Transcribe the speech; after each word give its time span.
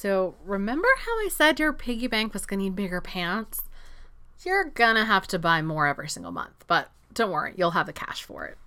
So 0.00 0.36
remember 0.44 0.86
how 0.96 1.10
I 1.10 1.28
said 1.28 1.58
your 1.58 1.72
piggy 1.72 2.06
bank 2.06 2.32
was 2.32 2.46
gonna 2.46 2.62
need 2.62 2.76
bigger 2.76 3.00
pants? 3.00 3.62
You're 4.44 4.66
gonna 4.66 5.04
have 5.04 5.26
to 5.26 5.40
buy 5.40 5.60
more 5.60 5.88
every 5.88 6.08
single 6.08 6.30
month, 6.30 6.64
but 6.68 6.92
don't 7.14 7.32
worry, 7.32 7.52
you'll 7.56 7.72
have 7.72 7.86
the 7.86 7.92
cash 7.92 8.22
for 8.22 8.46
it. 8.46 8.58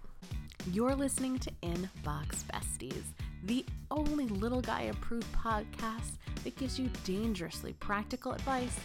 You're 0.74 0.94
listening 0.94 1.40
to 1.40 1.52
Inbox 1.64 2.44
Besties, 2.52 3.06
the 3.46 3.66
only 3.90 4.28
little 4.28 4.60
guy 4.60 4.82
approved 4.82 5.32
podcast 5.32 6.18
that 6.44 6.58
gives 6.58 6.78
you 6.78 6.90
dangerously 7.06 7.72
practical 7.80 8.34
advice 8.34 8.78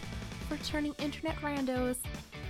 for 0.47 0.55
turning 0.63 0.93
internet 0.99 1.35
randos 1.41 1.97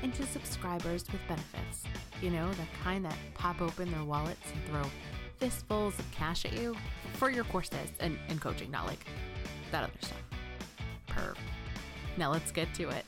into 0.03 0.27
subscribers 0.27 1.05
with 1.11 1.21
benefits. 1.27 1.85
You 2.21 2.29
know, 2.29 2.51
the 2.51 2.67
kind 2.83 3.03
that 3.03 3.17
pop 3.33 3.63
open 3.63 3.91
their 3.91 4.03
wallets 4.03 4.45
and 4.53 4.63
throw 4.65 4.91
fistfuls 5.39 5.97
of 5.97 6.11
cash 6.11 6.45
at 6.45 6.53
you 6.53 6.75
for 7.13 7.31
your 7.31 7.45
courses 7.45 7.89
and, 7.99 8.17
and 8.29 8.39
coaching, 8.39 8.69
not 8.69 8.85
like 8.85 9.05
that 9.71 9.83
other 9.83 9.93
stuff. 10.01 11.37
Now 12.17 12.31
let's 12.31 12.51
get 12.51 12.73
to 12.75 12.89
it. 12.89 13.05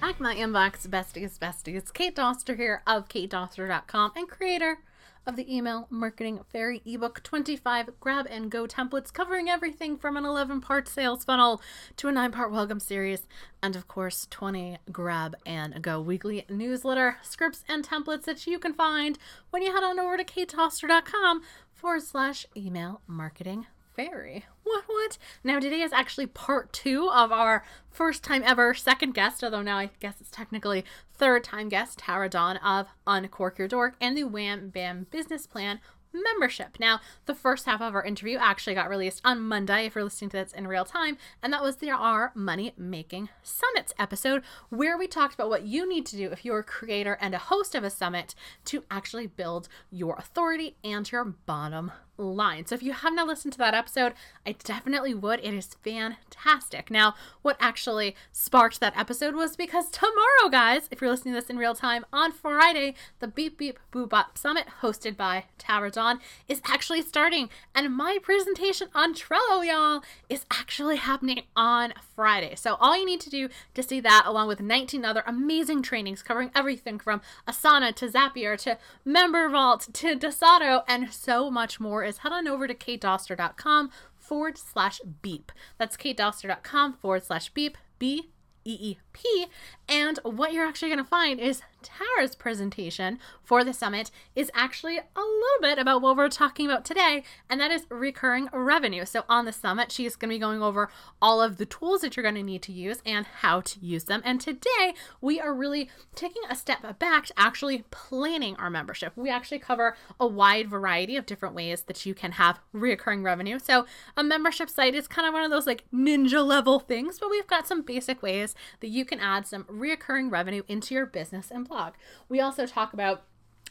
Back 0.00 0.20
my 0.20 0.34
inbox, 0.34 0.86
besties, 0.86 1.38
besties. 1.38 1.92
Kate 1.92 2.14
Doster 2.14 2.56
here 2.56 2.82
of 2.86 3.08
katedoster.com 3.08 4.12
and 4.14 4.28
creator 4.28 4.78
of 5.26 5.36
the 5.36 5.54
email 5.54 5.86
marketing 5.90 6.40
fairy 6.50 6.80
ebook 6.86 7.22
25 7.22 7.90
grab 8.00 8.26
and 8.30 8.50
go 8.50 8.66
templates 8.66 9.12
covering 9.12 9.50
everything 9.50 9.98
from 9.98 10.16
an 10.16 10.24
11 10.24 10.62
part 10.62 10.88
sales 10.88 11.22
funnel 11.22 11.60
to 11.98 12.08
a 12.08 12.12
9 12.12 12.32
part 12.32 12.50
welcome 12.50 12.80
series 12.80 13.26
and 13.62 13.76
of 13.76 13.86
course 13.86 14.26
20 14.30 14.78
grab 14.90 15.36
and 15.44 15.82
go 15.82 16.00
weekly 16.00 16.46
newsletter 16.48 17.18
scripts 17.20 17.62
and 17.68 17.86
templates 17.86 18.24
that 18.24 18.46
you 18.46 18.58
can 18.58 18.72
find 18.72 19.18
when 19.50 19.60
you 19.60 19.74
head 19.74 19.84
on 19.84 20.00
over 20.00 20.16
to 20.16 20.24
katedoster.com 20.24 21.42
forward 21.74 22.02
slash 22.02 22.46
email 22.56 23.02
marketing 23.06 23.66
fairy. 23.98 24.44
What, 24.62 24.84
what? 24.86 25.18
Now, 25.42 25.58
today 25.58 25.80
is 25.80 25.92
actually 25.92 26.26
part 26.26 26.72
two 26.72 27.10
of 27.10 27.32
our 27.32 27.64
first 27.90 28.22
time 28.22 28.44
ever 28.46 28.72
second 28.72 29.12
guest, 29.12 29.42
although 29.42 29.60
now 29.60 29.78
I 29.78 29.90
guess 29.98 30.20
it's 30.20 30.30
technically 30.30 30.84
third 31.12 31.42
time 31.42 31.68
guest, 31.68 31.98
Terra 31.98 32.28
Dawn 32.28 32.58
of 32.58 32.86
Uncork 33.08 33.58
Your 33.58 33.66
Dork 33.66 33.96
and 34.00 34.16
the 34.16 34.22
Wham 34.22 34.68
Bam 34.68 35.08
Business 35.10 35.48
Plan 35.48 35.80
membership. 36.12 36.76
Now, 36.78 37.00
the 37.26 37.34
first 37.34 37.66
half 37.66 37.80
of 37.80 37.92
our 37.92 38.04
interview 38.04 38.38
actually 38.38 38.74
got 38.74 38.88
released 38.88 39.20
on 39.24 39.40
Monday 39.40 39.86
if 39.86 39.96
you're 39.96 40.04
listening 40.04 40.30
to 40.30 40.36
this 40.36 40.52
in 40.52 40.68
real 40.68 40.84
time, 40.84 41.18
and 41.42 41.52
that 41.52 41.62
was 41.62 41.76
the 41.76 41.90
our 41.90 42.30
Money 42.36 42.74
Making 42.78 43.30
Summits 43.42 43.92
episode 43.98 44.44
where 44.68 44.96
we 44.96 45.08
talked 45.08 45.34
about 45.34 45.50
what 45.50 45.64
you 45.64 45.88
need 45.88 46.06
to 46.06 46.16
do 46.16 46.30
if 46.30 46.44
you're 46.44 46.60
a 46.60 46.64
creator 46.64 47.18
and 47.20 47.34
a 47.34 47.38
host 47.38 47.74
of 47.74 47.82
a 47.82 47.90
summit 47.90 48.36
to 48.66 48.84
actually 48.92 49.26
build 49.26 49.68
your 49.90 50.14
authority 50.14 50.76
and 50.84 51.10
your 51.10 51.24
bottom 51.24 51.90
line. 52.18 52.66
So 52.66 52.74
if 52.74 52.82
you 52.82 52.92
have 52.92 53.14
not 53.14 53.26
listened 53.26 53.52
to 53.52 53.58
that 53.58 53.74
episode, 53.74 54.12
I 54.44 54.52
definitely 54.52 55.14
would. 55.14 55.40
It 55.40 55.54
is 55.54 55.76
fantastic. 55.82 56.90
Now, 56.90 57.14
what 57.42 57.56
actually 57.60 58.16
sparked 58.32 58.80
that 58.80 58.98
episode 58.98 59.34
was 59.34 59.56
because 59.56 59.88
tomorrow, 59.88 60.50
guys, 60.50 60.88
if 60.90 61.00
you're 61.00 61.10
listening 61.10 61.34
to 61.34 61.40
this 61.40 61.50
in 61.50 61.56
real 61.56 61.74
time, 61.74 62.04
on 62.12 62.32
Friday, 62.32 62.94
the 63.20 63.28
Beep 63.28 63.58
Beep 63.58 63.78
Boop 63.92 64.08
Boop 64.08 64.38
Summit 64.38 64.66
hosted 64.82 65.16
by 65.16 65.44
Terra 65.58 65.90
Dawn 65.90 66.20
is 66.48 66.60
actually 66.64 67.02
starting. 67.02 67.48
And 67.74 67.94
my 67.94 68.18
presentation 68.22 68.88
on 68.94 69.14
Trello, 69.14 69.66
y'all, 69.66 70.02
is 70.28 70.44
actually 70.50 70.96
happening 70.96 71.42
on 71.56 71.94
Friday. 72.14 72.54
So 72.56 72.76
all 72.80 72.96
you 72.96 73.06
need 73.06 73.20
to 73.20 73.30
do 73.30 73.48
to 73.74 73.82
see 73.82 74.00
that, 74.00 74.24
along 74.26 74.48
with 74.48 74.60
19 74.60 75.04
other 75.04 75.22
amazing 75.26 75.82
trainings 75.82 76.22
covering 76.22 76.50
everything 76.54 76.98
from 76.98 77.20
Asana 77.46 77.94
to 77.96 78.08
Zapier 78.08 78.58
to 78.62 78.78
MemberVault 79.06 79.92
to 79.92 80.16
Dubsado 80.16 80.82
and 80.88 81.12
so 81.12 81.50
much 81.50 81.80
more 81.80 82.04
is 82.08 82.18
head 82.18 82.32
on 82.32 82.48
over 82.48 82.66
to 82.66 82.74
katedoster.com 82.74 83.90
forward 84.16 84.58
slash 84.58 85.00
beep. 85.22 85.52
That's 85.78 85.96
katedoster.com 85.96 86.94
forward 86.94 87.24
slash 87.24 87.50
beep, 87.50 87.78
B 87.98 88.30
E 88.64 88.76
E 88.80 88.98
P. 89.12 89.46
And 89.88 90.18
what 90.24 90.52
you're 90.52 90.66
actually 90.66 90.88
going 90.88 91.04
to 91.04 91.08
find 91.08 91.40
is 91.40 91.62
Terra's 91.82 92.34
presentation 92.34 93.18
for 93.42 93.64
the 93.64 93.72
summit 93.72 94.10
is 94.34 94.50
actually 94.54 94.98
a 94.98 95.20
little 95.20 95.60
bit 95.60 95.78
about 95.78 96.02
what 96.02 96.16
we're 96.16 96.28
talking 96.28 96.66
about 96.66 96.84
today, 96.84 97.22
and 97.48 97.60
that 97.60 97.70
is 97.70 97.86
recurring 97.88 98.48
revenue. 98.52 99.04
So, 99.04 99.24
on 99.28 99.44
the 99.44 99.52
summit, 99.52 99.92
she's 99.92 100.16
going 100.16 100.30
to 100.30 100.34
be 100.34 100.40
going 100.40 100.62
over 100.62 100.90
all 101.22 101.40
of 101.40 101.56
the 101.56 101.66
tools 101.66 102.00
that 102.00 102.16
you're 102.16 102.22
going 102.22 102.34
to 102.34 102.42
need 102.42 102.62
to 102.62 102.72
use 102.72 103.02
and 103.06 103.26
how 103.26 103.60
to 103.60 103.80
use 103.80 104.04
them. 104.04 104.22
And 104.24 104.40
today, 104.40 104.94
we 105.20 105.40
are 105.40 105.54
really 105.54 105.88
taking 106.14 106.42
a 106.48 106.56
step 106.56 106.98
back 106.98 107.26
to 107.26 107.34
actually 107.36 107.84
planning 107.90 108.56
our 108.56 108.70
membership. 108.70 109.12
We 109.16 109.30
actually 109.30 109.60
cover 109.60 109.96
a 110.18 110.26
wide 110.26 110.68
variety 110.68 111.16
of 111.16 111.26
different 111.26 111.54
ways 111.54 111.82
that 111.82 112.04
you 112.04 112.14
can 112.14 112.32
have 112.32 112.60
recurring 112.72 113.22
revenue. 113.22 113.58
So, 113.58 113.86
a 114.16 114.24
membership 114.24 114.70
site 114.70 114.94
is 114.94 115.06
kind 115.06 115.26
of 115.26 115.34
one 115.34 115.44
of 115.44 115.50
those 115.50 115.66
like 115.66 115.84
ninja 115.94 116.44
level 116.44 116.80
things, 116.80 117.18
but 117.18 117.30
we've 117.30 117.46
got 117.46 117.66
some 117.66 117.82
basic 117.82 118.22
ways 118.22 118.54
that 118.80 118.88
you 118.88 119.04
can 119.04 119.20
add 119.20 119.46
some 119.46 119.64
recurring 119.68 120.30
revenue 120.30 120.62
into 120.68 120.94
your 120.94 121.06
business 121.06 121.50
and 121.50 121.67
blog. 121.68 121.94
We 122.28 122.40
also 122.40 122.66
talk 122.66 122.92
about 122.92 123.22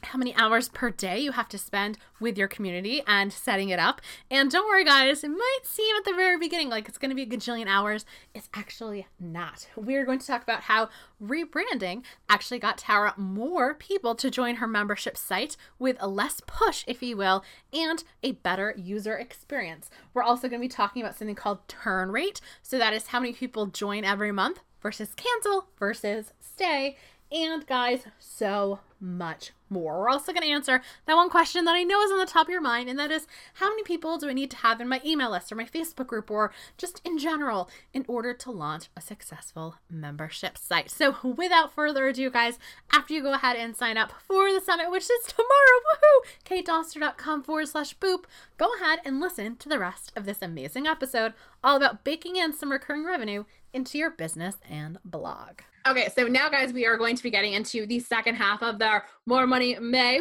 how 0.02 0.18
many 0.18 0.34
hours 0.36 0.68
per 0.68 0.90
day 0.90 1.18
you 1.18 1.32
have 1.32 1.48
to 1.48 1.58
spend 1.58 1.98
with 2.20 2.38
your 2.38 2.48
community 2.48 3.02
and 3.06 3.32
setting 3.32 3.70
it 3.70 3.78
up. 3.78 4.00
And 4.30 4.50
don't 4.50 4.68
worry, 4.68 4.84
guys, 4.84 5.24
it 5.24 5.28
might 5.28 5.60
seem 5.64 5.96
at 5.96 6.04
the 6.04 6.12
very 6.12 6.38
beginning 6.38 6.68
like 6.68 6.88
it's 6.88 6.98
going 6.98 7.10
to 7.10 7.14
be 7.14 7.22
a 7.22 7.26
gajillion 7.26 7.66
hours. 7.66 8.04
It's 8.34 8.48
actually 8.54 9.06
not. 9.18 9.68
We're 9.76 10.04
going 10.04 10.18
to 10.18 10.26
talk 10.26 10.42
about 10.42 10.62
how 10.62 10.88
rebranding 11.22 12.04
actually 12.28 12.58
got 12.58 12.78
Terra 12.78 13.14
more 13.16 13.74
people 13.74 14.14
to 14.16 14.30
join 14.30 14.56
her 14.56 14.66
membership 14.66 15.16
site 15.16 15.56
with 15.78 15.96
a 16.00 16.08
less 16.08 16.40
push, 16.46 16.84
if 16.86 17.02
you 17.02 17.16
will, 17.16 17.44
and 17.72 18.04
a 18.22 18.32
better 18.32 18.74
user 18.76 19.16
experience. 19.16 19.90
We're 20.14 20.22
also 20.22 20.48
going 20.48 20.60
to 20.60 20.64
be 20.64 20.72
talking 20.72 21.02
about 21.02 21.16
something 21.16 21.34
called 21.34 21.66
turn 21.68 22.10
rate. 22.10 22.40
So 22.62 22.78
that 22.78 22.92
is 22.92 23.08
how 23.08 23.20
many 23.20 23.32
people 23.32 23.66
join 23.66 24.04
every 24.04 24.32
month 24.32 24.60
versus 24.80 25.12
cancel 25.14 25.68
versus 25.78 26.32
stay. 26.40 26.96
And 27.30 27.66
guys, 27.66 28.04
so 28.18 28.80
much 29.00 29.52
more. 29.68 30.00
We're 30.00 30.08
also 30.08 30.32
going 30.32 30.42
to 30.42 30.52
answer 30.52 30.80
that 31.06 31.14
one 31.14 31.28
question 31.28 31.64
that 31.66 31.74
I 31.74 31.82
know 31.82 32.00
is 32.00 32.10
on 32.10 32.18
the 32.18 32.26
top 32.26 32.46
of 32.46 32.50
your 32.50 32.60
mind, 32.60 32.88
and 32.88 32.98
that 32.98 33.10
is 33.10 33.26
how 33.54 33.68
many 33.68 33.82
people 33.82 34.16
do 34.18 34.28
I 34.28 34.32
need 34.32 34.50
to 34.52 34.56
have 34.58 34.80
in 34.80 34.88
my 34.88 35.00
email 35.04 35.30
list 35.30 35.52
or 35.52 35.56
my 35.56 35.64
Facebook 35.64 36.06
group 36.06 36.30
or 36.30 36.52
just 36.78 37.00
in 37.04 37.18
general 37.18 37.68
in 37.92 38.04
order 38.08 38.32
to 38.34 38.50
launch 38.50 38.88
a 38.96 39.00
successful 39.00 39.76
membership 39.90 40.56
site? 40.56 40.90
So, 40.90 41.16
without 41.22 41.74
further 41.74 42.08
ado, 42.08 42.30
guys, 42.30 42.58
after 42.92 43.12
you 43.12 43.22
go 43.22 43.34
ahead 43.34 43.56
and 43.56 43.76
sign 43.76 43.98
up 43.98 44.12
for 44.26 44.50
the 44.52 44.60
summit, 44.60 44.90
which 44.90 45.04
is 45.04 45.26
tomorrow, 45.26 45.80
woohoo, 45.86 46.64
katedoster.com 46.64 47.42
forward 47.42 47.68
slash 47.68 47.96
boop, 47.98 48.24
go 48.56 48.70
ahead 48.80 49.00
and 49.04 49.20
listen 49.20 49.56
to 49.56 49.68
the 49.68 49.78
rest 49.78 50.12
of 50.16 50.24
this 50.24 50.40
amazing 50.40 50.86
episode 50.86 51.34
all 51.62 51.76
about 51.76 52.04
baking 52.04 52.36
in 52.36 52.52
some 52.52 52.72
recurring 52.72 53.04
revenue 53.04 53.44
into 53.72 53.98
your 53.98 54.10
business 54.10 54.56
and 54.68 54.98
blog. 55.04 55.60
Okay, 55.88 56.10
so 56.14 56.24
now, 56.24 56.50
guys, 56.50 56.74
we 56.74 56.84
are 56.84 56.98
going 56.98 57.16
to 57.16 57.22
be 57.22 57.30
getting 57.30 57.54
into 57.54 57.86
the 57.86 57.98
second 57.98 58.34
half 58.34 58.62
of 58.62 58.78
the 58.78 59.02
Mo' 59.26 59.46
Money 59.46 59.78
May, 59.80 60.20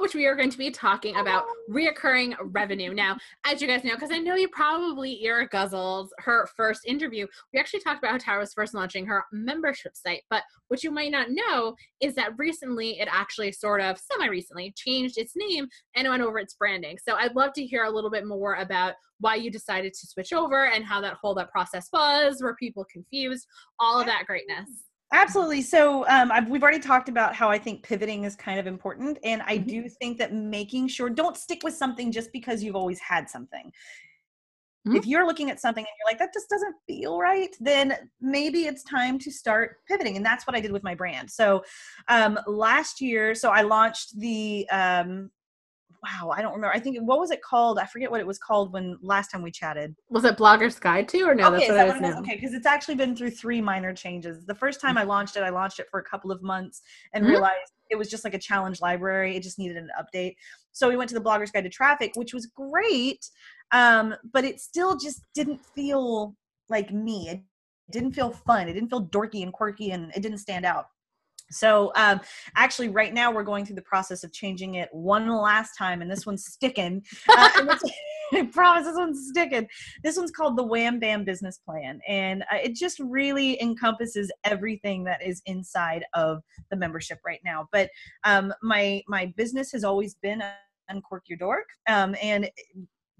which 0.00 0.12
we 0.12 0.26
are 0.26 0.34
going 0.34 0.50
to 0.50 0.58
be 0.58 0.72
talking 0.72 1.14
about 1.14 1.44
reoccurring 1.70 2.34
revenue. 2.40 2.92
Now, 2.92 3.16
as 3.46 3.62
you 3.62 3.68
guys 3.68 3.84
know, 3.84 3.94
because 3.94 4.10
I 4.10 4.18
know 4.18 4.34
you 4.34 4.48
probably 4.48 5.22
ear 5.22 5.46
guzzled 5.46 6.10
her 6.18 6.48
first 6.56 6.84
interview, 6.84 7.28
we 7.52 7.60
actually 7.60 7.78
talked 7.78 8.02
about 8.02 8.10
how 8.10 8.18
Terra 8.18 8.40
was 8.40 8.54
first 8.54 8.74
launching 8.74 9.06
her 9.06 9.24
membership 9.32 9.92
site. 9.96 10.22
But 10.30 10.42
what 10.66 10.82
you 10.82 10.90
might 10.90 11.12
not 11.12 11.28
know 11.30 11.76
is 12.00 12.16
that 12.16 12.36
recently 12.36 12.98
it 12.98 13.06
actually 13.08 13.52
sort 13.52 13.82
of 13.82 13.96
semi 13.96 14.26
recently 14.26 14.74
changed 14.76 15.16
its 15.16 15.34
name 15.36 15.68
and 15.94 16.08
went 16.08 16.24
over 16.24 16.40
its 16.40 16.54
branding. 16.54 16.98
So 17.06 17.14
I'd 17.14 17.36
love 17.36 17.52
to 17.52 17.64
hear 17.64 17.84
a 17.84 17.90
little 17.90 18.10
bit 18.10 18.26
more 18.26 18.54
about 18.54 18.94
why 19.20 19.36
you 19.36 19.52
decided 19.52 19.94
to 19.94 20.06
switch 20.08 20.32
over 20.32 20.66
and 20.66 20.84
how 20.84 21.00
that 21.02 21.18
whole 21.22 21.36
that 21.36 21.52
process 21.52 21.88
was. 21.92 22.42
Were 22.42 22.56
people 22.56 22.84
confused? 22.92 23.46
All 23.78 24.00
of 24.00 24.06
that 24.06 24.24
greatness. 24.26 24.68
Absolutely. 25.14 25.62
So 25.62 26.06
um, 26.08 26.32
I've, 26.32 26.48
we've 26.48 26.62
already 26.62 26.80
talked 26.80 27.08
about 27.08 27.36
how 27.36 27.48
I 27.48 27.56
think 27.56 27.84
pivoting 27.84 28.24
is 28.24 28.34
kind 28.34 28.58
of 28.58 28.66
important, 28.66 29.18
and 29.22 29.42
I 29.46 29.58
Mhm. 29.58 29.66
do 29.68 29.88
think 29.88 30.18
that 30.18 30.34
making 30.34 30.88
sure 30.88 31.08
don't 31.08 31.36
stick 31.36 31.62
with 31.62 31.74
something 31.74 32.10
just 32.10 32.32
because 32.32 32.64
you've 32.64 32.74
always 32.74 32.98
had 32.98 33.30
something. 33.30 33.72
Mhm. 34.86 34.96
If 34.96 35.06
you're 35.06 35.24
looking 35.24 35.50
at 35.50 35.60
something 35.60 35.82
and 35.82 35.88
you're 35.98 36.10
like, 36.10 36.18
that 36.18 36.34
just 36.34 36.50
doesn't 36.50 36.74
feel 36.86 37.18
right, 37.18 37.54
then 37.60 38.10
maybe 38.20 38.64
it's 38.66 38.82
time 38.82 39.18
to 39.20 39.30
start 39.30 39.76
pivoting. 39.88 40.16
And 40.16 40.26
that's 40.26 40.46
what 40.46 40.56
I 40.56 40.60
did 40.60 40.72
with 40.72 40.82
my 40.82 40.94
brand. 40.94 41.30
So 41.30 41.64
um, 42.08 42.38
last 42.46 43.00
year, 43.00 43.34
so 43.34 43.50
I 43.50 43.62
launched 43.62 44.18
the 44.18 44.68
um, 44.70 45.30
wow, 46.04 46.30
I 46.30 46.42
don't 46.42 46.52
remember. 46.52 46.74
I 46.74 46.80
think 46.80 46.98
what 47.00 47.18
was 47.18 47.30
it 47.30 47.42
called? 47.42 47.78
I 47.78 47.86
forget 47.86 48.10
what 48.10 48.20
it 48.20 48.26
was 48.26 48.38
called 48.38 48.72
when 48.72 48.98
last 49.00 49.30
time 49.30 49.42
we 49.42 49.50
chatted. 49.50 49.94
Was 50.10 50.24
it 50.24 50.36
Blogger's 50.36 50.78
Guide 50.78 51.08
to, 51.08 51.22
or 51.22 51.34
no? 51.34 51.54
okay, 51.54 51.68
that's 51.68 51.68
what 51.70 51.74
that 51.76 51.84
it 51.84 51.88
what 51.88 51.96
is 51.96 52.02
it 52.02 52.04
was? 52.06 52.14
now. 52.14 52.20
Okay, 52.20 52.34
because 52.36 52.54
it's 52.54 52.66
actually 52.66 52.94
been 52.96 53.16
through 53.16 53.30
three 53.30 53.60
minor 53.60 53.94
changes. 53.94 54.44
The 54.44 54.54
first 54.54 54.80
time 54.80 54.98
I 54.98 55.04
launched 55.04 55.36
it, 55.36 55.42
I 55.42 55.48
launched 55.50 55.80
it 55.80 55.86
for 55.90 56.00
a 56.00 56.04
couple 56.04 56.30
of 56.30 56.42
months 56.42 56.82
and 57.12 57.24
Mhm. 57.24 57.28
realized 57.30 57.72
it 57.90 57.96
was 57.96 58.10
just 58.10 58.24
like 58.24 58.34
a 58.34 58.38
challenge 58.38 58.80
library. 58.80 59.36
It 59.36 59.42
just 59.42 59.58
needed 59.58 59.76
an 59.76 59.90
update. 59.98 60.36
So 60.72 60.88
we 60.88 60.96
went 60.96 61.08
to 61.10 61.14
the 61.14 61.20
Blogger's 61.20 61.50
Guide 61.50 61.64
to 61.64 61.70
Traffic, 61.70 62.12
which 62.16 62.34
was 62.34 62.46
great, 62.46 63.28
um, 63.72 64.14
but 64.32 64.44
it 64.44 64.60
still 64.60 64.96
just 64.96 65.22
didn't 65.34 65.60
feel 65.74 66.34
like 66.68 66.92
me. 66.92 67.28
It 67.28 67.40
didn't 67.90 68.12
feel 68.12 68.30
fun. 68.30 68.68
It 68.68 68.72
didn't 68.72 68.88
feel 68.90 69.06
dorky 69.06 69.42
and 69.42 69.52
quirky, 69.52 69.90
and 69.92 70.10
it 70.16 70.20
didn't 70.20 70.38
stand 70.38 70.64
out. 70.64 70.86
So 71.50 71.92
um, 71.96 72.20
actually, 72.56 72.88
right 72.88 73.12
now 73.12 73.30
we're 73.32 73.44
going 73.44 73.64
through 73.64 73.76
the 73.76 73.82
process 73.82 74.24
of 74.24 74.32
changing 74.32 74.74
it 74.74 74.88
one 74.92 75.28
last 75.28 75.76
time, 75.76 76.02
and 76.02 76.10
this 76.10 76.26
one's 76.26 76.44
sticking. 76.44 77.02
Uh, 77.28 77.48
it's, 77.56 77.84
I 78.32 78.46
promise 78.46 78.86
this 78.86 78.96
one's 78.96 79.28
sticking. 79.28 79.68
This 80.02 80.16
one's 80.16 80.30
called 80.30 80.56
the 80.56 80.64
Wham 80.64 80.98
Bam 80.98 81.24
Business 81.24 81.58
Plan, 81.58 82.00
and 82.08 82.42
uh, 82.44 82.56
it 82.62 82.74
just 82.74 82.98
really 82.98 83.60
encompasses 83.62 84.32
everything 84.44 85.04
that 85.04 85.24
is 85.24 85.42
inside 85.46 86.04
of 86.14 86.42
the 86.70 86.76
membership 86.76 87.18
right 87.24 87.40
now. 87.44 87.68
But 87.72 87.90
um, 88.24 88.52
my 88.62 89.02
my 89.06 89.32
business 89.36 89.70
has 89.72 89.84
always 89.84 90.14
been 90.16 90.42
Uncork 90.88 91.24
Your 91.28 91.38
Dork, 91.38 91.68
um, 91.88 92.16
and 92.20 92.50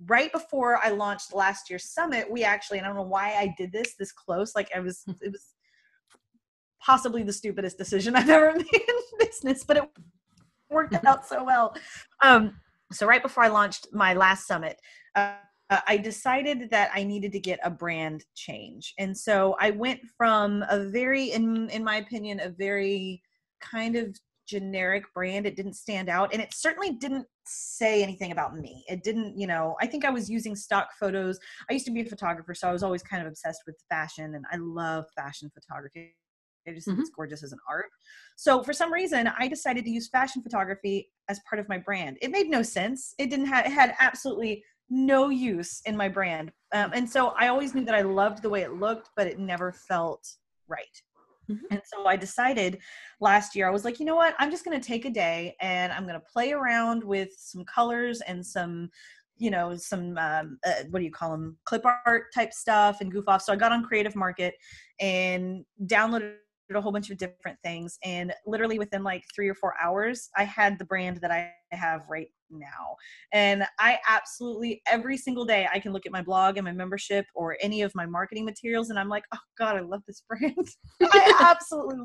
right 0.07 0.33
before 0.33 0.81
I 0.83 0.91
launched 0.91 1.33
last 1.35 1.71
year's 1.71 1.91
summit, 1.91 2.31
we 2.31 2.43
actually, 2.43 2.79
and 2.79 2.87
I 2.87 2.89
don't 2.89 2.97
know 2.97 3.03
why 3.03 3.35
I 3.35 3.55
did 3.57 3.73
this 3.73 3.95
this 3.99 4.13
close, 4.13 4.55
like 4.57 4.71
I 4.75 4.81
was, 4.81 5.05
it 5.21 5.31
was 5.31 5.55
possibly 6.85 7.23
the 7.23 7.33
stupidest 7.33 7.79
decision 7.79 8.15
I've 8.15 8.29
ever 8.29 8.53
made 8.57 8.67
in 8.73 9.19
business, 9.19 9.65
but 9.65 9.79
it 9.79 9.85
worked 10.71 10.95
out 11.07 11.27
so 11.27 11.45
well. 11.45 11.75
Um, 12.23 12.57
so 12.93 13.07
right 13.07 13.23
before 13.23 13.45
I 13.45 13.49
launched 13.49 13.89
my 13.93 14.15
last 14.15 14.47
summit, 14.47 14.79
uh, 15.15 15.35
I 15.71 15.97
decided 15.97 16.71
that 16.71 16.91
I 16.95 17.05
needed 17.05 17.33
to 17.33 17.41
get 17.41 17.59
a 17.65 17.71
brand 17.71 18.25
change, 18.35 18.93
and 18.99 19.17
so 19.17 19.57
I 19.59 19.71
went 19.71 20.01
from 20.17 20.63
a 20.69 20.85
very, 20.85 21.33
in 21.33 21.71
in 21.71 21.83
my 21.83 21.97
opinion, 21.97 22.41
a 22.41 22.51
very 22.51 23.23
kind 23.61 23.97
of 23.97 24.15
generic 24.47 25.05
brand. 25.15 25.47
It 25.47 25.57
didn't 25.57 25.75
stand 25.75 26.11
out, 26.11 26.35
and 26.35 26.43
it 26.43 26.53
certainly 26.53 26.93
didn't 26.93 27.27
say 27.47 28.03
anything 28.03 28.31
about 28.31 28.57
me. 28.57 28.85
It 28.89 29.03
didn't, 29.03 29.39
you 29.39 29.47
know. 29.47 29.75
I 29.81 29.87
think 29.87 30.05
I 30.05 30.11
was 30.11 30.29
using 30.29 30.55
stock 30.55 30.91
photos. 31.01 31.41
I 31.71 31.73
used 31.73 31.87
to 31.87 31.93
be 31.93 32.03
a 32.03 32.05
photographer, 32.05 32.55
so 32.55 32.69
I 32.69 32.73
was 32.73 32.83
always 32.83 33.03
kind 33.03 33.23
of 33.23 33.29
obsessed 33.29 33.63
with 33.67 33.77
fashion, 33.89 34.35
and 34.35 34.45
I 34.53 34.57
love 34.57 35.07
fashion 35.17 35.51
photography. 35.55 36.15
I 36.67 36.73
just 36.73 36.87
think 36.87 36.97
mm-hmm. 36.97 37.03
it's 37.03 37.11
gorgeous 37.11 37.43
as 37.43 37.53
an 37.53 37.59
art. 37.69 37.87
So 38.37 38.63
for 38.63 38.73
some 38.73 38.93
reason, 38.93 39.31
I 39.39 39.49
decided 39.49 39.85
to 39.85 39.91
use 39.91 40.09
fashion 40.09 40.43
photography 40.43 41.11
as 41.29 41.41
part 41.49 41.61
of 41.61 41.69
my 41.69 41.79
brand. 41.79 42.19
It 42.23 42.31
made 42.31 42.49
no 42.49 42.63
sense. 42.63 43.15
It 43.19 43.31
didn't 43.31 43.47
have. 43.47 43.67
It 43.67 43.73
had 43.73 43.95
absolutely 43.99 44.65
no 44.91 45.29
use 45.29 45.81
in 45.87 45.97
my 45.97 46.09
brand. 46.09 46.53
Um, 46.73 46.91
and 46.95 47.09
so 47.09 47.29
I 47.39 47.49
always 47.49 47.75
knew 47.75 47.85
that 47.85 47.95
I 47.95 48.03
loved 48.03 48.43
the 48.43 48.51
way 48.51 48.63
it 48.63 48.75
looked, 48.75 49.11
but 49.17 49.27
it 49.27 49.39
never 49.39 49.73
felt 49.73 50.27
right. 50.69 51.03
Mm-hmm. 51.51 51.67
And 51.71 51.83
so 51.85 52.07
I 52.07 52.17
decided 52.17 52.79
last 53.21 53.55
year, 53.55 53.69
I 53.69 53.71
was 53.71 53.85
like, 53.85 54.01
you 54.01 54.07
know 54.07 54.17
what? 54.17 54.35
I'm 54.39 54.51
just 54.51 54.65
going 54.65 54.79
to 54.79 54.87
take 54.87 55.05
a 55.05 55.11
day 55.11 55.57
and 55.61 55.93
I'm 55.93 56.05
going 56.05 56.19
to 56.19 56.27
play 56.33 56.53
around 56.53 57.05
with 57.05 57.31
some 57.37 57.65
colors 57.65 58.21
and 58.23 58.45
some, 58.45 58.91
you 59.37 59.51
know, 59.51 59.77
some, 59.77 60.17
um, 60.17 60.59
uh, 60.67 60.85
what 60.91 61.01
do 61.01 61.05
you 61.05 61.11
call 61.11 61.31
them? 61.31 61.59
Clip 61.65 61.85
art 61.85 62.27
type 62.35 62.53
stuff 62.53 63.01
and 63.01 63.13
goof 63.13 63.25
off. 63.29 63.43
So 63.43 63.53
I 63.53 63.57
got 63.57 63.73
on 63.73 63.85
Creative 63.85 64.17
Market 64.17 64.55
and 65.01 65.65
downloaded 65.87 66.37
a 66.77 66.81
whole 66.81 66.93
bunch 66.93 67.11
of 67.11 67.19
different 67.19 67.59
things 67.63 67.99
and 68.05 68.33
literally 68.47 68.79
within 68.79 69.03
like 69.03 69.25
three 69.35 69.49
or 69.49 69.55
four 69.55 69.75
hours 69.83 70.31
i 70.37 70.45
had 70.45 70.79
the 70.79 70.85
brand 70.85 71.19
that 71.21 71.31
i 71.31 71.51
have 71.73 72.03
right 72.09 72.29
now. 72.51 72.95
And 73.33 73.65
i 73.79 73.99
absolutely 74.09 74.83
every 74.87 75.17
single 75.17 75.45
day 75.45 75.67
i 75.73 75.79
can 75.79 75.93
look 75.93 76.07
at 76.07 76.13
my 76.13 76.23
blog 76.23 76.57
and 76.57 76.65
my 76.65 76.73
membership 76.73 77.27
or 77.35 77.57
any 77.61 77.83
of 77.83 77.93
my 77.95 78.07
marketing 78.07 78.45
materials 78.45 78.91
and 78.91 78.99
i'm 78.99 79.09
like 79.09 79.25
oh 79.35 79.39
god 79.59 79.77
i 79.77 79.81
love 79.81 80.03
this 80.07 80.23
brand. 80.29 80.69
I 81.03 81.35
absolutely 81.41 81.97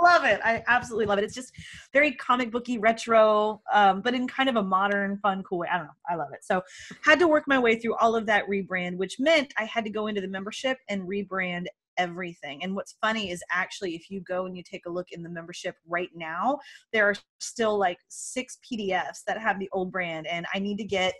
love 0.00 0.24
it. 0.24 0.40
I 0.44 0.62
absolutely 0.68 1.06
love 1.06 1.18
it. 1.18 1.24
It's 1.24 1.34
just 1.34 1.52
very 1.92 2.12
comic 2.12 2.52
booky 2.52 2.78
retro 2.78 3.60
um, 3.72 4.00
but 4.00 4.14
in 4.14 4.28
kind 4.28 4.48
of 4.48 4.56
a 4.56 4.62
modern 4.62 5.18
fun 5.18 5.42
cool 5.42 5.58
way. 5.58 5.68
I 5.70 5.76
don't 5.76 5.86
know. 5.86 5.92
I 6.08 6.14
love 6.14 6.28
it. 6.32 6.44
So 6.44 6.62
had 7.02 7.18
to 7.18 7.28
work 7.28 7.44
my 7.46 7.58
way 7.58 7.76
through 7.76 7.96
all 7.96 8.14
of 8.14 8.26
that 8.26 8.44
rebrand 8.48 8.96
which 8.96 9.16
meant 9.18 9.52
i 9.56 9.64
had 9.64 9.84
to 9.84 9.90
go 9.90 10.06
into 10.06 10.20
the 10.20 10.28
membership 10.28 10.78
and 10.88 11.02
rebrand 11.02 11.66
everything. 11.98 12.62
And 12.62 12.74
what's 12.74 12.96
funny 13.00 13.30
is 13.30 13.42
actually, 13.50 13.94
if 13.94 14.10
you 14.10 14.20
go 14.20 14.46
and 14.46 14.56
you 14.56 14.62
take 14.62 14.86
a 14.86 14.90
look 14.90 15.08
in 15.12 15.22
the 15.22 15.28
membership 15.28 15.74
right 15.86 16.10
now, 16.14 16.58
there 16.92 17.08
are 17.08 17.14
still 17.40 17.78
like 17.78 17.98
six 18.08 18.58
PDFs 18.64 19.24
that 19.26 19.38
have 19.38 19.58
the 19.58 19.68
old 19.72 19.92
brand. 19.92 20.26
And 20.26 20.46
I 20.54 20.58
need 20.58 20.78
to 20.78 20.84
get 20.84 21.14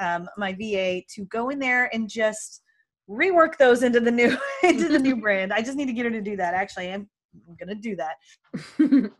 um, 0.00 0.28
my 0.36 0.52
VA 0.52 1.02
to 1.14 1.24
go 1.26 1.50
in 1.50 1.58
there 1.58 1.88
and 1.94 2.08
just 2.08 2.62
rework 3.08 3.56
those 3.58 3.82
into 3.82 4.00
the 4.00 4.10
new 4.10 4.36
into 4.62 4.88
the 4.88 4.98
new 4.98 5.16
brand. 5.16 5.52
I 5.52 5.60
just 5.62 5.76
need 5.76 5.86
to 5.86 5.92
get 5.92 6.04
her 6.04 6.10
to 6.10 6.22
do 6.22 6.36
that. 6.36 6.54
Actually, 6.54 6.92
I'm, 6.92 7.08
I'm 7.48 7.56
gonna 7.58 7.74
do 7.74 7.96
that 7.96 8.14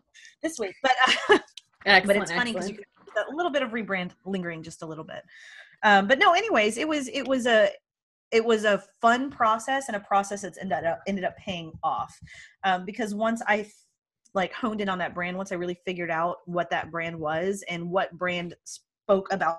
this 0.42 0.58
week. 0.58 0.74
But 0.82 0.92
uh, 1.28 1.38
but 1.84 2.16
it's 2.16 2.32
funny 2.32 2.52
because 2.52 2.68
you 2.68 2.76
can 2.76 2.84
a 3.30 3.34
little 3.34 3.52
bit 3.52 3.62
of 3.62 3.70
rebrand 3.70 4.12
lingering 4.24 4.62
just 4.62 4.82
a 4.82 4.86
little 4.86 5.04
bit. 5.04 5.22
Um, 5.82 6.06
but 6.06 6.18
no, 6.18 6.32
anyways, 6.32 6.78
it 6.78 6.86
was 6.86 7.08
it 7.08 7.26
was 7.26 7.46
a 7.46 7.70
it 8.32 8.44
was 8.44 8.64
a 8.64 8.82
fun 9.00 9.30
process 9.30 9.88
and 9.88 9.96
a 9.96 10.00
process 10.00 10.42
that's 10.42 10.58
ended 10.58 10.84
up 10.84 11.00
ended 11.06 11.24
up 11.24 11.36
paying 11.36 11.72
off 11.82 12.18
um, 12.64 12.84
because 12.84 13.14
once 13.14 13.42
I 13.46 13.66
like 14.34 14.52
honed 14.52 14.80
in 14.80 14.88
on 14.88 14.98
that 14.98 15.14
brand, 15.14 15.36
once 15.36 15.52
I 15.52 15.56
really 15.56 15.78
figured 15.84 16.10
out 16.10 16.38
what 16.46 16.70
that 16.70 16.90
brand 16.90 17.18
was 17.18 17.62
and 17.68 17.90
what 17.90 18.10
brand 18.12 18.54
spoke 18.64 19.28
about 19.30 19.58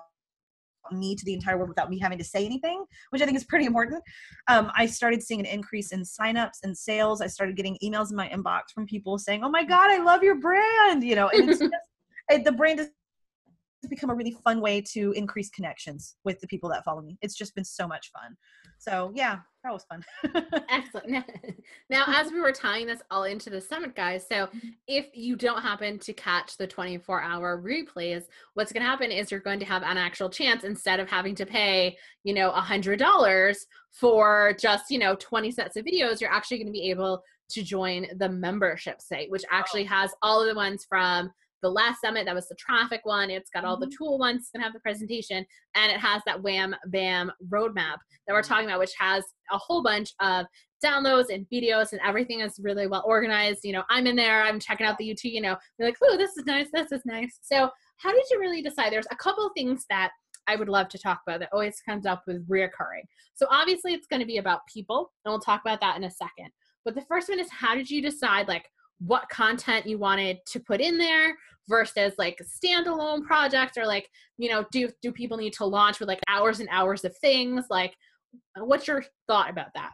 me 0.92 1.14
to 1.14 1.24
the 1.24 1.32
entire 1.32 1.56
world 1.56 1.68
without 1.68 1.88
me 1.88 1.98
having 1.98 2.18
to 2.18 2.24
say 2.24 2.44
anything, 2.44 2.84
which 3.10 3.22
I 3.22 3.24
think 3.24 3.36
is 3.36 3.44
pretty 3.44 3.64
important. 3.64 4.02
Um, 4.48 4.70
I 4.76 4.86
started 4.86 5.22
seeing 5.22 5.40
an 5.40 5.46
increase 5.46 5.92
in 5.92 6.02
signups 6.02 6.58
and 6.62 6.76
sales. 6.76 7.20
I 7.20 7.26
started 7.26 7.56
getting 7.56 7.78
emails 7.82 8.10
in 8.10 8.16
my 8.16 8.28
inbox 8.28 8.64
from 8.74 8.86
people 8.86 9.18
saying, 9.18 9.44
"Oh 9.44 9.50
my 9.50 9.64
God, 9.64 9.90
I 9.90 9.98
love 10.02 10.22
your 10.22 10.40
brand!" 10.40 11.04
You 11.04 11.14
know, 11.14 11.28
and 11.28 11.48
it's 11.48 11.58
just, 11.60 11.72
it, 12.28 12.44
the 12.44 12.52
brand 12.52 12.80
has 12.80 12.90
become 13.88 14.10
a 14.10 14.14
really 14.14 14.36
fun 14.44 14.60
way 14.60 14.80
to 14.80 15.12
increase 15.12 15.50
connections 15.50 16.16
with 16.24 16.40
the 16.40 16.46
people 16.46 16.68
that 16.70 16.84
follow 16.84 17.02
me. 17.02 17.18
It's 17.22 17.34
just 17.34 17.54
been 17.54 17.64
so 17.64 17.86
much 17.86 18.10
fun. 18.12 18.36
So 18.78 19.12
yeah, 19.14 19.38
that 19.64 19.72
was 19.72 19.84
fun. 19.84 20.04
Excellent. 20.68 21.24
Now, 21.90 22.04
as 22.06 22.32
we 22.32 22.40
were 22.40 22.52
tying 22.52 22.86
this 22.86 23.00
all 23.10 23.24
into 23.24 23.50
the 23.50 23.60
summit, 23.60 23.94
guys, 23.94 24.26
so 24.26 24.46
mm-hmm. 24.46 24.68
if 24.86 25.06
you 25.14 25.36
don't 25.36 25.62
happen 25.62 25.98
to 26.00 26.12
catch 26.12 26.56
the 26.56 26.66
24 26.66 27.22
hour 27.22 27.62
replays, 27.62 28.24
what's 28.54 28.72
going 28.72 28.82
to 28.82 28.88
happen 28.88 29.10
is 29.10 29.30
you're 29.30 29.40
going 29.40 29.60
to 29.60 29.66
have 29.66 29.82
an 29.82 29.96
actual 29.96 30.28
chance 30.28 30.64
instead 30.64 31.00
of 31.00 31.08
having 31.08 31.34
to 31.36 31.46
pay, 31.46 31.96
you 32.22 32.34
know, 32.34 32.50
a 32.50 32.60
hundred 32.60 32.98
dollars 32.98 33.66
for 33.92 34.54
just, 34.58 34.90
you 34.90 34.98
know, 34.98 35.14
20 35.16 35.50
sets 35.50 35.76
of 35.76 35.84
videos, 35.84 36.20
you're 36.20 36.32
actually 36.32 36.58
going 36.58 36.66
to 36.66 36.72
be 36.72 36.90
able 36.90 37.22
to 37.50 37.62
join 37.62 38.06
the 38.16 38.28
membership 38.28 39.00
site, 39.00 39.30
which 39.30 39.44
actually 39.50 39.84
oh. 39.84 39.88
has 39.88 40.10
all 40.22 40.40
of 40.40 40.48
the 40.48 40.54
ones 40.54 40.86
from 40.88 41.30
the 41.64 41.70
last 41.70 42.02
summit 42.02 42.26
that 42.26 42.34
was 42.34 42.46
the 42.46 42.56
traffic 42.56 43.00
one 43.04 43.30
it's 43.30 43.50
got 43.50 43.64
all 43.64 43.76
mm-hmm. 43.76 43.88
the 43.88 43.96
tool 43.96 44.18
ones 44.18 44.40
it's 44.40 44.50
gonna 44.50 44.62
have 44.62 44.74
the 44.74 44.80
presentation 44.80 45.44
and 45.74 45.90
it 45.90 45.98
has 45.98 46.20
that 46.26 46.40
wham 46.42 46.76
bam 46.88 47.32
roadmap 47.50 47.96
that 48.26 48.34
we're 48.34 48.40
mm-hmm. 48.40 48.52
talking 48.52 48.66
about 48.66 48.78
which 48.78 48.92
has 48.98 49.24
a 49.50 49.58
whole 49.58 49.82
bunch 49.82 50.12
of 50.20 50.44
downloads 50.84 51.32
and 51.32 51.46
videos 51.52 51.92
and 51.92 52.00
everything 52.06 52.40
is 52.40 52.60
really 52.62 52.86
well 52.86 53.02
organized 53.06 53.60
you 53.64 53.72
know 53.72 53.82
i'm 53.88 54.06
in 54.06 54.14
there 54.14 54.42
i'm 54.42 54.60
checking 54.60 54.86
out 54.86 54.98
the 54.98 55.08
youtube 55.08 55.32
you 55.32 55.40
know 55.40 55.56
you're 55.78 55.88
like 55.88 55.96
oh 56.04 56.16
this 56.18 56.36
is 56.36 56.44
nice 56.44 56.66
this 56.74 56.92
is 56.92 57.00
nice 57.06 57.38
so 57.40 57.70
how 57.96 58.12
did 58.12 58.24
you 58.30 58.38
really 58.38 58.60
decide 58.60 58.92
there's 58.92 59.06
a 59.10 59.16
couple 59.16 59.50
things 59.56 59.86
that 59.88 60.10
I 60.46 60.56
would 60.56 60.68
love 60.68 60.90
to 60.90 60.98
talk 60.98 61.20
about 61.26 61.40
that 61.40 61.48
always 61.54 61.80
comes 61.88 62.04
up 62.04 62.24
with 62.26 62.46
reoccurring. 62.48 63.06
So 63.34 63.46
obviously 63.50 63.94
it's 63.94 64.06
going 64.06 64.20
to 64.20 64.26
be 64.26 64.36
about 64.36 64.60
people, 64.70 65.10
and 65.24 65.32
we'll 65.32 65.40
talk 65.40 65.62
about 65.62 65.80
that 65.80 65.96
in 65.96 66.04
a 66.04 66.10
second. 66.10 66.50
But 66.84 66.94
the 66.94 67.04
first 67.08 67.30
one 67.30 67.40
is 67.40 67.48
how 67.50 67.74
did 67.74 67.88
you 67.88 68.02
decide 68.02 68.46
like 68.46 68.66
what 68.98 69.28
content 69.28 69.86
you 69.86 69.98
wanted 69.98 70.38
to 70.46 70.60
put 70.60 70.80
in 70.80 70.98
there 70.98 71.36
versus 71.68 72.12
like 72.18 72.40
standalone 72.42 73.22
projects 73.22 73.76
or 73.76 73.86
like 73.86 74.08
you 74.36 74.50
know 74.50 74.64
do 74.70 74.88
do 75.02 75.10
people 75.10 75.36
need 75.36 75.52
to 75.52 75.64
launch 75.64 75.98
with 75.98 76.08
like 76.08 76.20
hours 76.28 76.60
and 76.60 76.68
hours 76.70 77.04
of 77.04 77.16
things 77.18 77.64
like 77.70 77.94
what's 78.56 78.86
your 78.86 79.04
thought 79.26 79.50
about 79.50 79.68
that 79.74 79.92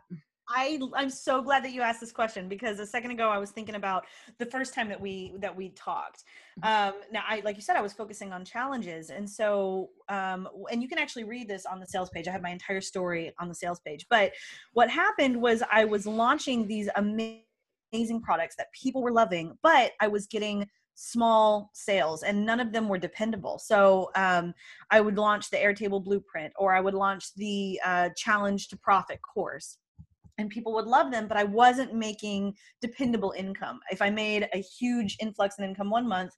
I 0.52 0.80
I'm 0.94 1.10
so 1.10 1.40
glad 1.42 1.64
that 1.64 1.72
you 1.72 1.80
asked 1.80 2.00
this 2.00 2.12
question 2.12 2.48
because 2.48 2.80
a 2.80 2.86
second 2.86 3.12
ago 3.12 3.28
I 3.28 3.38
was 3.38 3.50
thinking 3.50 3.76
about 3.76 4.06
the 4.38 4.46
first 4.46 4.74
time 4.74 4.88
that 4.88 5.00
we 5.00 5.32
that 5.38 5.54
we 5.54 5.70
talked. 5.70 6.24
Mm-hmm. 6.62 6.88
Um, 6.88 7.00
now 7.12 7.22
I 7.28 7.40
like 7.44 7.56
you 7.56 7.62
said 7.62 7.76
I 7.76 7.82
was 7.82 7.92
focusing 7.92 8.32
on 8.32 8.44
challenges, 8.44 9.10
and 9.10 9.28
so 9.28 9.90
um, 10.08 10.48
and 10.70 10.82
you 10.82 10.88
can 10.88 10.98
actually 10.98 11.24
read 11.24 11.48
this 11.48 11.66
on 11.66 11.78
the 11.78 11.86
sales 11.86 12.10
page. 12.10 12.26
I 12.26 12.32
have 12.32 12.42
my 12.42 12.50
entire 12.50 12.80
story 12.80 13.32
on 13.38 13.48
the 13.48 13.54
sales 13.54 13.80
page. 13.80 14.06
But 14.10 14.32
what 14.72 14.90
happened 14.90 15.40
was 15.40 15.62
I 15.70 15.84
was 15.84 16.06
launching 16.06 16.66
these 16.66 16.88
amazing 16.96 17.44
amazing 17.92 18.20
products 18.20 18.56
that 18.56 18.72
people 18.72 19.02
were 19.02 19.12
loving, 19.12 19.56
but 19.62 19.92
I 20.00 20.08
was 20.08 20.26
getting 20.26 20.68
small 20.94 21.70
sales 21.72 22.22
and 22.22 22.44
none 22.44 22.60
of 22.60 22.72
them 22.72 22.88
were 22.88 22.98
dependable. 22.98 23.58
So 23.58 24.10
um, 24.16 24.52
I 24.90 25.00
would 25.00 25.16
launch 25.16 25.50
the 25.50 25.56
Airtable 25.56 26.04
Blueprint 26.04 26.52
or 26.56 26.74
I 26.74 26.80
would 26.80 26.94
launch 26.94 27.34
the 27.36 27.80
uh, 27.84 28.10
Challenge 28.16 28.68
to 28.68 28.76
Profit 28.76 29.18
course. 29.22 29.78
And 30.36 30.48
people 30.48 30.72
would 30.74 30.86
love 30.86 31.10
them, 31.10 31.26
but 31.26 31.36
I 31.36 31.44
wasn't 31.44 31.94
making 31.94 32.54
dependable 32.80 33.34
income. 33.36 33.80
If 33.90 34.00
I 34.00 34.08
made 34.08 34.48
a 34.54 34.58
huge 34.58 35.16
influx 35.20 35.58
in 35.58 35.64
income 35.64 35.90
one 35.90 36.08
month, 36.08 36.32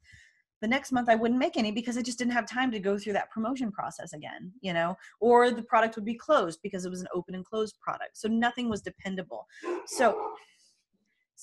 the 0.60 0.68
next 0.68 0.92
month 0.92 1.08
I 1.08 1.16
wouldn't 1.16 1.40
make 1.40 1.56
any 1.56 1.72
because 1.72 1.98
I 1.98 2.02
just 2.02 2.18
didn't 2.18 2.32
have 2.32 2.48
time 2.48 2.70
to 2.70 2.78
go 2.78 2.96
through 2.96 3.14
that 3.14 3.30
promotion 3.30 3.72
process 3.72 4.12
again, 4.12 4.52
you 4.60 4.72
know, 4.72 4.96
or 5.20 5.50
the 5.50 5.62
product 5.62 5.96
would 5.96 6.04
be 6.04 6.14
closed 6.14 6.60
because 6.62 6.84
it 6.84 6.90
was 6.90 7.00
an 7.00 7.08
open 7.12 7.34
and 7.34 7.44
closed 7.44 7.78
product. 7.80 8.16
So 8.16 8.28
nothing 8.28 8.68
was 8.68 8.80
dependable. 8.80 9.46
So 9.86 10.34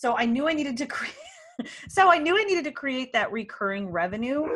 so 0.01 0.15
I 0.15 0.25
knew 0.25 0.47
I 0.47 0.53
needed 0.53 0.77
to 0.77 0.85
create 0.97 1.15
so 1.89 2.09
I 2.09 2.17
knew 2.19 2.39
I 2.39 2.43
needed 2.45 2.63
to 2.65 2.71
create 2.71 3.11
that 3.11 3.31
recurring 3.33 3.85
revenue. 3.89 4.47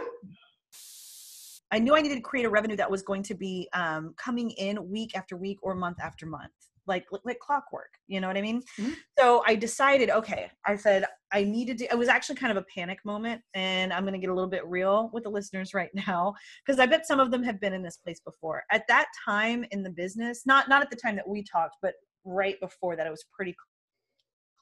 I 1.70 1.80
knew 1.80 1.96
I 1.96 2.02
needed 2.02 2.16
to 2.16 2.22
create 2.22 2.46
a 2.46 2.50
revenue 2.50 2.78
that 2.78 2.90
was 2.90 3.02
going 3.02 3.24
to 3.24 3.34
be 3.34 3.68
um, 3.74 4.14
coming 4.18 4.52
in 4.52 4.90
week 4.90 5.12
after 5.18 5.36
week 5.36 5.58
or 5.64 5.76
month 5.76 5.98
after 6.02 6.26
month. 6.26 6.52
like 6.86 7.06
like 7.30 7.40
clockwork 7.40 7.94
you 8.14 8.20
know 8.22 8.28
what 8.28 8.36
i 8.36 8.42
mean 8.42 8.60
Mhm. 8.78 8.94
so 9.18 9.26
i 9.48 9.54
decided 9.56 10.08
okay 10.20 10.44
i 10.72 10.74
said 10.86 11.02
i 11.32 11.42
needed 11.56 11.76
to 11.80 11.86
it 11.94 11.98
was 12.04 12.10
actually 12.16 12.36
kind 12.42 12.52
of 12.56 12.58
a 12.64 12.66
panic 12.76 13.00
moment 13.06 13.40
and 13.54 13.88
i'm 13.94 14.04
going 14.08 14.18
to 14.20 14.24
get 14.26 14.30
a 14.34 14.38
little 14.40 14.50
bit 14.58 14.66
real 14.78 15.10
with 15.14 15.24
the 15.24 15.30
listeners 15.38 15.70
right 15.80 15.94
now 16.08 16.22
because 16.62 16.78
i 16.84 16.86
bet 16.94 17.08
some 17.12 17.22
of 17.24 17.32
them 17.32 17.42
have 17.50 17.58
been 17.64 17.74
in 17.78 17.84
this 17.88 17.98
place 18.04 18.20
before 18.30 18.58
at 18.78 18.84
that 18.94 19.08
time 19.30 19.60
in 19.72 19.80
the 19.88 19.94
business 20.04 20.36
not 20.46 20.68
not 20.74 20.82
at 20.86 20.90
the 20.94 21.00
time 21.06 21.16
that 21.20 21.28
we 21.36 21.40
talked 21.56 21.78
but 21.86 21.94
right 22.42 22.58
before 22.68 22.94
that 22.98 23.08
it 23.08 23.14
was 23.18 23.24
pretty 23.38 23.56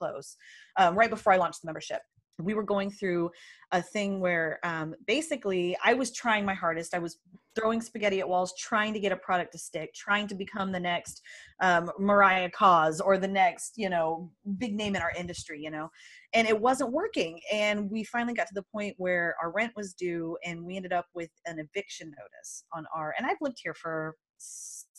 close 0.02 0.38
um, 0.78 0.96
right 0.96 1.10
before 1.10 1.34
i 1.34 1.38
launched 1.38 1.62
the 1.62 1.68
membership 1.68 2.02
we 2.42 2.54
were 2.54 2.64
going 2.64 2.90
through 2.90 3.32
a 3.72 3.82
thing 3.82 4.20
where 4.20 4.60
um, 4.64 4.94
basically 5.08 5.78
I 5.84 5.94
was 5.94 6.12
trying 6.12 6.46
my 6.46 6.54
hardest. 6.54 6.94
I 6.94 7.00
was 7.00 7.20
throwing 7.56 7.82
spaghetti 7.82 8.20
at 8.20 8.28
walls, 8.28 8.54
trying 8.58 8.94
to 8.94 9.00
get 9.00 9.12
a 9.12 9.18
product 9.18 9.52
to 9.54 9.58
stick, 9.58 9.94
trying 9.94 10.28
to 10.28 10.36
become 10.36 10.72
the 10.72 10.80
next 10.80 11.22
um, 11.62 11.92
Mariah 12.00 12.50
Coz 12.50 13.00
or 13.00 13.18
the 13.18 13.28
next, 13.28 13.74
you 13.78 13.90
know, 13.90 14.30
big 14.58 14.76
name 14.76 14.96
in 14.96 15.02
our 15.02 15.12
industry, 15.18 15.62
you 15.62 15.72
know, 15.72 15.90
and 16.34 16.48
it 16.48 16.60
wasn't 16.60 16.92
working. 16.92 17.40
And 17.52 17.90
we 17.90 18.04
finally 18.04 18.34
got 18.34 18.48
to 18.48 18.54
the 18.54 18.66
point 18.74 18.96
where 18.98 19.36
our 19.42 19.52
rent 19.52 19.74
was 19.76 19.94
due, 19.94 20.38
and 20.46 20.64
we 20.64 20.76
ended 20.76 20.94
up 20.94 21.06
with 21.14 21.32
an 21.46 21.60
eviction 21.60 22.10
notice 22.10 22.64
on 22.74 22.86
our. 22.96 23.14
And 23.18 23.28
I've 23.28 23.38
lived 23.42 23.58
here 23.62 23.74
for 23.74 24.16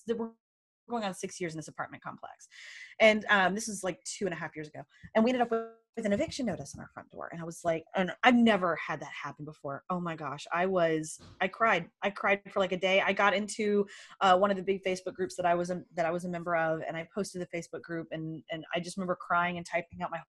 we're 0.08 0.30
going 0.88 1.04
on 1.04 1.14
six 1.14 1.40
years 1.40 1.54
in 1.54 1.58
this 1.58 1.68
apartment 1.68 2.02
complex, 2.02 2.48
and 3.00 3.24
um, 3.30 3.54
this 3.54 3.68
is 3.68 3.82
like 3.82 4.02
two 4.04 4.24
and 4.26 4.34
a 4.34 4.36
half 4.36 4.54
years 4.56 4.68
ago, 4.68 4.82
and 5.14 5.24
we 5.24 5.30
ended 5.30 5.42
up 5.42 5.50
with 5.50 5.62
with 5.96 6.06
an 6.06 6.12
eviction 6.12 6.46
notice 6.46 6.74
on 6.74 6.80
our 6.80 6.88
front 6.92 7.10
door. 7.10 7.28
And 7.32 7.40
i 7.40 7.44
was 7.44 7.60
like 7.64 7.84
and 7.94 8.12
i've 8.22 8.34
never 8.34 8.76
had 8.76 9.00
that 9.00 9.10
happen 9.10 9.44
before. 9.44 9.82
Oh 9.90 10.00
my 10.00 10.16
gosh. 10.16 10.46
I 10.52 10.66
was 10.66 11.20
i 11.40 11.48
cried. 11.48 11.88
I 12.02 12.10
cried 12.10 12.40
for 12.50 12.60
like 12.60 12.72
a 12.72 12.76
day. 12.76 13.02
I 13.04 13.12
got 13.12 13.34
into 13.34 13.86
uh, 14.20 14.36
one 14.36 14.50
of 14.50 14.56
the 14.56 14.62
big 14.62 14.82
facebook 14.84 15.14
groups 15.14 15.36
that 15.36 15.46
i 15.46 15.54
was 15.54 15.70
a, 15.70 15.82
that 15.94 16.06
i 16.06 16.10
was 16.10 16.24
a 16.24 16.28
member 16.28 16.56
of 16.56 16.80
and 16.86 16.96
i 16.96 17.06
posted 17.14 17.42
the 17.42 17.56
facebook 17.56 17.82
group 17.82 18.08
and 18.10 18.42
and 18.50 18.64
i 18.74 18.80
just 18.80 18.96
remember 18.96 19.16
crying 19.16 19.56
and 19.56 19.66
typing 19.66 20.02
out 20.02 20.10
my 20.10 20.20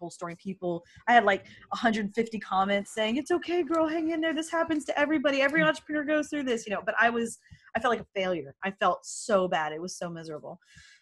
whole 0.00 0.10
story 0.10 0.36
people. 0.36 0.84
I 1.06 1.12
had 1.12 1.24
like 1.24 1.44
150 1.68 2.40
comments 2.40 2.94
saying 2.94 3.16
it's 3.16 3.30
okay 3.30 3.62
girl 3.62 3.86
hang 3.86 4.10
in 4.10 4.20
there. 4.20 4.34
This 4.34 4.50
happens 4.50 4.84
to 4.86 4.98
everybody. 4.98 5.42
Every 5.42 5.62
entrepreneur 5.62 6.04
goes 6.04 6.28
through 6.28 6.44
this 6.44 6.66
you 6.66 6.74
know 6.74 6.82
but 6.84 6.94
i 7.00 7.10
was 7.10 7.38
i 7.76 7.80
felt 7.80 7.92
like 7.92 8.00
a 8.00 8.20
failure. 8.20 8.54
I 8.64 8.70
felt 8.72 9.04
so 9.04 9.48
bad. 9.48 9.72
It 9.72 9.80
was 9.80 9.96
so 9.96 10.08
miserable. 10.08 10.58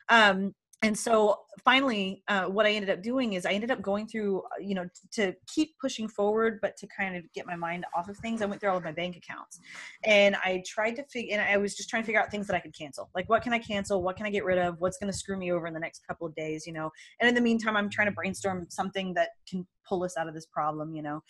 Um 0.08 0.54
and 0.82 0.96
so 0.96 1.36
finally 1.64 2.22
uh, 2.28 2.44
what 2.44 2.64
i 2.66 2.70
ended 2.70 2.90
up 2.90 3.02
doing 3.02 3.32
is 3.32 3.44
i 3.44 3.50
ended 3.52 3.70
up 3.70 3.82
going 3.82 4.06
through 4.06 4.40
uh, 4.40 4.60
you 4.60 4.74
know 4.74 4.86
to 5.10 5.34
keep 5.52 5.76
pushing 5.80 6.08
forward 6.08 6.58
but 6.62 6.76
to 6.76 6.86
kind 6.86 7.16
of 7.16 7.24
get 7.32 7.46
my 7.46 7.56
mind 7.56 7.84
off 7.96 8.08
of 8.08 8.16
things 8.18 8.42
i 8.42 8.46
went 8.46 8.60
through 8.60 8.70
all 8.70 8.76
of 8.76 8.84
my 8.84 8.92
bank 8.92 9.16
accounts. 9.16 9.58
And 10.04 10.36
i 10.36 10.62
tried 10.66 10.92
to 10.96 11.04
figure 11.04 11.36
and 11.36 11.42
i 11.42 11.56
was 11.56 11.76
just 11.76 11.88
trying 11.88 12.02
to 12.02 12.06
figure 12.06 12.20
out 12.20 12.30
things 12.30 12.46
that 12.46 12.54
i 12.54 12.60
could 12.60 12.76
cancel. 12.76 13.10
Like 13.14 13.28
what 13.28 13.42
can 13.42 13.52
i 13.52 13.58
cancel? 13.58 14.02
What 14.02 14.16
can 14.16 14.26
i 14.26 14.30
get 14.30 14.44
rid 14.44 14.58
of? 14.58 14.76
What's 14.78 14.98
going 14.98 15.10
to 15.12 15.18
screw 15.18 15.36
me 15.36 15.52
over 15.52 15.66
in 15.66 15.74
the 15.74 15.80
next 15.80 16.06
couple 16.06 16.26
of 16.26 16.34
days 16.34 16.66
you 16.66 16.72
know? 16.72 16.90
And 17.20 17.28
in 17.28 17.34
the 17.34 17.40
meantime 17.40 17.76
i'm 17.76 17.90
trying 17.90 18.08
to 18.08 18.12
brainstorm 18.12 18.66
something 18.70 19.14
that 19.14 19.30
can 19.48 19.66
pull 19.88 20.04
us 20.04 20.16
out 20.16 20.28
of 20.28 20.34
this 20.34 20.46
problem 20.46 20.94
you 20.94 21.02
know 21.02 21.22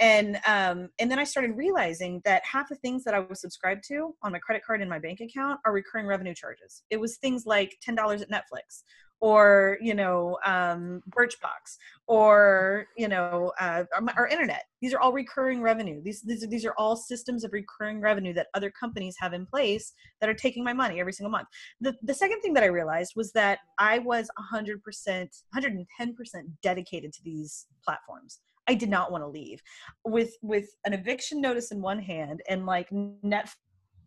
and 0.00 0.40
um 0.46 0.88
and 0.98 1.10
then 1.10 1.18
i 1.18 1.24
started 1.24 1.56
realizing 1.56 2.20
that 2.24 2.42
half 2.44 2.68
the 2.68 2.74
things 2.76 3.04
that 3.04 3.14
i 3.14 3.20
was 3.20 3.40
subscribed 3.40 3.84
to 3.86 4.14
on 4.22 4.32
my 4.32 4.38
credit 4.38 4.64
card 4.64 4.80
and 4.80 4.90
my 4.90 4.98
bank 4.98 5.20
account 5.20 5.60
are 5.64 5.72
recurring 5.72 6.06
revenue 6.06 6.34
charges. 6.34 6.82
It 6.90 6.98
was 6.98 7.16
things 7.18 7.46
like 7.46 7.76
$10 7.86 8.22
at 8.22 8.30
netflix 8.30 8.82
or 9.20 9.76
you 9.82 9.94
know 9.94 10.38
um, 10.46 11.02
birchbox 11.10 11.76
or 12.06 12.86
you 12.96 13.06
know 13.06 13.52
uh, 13.60 13.84
our, 13.94 14.02
our 14.16 14.28
internet. 14.28 14.64
These 14.80 14.94
are 14.94 15.00
all 15.00 15.12
recurring 15.12 15.60
revenue. 15.60 16.00
These, 16.02 16.22
these, 16.22 16.42
are, 16.42 16.46
these 16.46 16.64
are 16.64 16.74
all 16.78 16.96
systems 16.96 17.44
of 17.44 17.52
recurring 17.52 18.00
revenue 18.00 18.32
that 18.32 18.46
other 18.54 18.70
companies 18.70 19.14
have 19.20 19.34
in 19.34 19.44
place 19.44 19.92
that 20.20 20.30
are 20.30 20.34
taking 20.34 20.64
my 20.64 20.72
money 20.72 21.00
every 21.00 21.12
single 21.12 21.30
month. 21.30 21.48
The, 21.82 21.94
the 22.02 22.14
second 22.14 22.40
thing 22.40 22.54
that 22.54 22.62
i 22.62 22.66
realized 22.66 23.12
was 23.14 23.32
that 23.32 23.58
i 23.78 23.98
was 23.98 24.30
100% 24.54 24.78
110% 25.54 25.84
dedicated 26.62 27.12
to 27.12 27.22
these 27.22 27.66
platforms 27.84 28.40
i 28.68 28.74
did 28.74 28.90
not 28.90 29.10
want 29.12 29.22
to 29.22 29.28
leave. 29.28 29.60
With 30.04 30.36
with 30.42 30.68
an 30.84 30.92
eviction 30.92 31.40
notice 31.40 31.70
in 31.72 31.80
one 31.80 31.98
hand 31.98 32.40
and 32.48 32.66
like 32.66 32.90
netflix 32.90 33.52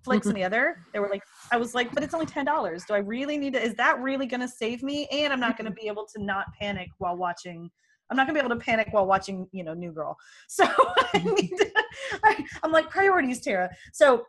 in 0.08 0.20
mm-hmm. 0.20 0.32
the 0.34 0.44
other 0.44 0.78
they 0.92 1.00
were 1.00 1.08
like 1.08 1.24
i 1.52 1.58
was 1.58 1.74
like 1.74 1.94
but 1.94 2.04
it's 2.04 2.14
only 2.14 2.26
$10 2.26 2.88
do 2.88 2.94
i 2.94 2.98
really 2.98 3.38
need 3.38 3.54
to 3.54 3.62
is 3.62 3.74
that 3.76 4.00
really 4.02 4.26
going 4.26 4.42
to 4.42 4.48
save 4.48 4.84
me? 4.84 5.08
And 5.12 5.32
i'm 5.32 5.40
not 5.40 5.58
going 5.58 5.66
to 5.66 5.72
mm-hmm. 5.72 5.86
be 5.86 5.88
able 5.88 6.08
to 6.16 6.24
not 6.24 6.48
panic 6.60 6.90
while 6.98 7.16
watching 7.16 7.70
i'm 8.10 8.18
not 8.18 8.28
going 8.28 8.36
to 8.36 8.42
be 8.42 8.46
able 8.46 8.56
to 8.56 8.64
panic 8.64 8.90
while 8.92 9.06
watching 9.06 9.48
you 9.52 9.64
know 9.64 9.74
new 9.74 9.92
girl. 9.92 10.18
So 10.48 10.66
i 10.66 11.20
mm-hmm. 11.20 11.34
need 11.36 11.52
to, 11.58 11.72
I, 12.24 12.46
i'm 12.64 12.72
like 12.72 12.90
priorities 12.90 13.42
terra. 13.42 13.70
So 13.94 14.26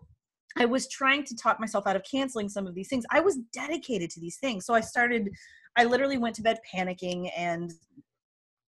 I 0.57 0.65
was 0.65 0.89
trying 0.89 1.25
to 1.25 1.37
talk 1.37 1.59
myself 1.59 1.87
out 1.87 1.97
of 1.97 2.03
canceling 2.09 2.49
some 2.49 2.67
of 2.67 2.75
these 2.75 2.89
things. 2.89 3.05
I 3.11 3.21
was 3.21 3.39
dedicated 3.53 4.11
to 4.11 4.21
these 4.21 4.37
things. 4.37 4.67
So 4.67 4.75
I 4.75 4.81
started, 4.81 5.29
I 5.77 5.85
literally 5.85 6.19
went 6.19 6.37
to 6.37 6.43
bed 6.43 6.59
panicking 6.73 7.31
and 7.37 7.73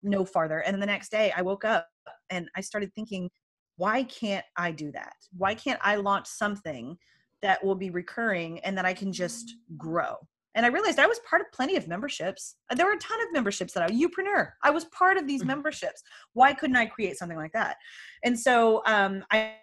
no 0.09 0.25
farther. 0.25 0.59
And 0.59 0.73
then 0.73 0.79
the 0.79 0.85
next 0.85 1.11
day 1.11 1.31
I 1.35 1.41
woke 1.41 1.65
up 1.65 1.87
and 2.29 2.49
I 2.55 2.61
started 2.61 2.91
thinking, 2.93 3.29
why 3.77 4.03
can't 4.03 4.45
I 4.57 4.71
do 4.71 4.91
that? 4.93 5.13
Why 5.35 5.53
can't 5.53 5.79
I 5.83 5.95
launch 5.95 6.27
something 6.27 6.97
that 7.41 7.63
will 7.63 7.75
be 7.75 7.89
recurring 7.91 8.59
and 8.59 8.77
that 8.77 8.85
I 8.85 8.93
can 8.93 9.13
just 9.13 9.55
grow? 9.77 10.15
And 10.55 10.65
I 10.65 10.69
realized 10.69 10.97
I 10.97 11.05
was 11.05 11.19
part 11.19 11.41
of 11.41 11.51
plenty 11.53 11.75
of 11.75 11.87
memberships. 11.87 12.55
There 12.75 12.87
were 12.87 12.93
a 12.93 12.97
ton 12.97 13.21
of 13.21 13.27
memberships 13.31 13.73
that 13.73 13.83
I, 13.83 13.89
Upreneur, 13.93 14.53
I 14.63 14.71
was 14.71 14.85
part 14.85 15.17
of 15.17 15.27
these 15.27 15.43
Mhm. 15.43 15.47
memberships. 15.47 16.01
Why 16.33 16.53
couldn't 16.53 16.77
I 16.77 16.87
create 16.87 17.17
something 17.17 17.37
like 17.37 17.53
that? 17.53 17.77
And 18.23 18.39
so 18.39 18.81
um, 18.87 19.23
I, 19.31 19.57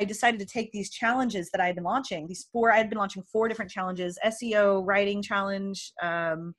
I 0.00 0.04
decided 0.04 0.40
to 0.40 0.46
take 0.46 0.72
these 0.72 0.90
challenges 0.90 1.50
that 1.50 1.60
I 1.60 1.66
had 1.66 1.76
been 1.76 1.84
launching. 1.84 2.26
These 2.26 2.48
four, 2.52 2.72
I 2.72 2.78
had 2.78 2.88
been 2.88 2.98
launching 2.98 3.22
four 3.22 3.46
different 3.46 3.70
challenges: 3.70 4.18
SEO, 4.24 4.84
writing 4.84 5.22
challenge. 5.22 5.92
Um, 6.02 6.54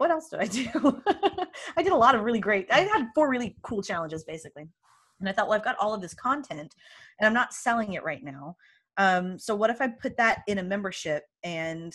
what 0.00 0.10
else 0.10 0.30
did 0.30 0.40
I 0.40 0.46
do? 0.46 1.02
I 1.76 1.82
did 1.82 1.92
a 1.92 1.96
lot 1.96 2.14
of 2.14 2.22
really 2.22 2.40
great. 2.40 2.66
I 2.72 2.80
had 2.80 3.08
four 3.14 3.28
really 3.28 3.54
cool 3.60 3.82
challenges, 3.82 4.24
basically. 4.24 4.66
And 5.20 5.28
I 5.28 5.32
thought, 5.32 5.46
well, 5.46 5.58
I've 5.58 5.64
got 5.64 5.76
all 5.78 5.92
of 5.92 6.00
this 6.00 6.14
content, 6.14 6.74
and 7.18 7.26
I'm 7.26 7.34
not 7.34 7.52
selling 7.52 7.92
it 7.92 8.02
right 8.02 8.24
now. 8.24 8.56
Um, 8.96 9.38
so 9.38 9.54
what 9.54 9.68
if 9.68 9.82
I 9.82 9.88
put 9.88 10.16
that 10.16 10.40
in 10.46 10.56
a 10.56 10.62
membership 10.62 11.24
and 11.44 11.94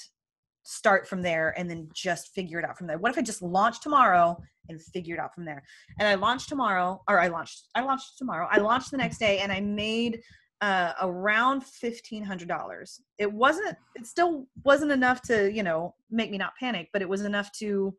start 0.62 1.08
from 1.08 1.24
there, 1.24 1.56
and 1.58 1.68
then 1.68 1.90
just 1.94 2.32
figure 2.36 2.60
it 2.60 2.66
out 2.66 2.78
from 2.78 2.86
there? 2.86 3.00
What 3.00 3.12
if 3.12 3.18
I 3.18 3.24
just 3.24 3.42
launch 3.42 3.82
tomorrow 3.82 4.38
and 4.70 4.80
figure 4.80 5.16
it 5.16 5.20
out 5.20 5.34
from 5.34 5.46
there? 5.46 5.64
And 6.00 6.08
I 6.08 6.14
launched 6.14 6.48
tomorrow, 6.48 7.02
or 7.10 7.20
I 7.20 7.30
launched, 7.30 7.70
I 7.74 7.82
launched 7.82 8.20
tomorrow. 8.20 8.48
I 8.52 8.60
launched 8.60 8.92
the 8.92 8.98
next 8.98 9.18
day, 9.18 9.40
and 9.40 9.52
I 9.52 9.62
made 9.62 10.22
uh, 10.62 10.94
around 11.02 11.64
fifteen 11.64 12.24
hundred 12.24 12.48
dollars. 12.48 13.02
It 13.18 13.32
wasn't. 13.32 13.76
It 13.96 14.06
still 14.06 14.48
wasn't 14.64 14.92
enough 14.92 15.22
to, 15.24 15.52
you 15.52 15.64
know, 15.64 15.96
make 16.10 16.32
me 16.32 16.38
not 16.38 16.54
panic, 16.60 16.90
but 16.94 17.02
it 17.02 17.10
was 17.10 17.22
enough 17.22 17.52
to, 17.60 17.96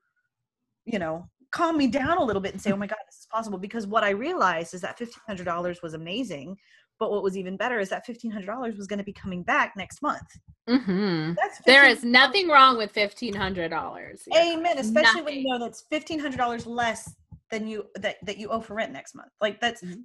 you 0.85 0.99
know, 0.99 1.29
calm 1.53 1.77
me 1.77 1.87
down 1.87 2.19
a 2.19 2.25
little 2.25 2.43
bit 2.43 2.53
and 2.53 2.61
say, 2.61 2.73
"Oh 2.73 2.77
my 2.77 2.87
God, 2.87 2.99
this 3.07 3.21
is 3.21 3.27
possible." 3.31 3.59
Because 3.59 3.87
what 3.87 4.05
I 4.05 4.11
realized 4.11 4.75
is 4.75 4.81
that 4.81 4.99
fifteen 4.99 5.23
hundred 5.27 5.45
dollars 5.45 5.81
was 5.83 5.95
amazing, 5.95 6.57
but 6.99 7.11
what 7.11 7.23
was 7.23 7.37
even 7.37 7.57
better 7.57 7.79
is 7.79 7.89
that 7.91 8.07
fifteen 8.07 8.31
hundred 8.31 8.47
dollars 8.47 8.77
was 8.77 8.87
going 8.87 8.99
to 8.99 9.05
be 9.05 9.13
coming 9.13 9.43
back 9.43 9.75
next 9.77 10.03
month. 10.03 10.27
hmm 10.69 11.33
That's 11.37 11.61
There 11.67 11.85
$1,500 11.85 12.05
nothing 12.05 12.49
wrong 12.49 12.77
with 12.79 12.91
fifteen 12.93 13.35
hundred 13.35 13.69
dollars. 13.71 14.23
Amen. 14.35 14.79
Especially 14.79 15.23
when 15.23 15.35
you 15.35 15.49
know 15.49 15.59
that's 15.59 15.85
fifteen 15.91 16.19
hundred 16.19 16.39
dollars 16.39 16.67
less 16.67 17.15
than 17.51 17.69
you 17.69 17.85
that 17.97 18.17
that 18.25 18.39
you 18.39 18.49
owe 18.49 18.61
for 18.61 18.75
rent 18.75 18.93
next 18.93 19.15
month. 19.15 19.31
Like 19.41 19.61
that's 19.61 19.83
Mhm. 19.83 20.05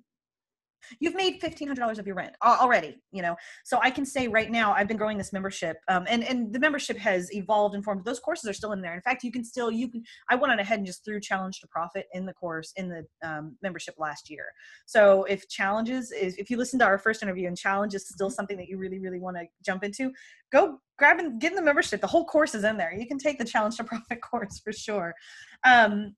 You've 0.99 1.15
made 1.15 1.39
fifteen 1.41 1.67
hundred 1.67 1.81
dollars 1.81 1.99
of 1.99 2.07
your 2.07 2.15
rent 2.15 2.33
already. 2.43 3.01
You 3.11 3.21
know, 3.21 3.35
so 3.63 3.79
I 3.81 3.89
can 3.91 4.05
say 4.05 4.27
right 4.27 4.51
now 4.51 4.73
I've 4.73 4.87
been 4.87 4.97
growing 4.97 5.17
this 5.17 5.33
membership, 5.33 5.77
um, 5.87 6.05
and 6.09 6.23
and 6.23 6.53
the 6.53 6.59
membership 6.59 6.97
has 6.97 7.33
evolved 7.33 7.75
and 7.75 7.83
formed. 7.83 8.05
Those 8.05 8.19
courses 8.19 8.49
are 8.49 8.53
still 8.53 8.71
in 8.73 8.81
there. 8.81 8.93
In 8.93 9.01
fact, 9.01 9.23
you 9.23 9.31
can 9.31 9.43
still 9.43 9.71
you 9.71 9.89
can. 9.89 10.03
I 10.29 10.35
went 10.35 10.51
on 10.51 10.59
ahead 10.59 10.79
and 10.79 10.85
just 10.85 11.03
threw 11.05 11.19
challenge 11.19 11.59
to 11.61 11.67
profit 11.67 12.07
in 12.13 12.25
the 12.25 12.33
course 12.33 12.73
in 12.75 12.89
the 12.89 13.05
um, 13.27 13.55
membership 13.61 13.95
last 13.97 14.29
year. 14.29 14.45
So 14.85 15.23
if 15.25 15.47
challenges 15.49 16.11
is 16.11 16.35
if 16.37 16.49
you 16.49 16.57
listen 16.57 16.79
to 16.79 16.85
our 16.85 16.97
first 16.97 17.23
interview 17.23 17.47
and 17.47 17.57
challenge 17.57 17.95
is 17.95 18.07
still 18.07 18.29
something 18.29 18.57
that 18.57 18.67
you 18.67 18.77
really 18.77 18.99
really 18.99 19.19
want 19.19 19.37
to 19.37 19.45
jump 19.63 19.83
into, 19.83 20.11
go 20.51 20.79
grab 20.97 21.19
and 21.19 21.41
get 21.41 21.51
in 21.51 21.55
the 21.55 21.61
membership. 21.63 21.99
The 21.99 22.07
whole 22.07 22.25
course 22.25 22.53
is 22.53 22.63
in 22.63 22.77
there. 22.77 22.93
You 22.93 23.07
can 23.07 23.17
take 23.17 23.39
the 23.39 23.45
challenge 23.45 23.77
to 23.77 23.83
profit 23.83 24.21
course 24.29 24.59
for 24.63 24.71
sure. 24.71 25.15
Um, 25.63 26.15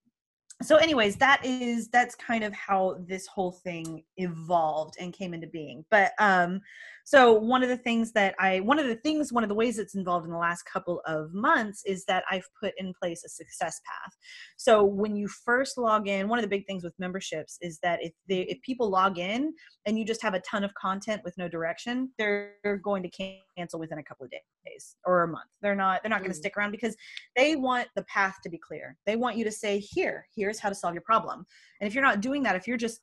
so 0.61 0.77
anyways 0.77 1.15
that 1.17 1.43
is 1.43 1.89
that's 1.89 2.15
kind 2.15 2.43
of 2.43 2.53
how 2.53 2.97
this 3.07 3.27
whole 3.27 3.51
thing 3.51 4.03
evolved 4.17 4.95
and 4.99 5.13
came 5.13 5.33
into 5.33 5.47
being. 5.47 5.83
But 5.89 6.11
um 6.19 6.61
so 7.05 7.33
one 7.33 7.63
of 7.63 7.69
the 7.69 7.77
things 7.77 8.11
that 8.13 8.33
i 8.39 8.59
one 8.61 8.79
of 8.79 8.87
the 8.87 8.95
things 8.95 9.31
one 9.33 9.43
of 9.43 9.49
the 9.49 9.55
ways 9.55 9.77
it's 9.77 9.95
involved 9.95 10.25
in 10.25 10.31
the 10.31 10.37
last 10.37 10.63
couple 10.63 11.01
of 11.05 11.33
months 11.33 11.83
is 11.85 12.05
that 12.05 12.23
i've 12.31 12.47
put 12.61 12.73
in 12.77 12.93
place 13.01 13.23
a 13.25 13.29
success 13.29 13.81
path. 13.85 14.13
So 14.57 14.83
when 14.83 15.15
you 15.15 15.27
first 15.27 15.77
log 15.77 16.07
in 16.07 16.27
one 16.29 16.39
of 16.39 16.43
the 16.43 16.49
big 16.49 16.65
things 16.65 16.83
with 16.83 16.93
memberships 16.99 17.57
is 17.61 17.79
that 17.83 17.99
if 18.03 18.13
they 18.29 18.41
if 18.41 18.61
people 18.61 18.89
log 18.89 19.17
in 19.19 19.53
and 19.85 19.97
you 19.99 20.05
just 20.05 20.21
have 20.21 20.33
a 20.33 20.39
ton 20.41 20.63
of 20.63 20.73
content 20.75 21.21
with 21.23 21.37
no 21.37 21.47
direction 21.49 22.09
they're 22.17 22.79
going 22.83 23.03
to 23.03 23.33
cancel 23.57 23.79
within 23.79 23.97
a 23.99 24.03
couple 24.03 24.25
of 24.25 24.31
days 24.31 24.95
or 25.05 25.23
a 25.23 25.27
month. 25.27 25.49
They're 25.61 25.75
not 25.75 26.01
they're 26.01 26.09
not 26.09 26.19
going 26.19 26.31
to 26.31 26.37
Mm. 26.37 26.41
stick 26.41 26.57
around 26.57 26.71
because 26.71 26.95
they 27.35 27.55
want 27.55 27.87
the 27.95 28.03
path 28.03 28.35
to 28.43 28.49
be 28.49 28.57
clear. 28.57 28.97
They 29.05 29.15
want 29.17 29.35
you 29.37 29.43
to 29.43 29.51
say 29.51 29.79
here 29.79 30.25
here's 30.35 30.59
how 30.59 30.69
to 30.69 30.75
solve 30.75 30.93
your 30.93 31.03
problem. 31.03 31.45
And 31.79 31.87
if 31.87 31.93
you're 31.93 32.03
not 32.03 32.21
doing 32.21 32.43
that 32.43 32.55
if 32.55 32.67
you're 32.67 32.77
just 32.77 33.01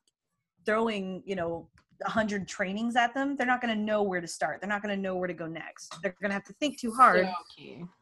throwing 0.66 1.22
you 1.24 1.36
know 1.36 1.68
100 2.02 2.48
trainings 2.48 2.96
at 2.96 3.14
them 3.14 3.36
they're 3.36 3.46
not 3.46 3.60
going 3.60 3.74
to 3.74 3.80
know 3.80 4.02
where 4.02 4.20
to 4.20 4.26
start. 4.26 4.60
They're 4.60 4.68
not 4.68 4.82
going 4.82 4.94
to 4.94 5.00
know 5.00 5.16
where 5.16 5.28
to 5.28 5.34
go 5.34 5.46
next. 5.46 5.96
They're 6.02 6.14
going 6.20 6.30
to 6.30 6.34
have 6.34 6.44
to 6.44 6.52
think 6.54 6.78
too 6.78 6.92
hard. 6.92 7.28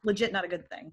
Legit 0.05 0.33
not 0.33 0.45
a 0.45 0.49
good 0.49 0.69
thing 0.69 0.93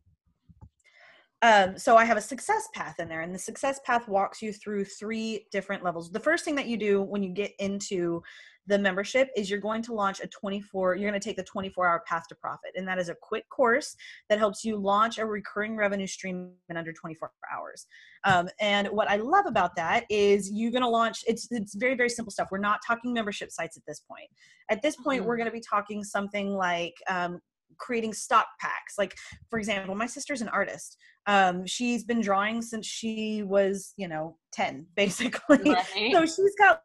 um, 1.46 1.78
so 1.78 1.96
i 1.96 2.04
have 2.06 2.18
a 2.18 2.22
success 2.34 2.68
path 2.74 3.00
in 3.00 3.08
there 3.08 3.22
and 3.22 3.34
the 3.34 3.40
success 3.40 3.80
path 3.86 4.08
walks 4.08 4.42
you 4.42 4.52
through 4.52 4.84
three 4.84 5.46
different 5.52 5.84
levels. 5.84 6.12
The 6.12 6.20
first 6.20 6.44
thing 6.46 6.56
that 6.56 6.68
you 6.68 6.78
do 6.78 7.02
when 7.02 7.22
you 7.24 7.30
get 7.30 7.52
into 7.60 8.22
the 8.68 8.80
membership 8.80 9.30
is 9.38 9.48
you're 9.48 9.60
going 9.60 9.84
to 9.84 9.94
launch 9.94 10.20
a 10.22 10.28
24 10.28 10.96
you're 10.96 11.10
going 11.10 11.20
to 11.20 11.24
take 11.24 11.38
the 11.38 11.44
24 11.44 11.88
hour 11.88 12.04
path 12.08 12.24
to 12.30 12.36
profit 12.36 12.72
and 12.76 12.88
that 12.88 12.98
is 12.98 13.10
a 13.10 13.16
quick 13.22 13.48
course 13.50 13.96
that 14.28 14.40
helps 14.40 14.66
you 14.66 14.76
launch 14.76 15.20
a 15.20 15.26
recurring 15.26 15.76
revenue 15.76 16.08
stream 16.08 16.52
in 16.70 16.78
under 16.78 16.92
24 16.92 17.30
hours. 17.54 17.86
Um, 18.24 18.50
and 18.60 18.88
what 18.88 19.08
i 19.08 19.18
love 19.18 19.46
about 19.46 19.76
that 19.76 20.06
is 20.10 20.50
you're 20.52 20.72
going 20.72 20.82
to 20.82 20.90
launch 20.90 21.18
it's 21.28 21.48
it's 21.52 21.76
very 21.76 21.96
very 21.96 22.10
simple 22.10 22.32
stuff. 22.32 22.48
We're 22.52 22.58
not 22.72 22.80
talking 22.88 23.14
membership 23.14 23.52
sites 23.52 23.78
at 23.78 23.84
this 23.88 24.02
point. 24.10 24.30
At 24.72 24.82
this 24.82 24.96
point 24.96 25.22
Mhm. 25.22 25.26
we're 25.28 25.38
going 25.38 25.52
to 25.54 25.60
be 25.62 25.66
talking 25.76 26.04
something 26.04 26.48
like 26.50 26.96
um, 27.08 27.40
creating 27.78 28.14
stock 28.14 28.48
packs 28.60 28.96
like 28.98 29.16
for 29.50 29.60
example 29.60 29.96
my 29.96 30.06
sister's 30.08 30.42
an 30.42 30.50
artist 30.50 30.98
um, 31.28 31.66
she's 31.66 32.04
been 32.04 32.22
drawing 32.22 32.62
since 32.62 32.86
she 32.86 33.44
was 33.44 33.94
you 33.98 34.08
know 34.08 34.38
10 34.54 34.86
basically 34.96 35.60
Right. 35.66 36.14
so 36.14 36.26
she's 36.26 36.56
got 36.60 36.82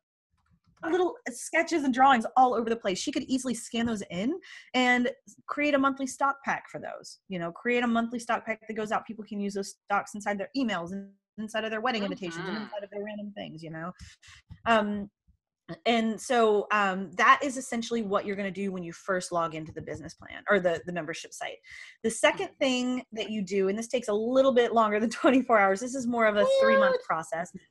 little 0.91 1.15
sketches 1.29 1.85
and 1.85 1.93
drawings 1.93 2.25
all 2.39 2.55
over 2.55 2.71
the 2.71 2.77
place. 2.77 2.99
She 2.99 3.13
could 3.13 3.25
easily 3.25 3.53
scan 3.53 3.85
those 3.85 4.03
in 4.11 4.33
and 4.73 5.11
create 5.47 5.75
a 5.75 5.79
monthly 5.79 6.07
stock 6.07 6.37
pack 6.43 6.71
for 6.71 6.81
those. 6.81 7.19
You 7.29 7.39
know, 7.39 7.53
create 7.53 7.85
a 7.85 7.87
monthly 7.87 8.19
stock 8.19 8.47
pack 8.47 8.67
that 8.67 8.73
goes 8.75 8.91
out. 8.91 9.07
People 9.07 9.25
can 9.29 9.41
use 9.41 9.53
those 9.53 9.75
stocks 9.85 10.15
inside 10.15 10.39
their 10.39 10.49
emails 10.57 10.93
and 10.93 11.11
inside 11.37 11.65
of 11.65 11.71
their 11.71 11.83
wedding 11.83 12.03
invitations 12.03 12.49
and 12.49 12.57
Mhm. 12.57 12.63
inside 12.63 12.83
of 12.83 12.89
their 12.91 13.05
random 13.05 13.31
things, 13.37 13.63
you 13.63 13.71
know. 13.71 13.93
Um 14.67 15.11
and 15.87 16.21
so 16.21 16.67
um, 16.73 17.11
that 17.13 17.41
is 17.43 17.57
essentially 17.57 18.03
what 18.03 18.25
you're 18.25 18.37
going 18.37 18.53
to 18.53 18.61
do 18.61 18.73
when 18.73 18.83
you 18.83 18.93
first 18.93 19.33
log 19.33 19.55
into 19.55 19.73
the 19.73 19.83
business 19.83 20.15
plan 20.15 20.43
or 20.49 20.61
the, 20.61 20.81
the 20.87 20.93
membership 20.93 21.33
site 21.33 21.59
the 22.03 22.11
second 22.11 22.49
thing 22.59 23.03
that 23.13 23.31
you 23.31 23.43
do 23.43 23.69
and 23.69 23.79
this 23.79 23.89
takes 23.89 24.09
a 24.09 24.13
little 24.13 24.53
bit 24.53 24.73
longer 24.73 25.01
than 25.01 25.11
24 25.11 25.59
hours 25.59 25.81
this 25.81 25.95
is 25.95 26.07
more 26.07 26.27
of 26.27 26.37
a 26.37 26.47
three 26.63 26.77
month 26.77 27.03
process 27.03 27.53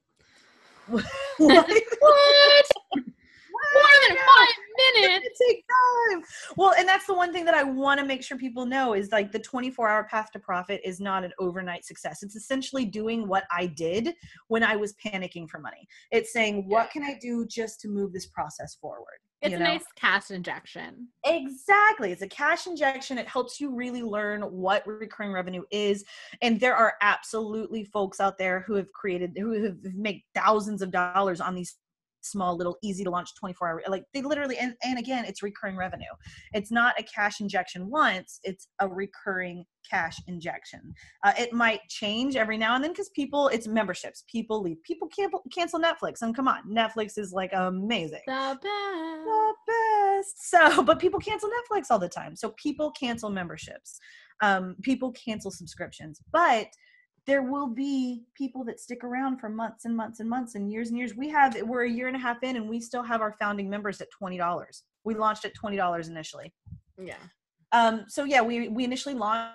what? 0.88 1.06
What? 1.38 3.04
More 3.74 4.08
than 4.08 4.18
five 4.18 4.48
minutes. 4.96 5.26
It 5.26 5.48
take 5.48 5.66
time. 5.68 6.24
Well, 6.56 6.74
and 6.78 6.88
that's 6.88 7.06
the 7.06 7.14
one 7.14 7.34
thing 7.34 7.46
that 7.46 7.54
I 7.54 7.64
want 7.64 8.00
to 8.00 8.06
make 8.06 8.24
sure 8.24 8.38
people 8.38 8.66
know 8.66 8.94
is 8.94 9.12
like 9.12 9.32
the 9.32 9.40
24 9.40 9.90
hour 9.90 10.04
path 10.06 10.32
to 10.32 10.40
profit 10.40 10.82
is 10.84 11.00
not 11.00 11.24
an 11.24 11.32
overnight 11.40 11.86
success. 11.86 12.24
It's 12.24 12.36
essentially 12.36 12.86
doing 12.86 13.28
what 13.28 13.46
I 13.52 13.68
did 13.68 14.14
when 14.48 14.64
I 14.64 14.76
was 14.76 14.94
panicking 15.04 15.50
for 15.50 15.60
money. 15.60 15.88
It's 16.12 16.34
saying, 16.34 16.68
what 16.68 16.92
can 16.92 17.04
I 17.04 17.18
do 17.22 17.46
just 17.46 17.80
to 17.82 17.88
move 17.88 18.14
this 18.14 18.28
process 18.28 18.76
forward? 18.76 19.20
It's 19.42 19.52
You 19.52 19.58
a 19.58 19.60
know? 19.60 19.66
nice 19.68 19.86
cash 19.96 20.32
injection. 20.32 21.08
Exactly. 21.26 22.12
It's 22.12 22.22
a 22.22 22.28
cash 22.28 22.68
injection. 22.68 23.18
It 23.18 23.28
helps 23.28 23.62
you 23.62 23.74
really 23.74 24.02
learn 24.02 24.42
what 24.42 24.86
recurring 24.86 25.32
revenue 25.32 25.64
is. 25.72 26.04
And 26.42 26.60
there 26.60 26.76
are 26.76 26.96
absolutely 27.02 27.86
folks 27.86 28.20
out 28.20 28.38
there 28.38 28.62
who 28.62 28.74
have 28.74 28.92
created, 28.92 29.38
who 29.38 29.64
have 29.64 29.78
made 29.96 30.24
thousands 30.36 30.82
of 30.82 30.92
dollars 30.92 31.40
on 31.40 31.56
these 31.56 31.76
small 32.32 32.56
little 32.58 32.78
easy 32.84 33.04
to 33.04 33.10
launch 33.10 33.30
24 33.40 33.70
hour 33.70 33.82
like 33.88 34.04
they 34.14 34.22
literally 34.22 34.58
and, 34.58 34.74
and 34.84 34.98
again 35.00 35.26
it's 35.26 35.42
recurring 35.44 35.76
revenue 35.78 36.06
it's 36.54 36.72
not 36.72 37.00
a 37.00 37.04
cash 37.04 37.42
injection 37.42 37.90
once 37.90 38.40
it's 38.44 38.68
a 38.80 38.88
recurring 38.88 39.64
cash 39.90 40.18
injection 40.28 40.94
uh, 41.26 41.34
it 41.38 41.54
might 41.54 41.80
change 41.90 42.36
every 42.36 42.58
now 42.58 42.76
and 42.76 42.84
then 42.84 42.92
because 42.92 43.10
people 43.10 43.48
it's 43.50 43.68
memberships 43.68 44.24
people 44.32 44.62
leave 44.62 44.82
people 44.84 45.08
can't 45.08 45.34
cancel 45.54 45.80
netflix 45.80 46.22
and 46.22 46.36
come 46.36 46.48
on 46.48 46.62
netflix 46.70 47.18
is 47.18 47.32
like 47.32 47.52
amazing 47.54 48.20
The 48.28 48.60
best. 48.62 49.26
the 49.26 49.54
best. 49.68 50.36
So, 50.50 50.84
but 50.84 51.00
people 51.00 51.20
cancel 51.20 51.50
Netflix 51.50 51.86
all 51.90 52.00
the 52.00 52.10
time. 52.10 52.36
So 52.36 52.50
people 52.58 52.92
cancel 52.92 53.30
memberships. 53.30 54.00
Um, 54.42 54.76
people 54.82 55.12
cancel 55.14 55.50
subscriptions. 55.52 56.20
But 56.34 56.68
there 57.26 57.42
will 57.44 57.68
be 57.68 58.24
people 58.36 58.64
that 58.66 58.80
stick 58.80 59.04
around 59.04 59.40
for 59.40 59.50
months 59.50 59.86
and 59.86 59.96
months 59.96 60.20
and 60.20 60.30
months 60.30 60.56
and 60.56 60.72
years 60.72 60.90
and 60.90 60.98
years. 60.98 61.16
We 61.16 61.30
have 61.30 61.56
we're 61.64 61.84
a 61.86 61.90
year 61.90 62.08
and 62.08 62.16
a 62.16 62.20
half 62.20 62.44
in, 62.44 62.56
and 62.56 62.70
we 62.70 62.80
still 62.80 63.04
have 63.04 63.22
our 63.22 63.36
founding 63.40 63.70
members 63.70 64.02
at 64.02 64.10
twenty 64.12 64.38
dollars. 64.38 64.84
We 65.04 65.16
launched 65.16 65.46
at 65.46 65.54
twenty 65.54 65.78
dollars 65.78 66.08
initially. 66.08 66.54
Yeah. 67.02 67.16
Um, 67.72 68.06
so 68.08 68.24
yeah, 68.24 68.42
we 68.42 68.68
we 68.70 68.84
initially 68.84 69.16
launched 69.16 69.54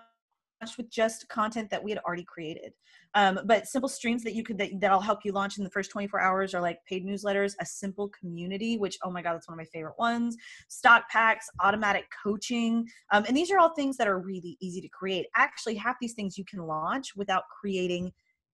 with 0.78 0.90
just 0.90 1.28
content 1.28 1.70
that 1.70 1.82
we 1.82 1.90
had 1.90 2.00
already 2.06 2.25
created. 2.25 2.73
Um, 3.14 3.40
but 3.44 3.66
simple 3.66 3.88
streams 3.88 4.23
that 4.25 4.34
you 4.34 4.42
could 4.42 4.58
that, 4.58 4.70
that'll 4.80 5.00
help 5.00 5.20
you 5.25 5.32
launch 5.32 5.58
in 5.58 5.64
the 5.64 5.71
first 5.71 5.90
24 5.90 6.21
hours 6.21 6.54
are 6.54 6.60
like 6.60 6.78
paid 6.88 7.06
newsletters, 7.06 7.54
a 7.60 7.67
simple 7.67 8.10
community, 8.19 8.78
which 8.78 8.99
oh 9.04 9.10
my 9.10 9.23
god, 9.23 9.34
that's 9.34 9.49
one 9.49 9.54
of 9.54 9.58
my 9.58 9.69
favorite 9.73 9.99
ones. 9.99 10.36
Stock 10.69 11.08
packs, 11.10 11.47
automatic 11.62 12.06
coaching, 12.23 12.86
um, 13.12 13.25
and 13.28 13.36
these 13.36 13.50
are 13.50 13.58
all 13.58 13.75
things 13.75 13.97
that 13.97 14.08
are 14.08 14.19
really 14.19 14.56
easy 14.60 14.80
to 14.80 14.88
create. 14.88 15.26
Actually, 15.36 15.75
half 15.76 15.97
these 16.00 16.14
things 16.14 16.38
you 16.38 16.45
can 16.45 16.60
launch 16.60 17.14
without 17.14 17.45
creating 17.60 18.12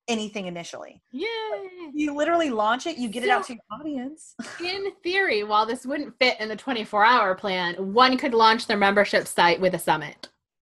anything 0.08 0.46
initially. 0.46 1.00
Yay. 1.12 1.26
You 1.94 2.14
literally 2.16 2.50
launch 2.50 2.86
it, 2.86 2.98
you 2.98 3.08
get 3.08 3.22
it 3.22 3.30
out 3.30 3.46
to 3.46 3.54
your 3.54 3.62
audience. 3.70 4.34
In 4.60 4.90
theory, 5.02 5.44
while 5.44 5.64
this 5.64 5.86
wouldn't 5.86 6.18
fit 6.18 6.40
in 6.40 6.48
the 6.48 6.56
24 6.56 7.04
hour 7.04 7.34
plan, 7.34 7.74
one 7.94 8.18
could 8.18 8.34
launch 8.34 8.66
their 8.66 8.76
membership 8.76 9.26
site 9.26 9.60
with 9.60 9.74
a 9.74 9.78
summit. 9.78 10.28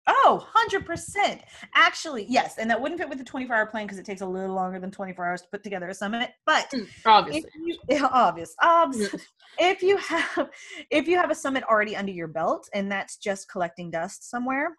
Oh, 0.07 0.45
100%. 0.55 1.41
Actually, 1.75 2.25
yes. 2.27 2.57
And 2.57 2.69
that 2.69 2.81
wouldn't 2.81 2.99
fit 2.99 3.07
with 3.09 3.19
the 3.19 3.23
24 3.23 3.55
hour 3.55 3.65
plan 3.67 3.85
because 3.85 3.99
it 3.99 4.05
takes 4.05 4.21
a 4.21 4.25
little 4.25 4.55
longer 4.55 4.79
than 4.79 4.89
24 4.91 5.25
hours 5.25 5.41
to 5.43 5.47
put 5.51 5.63
together 5.63 5.89
a 5.89 5.93
summit. 5.93 6.31
But 6.45 6.67
if 6.73 7.01
Obviously. 7.05 7.49
you, 7.65 7.77
yeah, 7.89 8.07
obvious, 8.11 8.55
Mm. 8.63 9.21
if 9.59 9.81
you 9.83 9.97
have, 9.97 10.49
if 10.89 11.07
you 11.07 11.17
have 11.17 11.29
a 11.29 11.35
summit 11.35 11.63
already 11.69 11.95
under 11.95 12.11
your 12.11 12.27
belt 12.27 12.67
and 12.73 12.91
that's 12.91 13.17
just 13.17 13.49
collecting 13.49 13.91
dust 13.91 14.29
somewhere, 14.29 14.75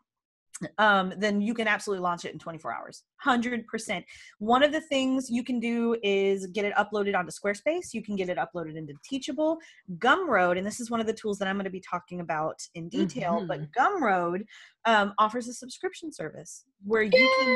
um, 0.79 1.13
then 1.19 1.41
you 1.41 1.55
can 1.55 1.67
absolutely 1.67 2.03
launch 2.03 2.25
it 2.25 2.33
in 2.33 2.39
24 2.39 2.73
hours. 2.73 3.03
100%. 3.27 4.05
One 4.39 4.63
of 4.63 4.71
the 4.71 4.81
things 4.83 5.29
you 5.31 5.43
can 5.43 5.59
do 5.59 5.97
is 6.03 6.47
get 6.49 6.65
it 6.65 6.75
uploaded 6.75 7.17
onto 7.17 7.33
Squarespace. 7.33 7.93
You 7.93 8.03
can 8.03 8.15
get 8.17 8.29
it 8.29 8.39
uploaded 8.39 8.77
into 8.77 8.95
Teachable. 9.05 9.59
Gumroad, 9.99 10.59
and 10.59 10.67
this 10.67 10.79
is 10.79 10.91
one 10.91 11.01
of 11.01 11.07
the 11.07 11.13
tools 11.15 11.39
that 11.39 11.49
I'm 11.49 11.57
going 11.57 11.65
to 11.65 11.71
be 11.71 11.81
talking 11.81 12.21
about 12.21 12.61
in 12.75 12.89
detail, 12.89 13.45
but 13.49 13.73
Gumroad 13.73 14.43
um, 14.85 15.15
offers 15.19 15.49
a 15.49 15.53
subscription 15.53 16.13
service 16.13 16.65
where 16.85 17.03
you 17.03 17.11
can 17.11 17.49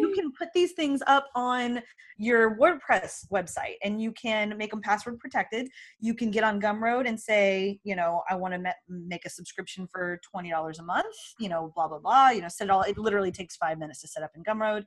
you 0.00 0.12
can 0.14 0.32
put 0.32 0.48
these 0.54 0.72
things 0.72 1.00
up 1.06 1.26
on 1.34 1.80
your 2.16 2.56
WordPress 2.56 3.26
website 3.32 3.76
and 3.84 4.00
you 4.00 4.12
can 4.12 4.56
make 4.56 4.70
them 4.70 4.80
password 4.80 5.18
protected. 5.18 5.68
You 6.00 6.14
can 6.14 6.30
get 6.30 6.44
on 6.44 6.60
Gumroad 6.60 7.06
and 7.06 7.18
say, 7.18 7.78
you 7.84 7.94
know, 7.94 8.22
I 8.28 8.34
want 8.34 8.54
to 8.54 8.58
me- 8.58 8.70
make 8.88 9.24
a 9.24 9.30
subscription 9.30 9.86
for 9.90 10.20
$20 10.34 10.78
a 10.78 10.82
month, 10.82 11.14
you 11.38 11.48
know, 11.48 11.72
blah, 11.74 11.88
blah, 11.88 11.98
blah, 11.98 12.30
you 12.30 12.42
know, 12.42 12.48
set 12.48 12.66
it 12.66 12.70
all. 12.70 12.82
It 12.82 12.98
literally 12.98 13.32
takes 13.32 13.56
five 13.56 13.78
minutes 13.78 14.00
to 14.02 14.08
set 14.08 14.22
up 14.22 14.32
in 14.34 14.42
Gumroad. 14.42 14.84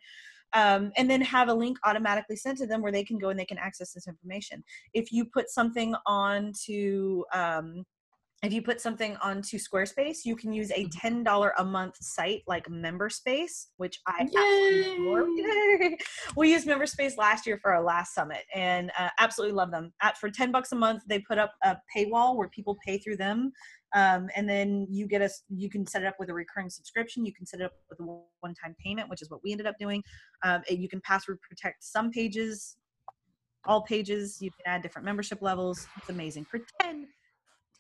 Um, 0.53 0.93
and 0.95 1.09
then 1.09 1.19
have 1.21 1.49
a 1.49 1.53
link 1.53 1.77
automatically 1.83 2.37
sent 2.37 2.59
to 2.59 2.67
them 2.67 2.81
where 2.81 2.91
they 2.91 3.03
can 3.03 3.17
go 3.17 3.29
and 3.29 3.37
they 3.37 3.45
can 3.45 3.57
access 3.57 3.91
this 3.91 4.07
information. 4.07 4.63
If 4.93 5.11
you 5.11 5.25
put 5.25 5.49
something 5.49 5.95
on 6.05 6.53
to, 6.65 7.25
um, 7.33 7.83
if 8.43 8.53
you 8.53 8.61
put 8.61 8.79
something 8.79 9.15
onto 9.23 9.57
Squarespace, 9.57 10.19
you 10.23 10.35
can 10.35 10.53
use 10.53 10.71
a 10.71 10.85
$10 10.87 11.51
a 11.57 11.65
month 11.65 11.95
site 11.99 12.43
like 12.47 12.67
MemberSpace, 12.67 13.67
which 13.77 13.99
I. 14.07 14.27
Yay. 14.31 15.97
We 16.35 16.51
used 16.51 16.67
MemberSpace 16.67 17.17
last 17.17 17.47
year 17.47 17.57
for 17.61 17.73
our 17.73 17.81
last 17.81 18.13
summit 18.13 18.43
and 18.53 18.91
uh, 18.99 19.09
absolutely 19.19 19.55
love 19.55 19.71
them. 19.71 19.93
At, 20.01 20.17
for 20.17 20.29
10 20.29 20.51
bucks 20.51 20.73
a 20.73 20.75
month, 20.75 21.03
they 21.07 21.19
put 21.19 21.37
up 21.37 21.53
a 21.63 21.77
paywall 21.95 22.35
where 22.35 22.49
people 22.49 22.77
pay 22.85 22.97
through 22.97 23.17
them. 23.17 23.51
Um, 23.95 24.27
and 24.35 24.47
then 24.47 24.85
you 24.89 25.07
get 25.07 25.21
us, 25.21 25.43
you 25.49 25.69
can 25.69 25.87
set 25.87 26.03
it 26.03 26.05
up 26.05 26.15
with 26.19 26.29
a 26.29 26.33
recurring 26.33 26.69
subscription. 26.69 27.25
You 27.25 27.33
can 27.33 27.45
set 27.45 27.61
it 27.61 27.63
up 27.63 27.71
with 27.89 27.99
a 27.99 28.03
one 28.03 28.53
time 28.61 28.75
payment, 28.83 29.09
which 29.09 29.21
is 29.21 29.29
what 29.29 29.39
we 29.43 29.51
ended 29.53 29.67
up 29.67 29.75
doing. 29.79 30.03
Um, 30.43 30.61
you 30.69 30.89
can 30.89 31.01
password 31.01 31.39
protect 31.41 31.83
some 31.83 32.11
pages, 32.11 32.77
all 33.65 33.81
pages. 33.83 34.39
You 34.41 34.51
can 34.51 34.73
add 34.73 34.81
different 34.81 35.05
membership 35.05 35.41
levels. 35.41 35.87
It's 35.97 36.09
amazing 36.09 36.45
for 36.45 36.59
10 36.81 37.07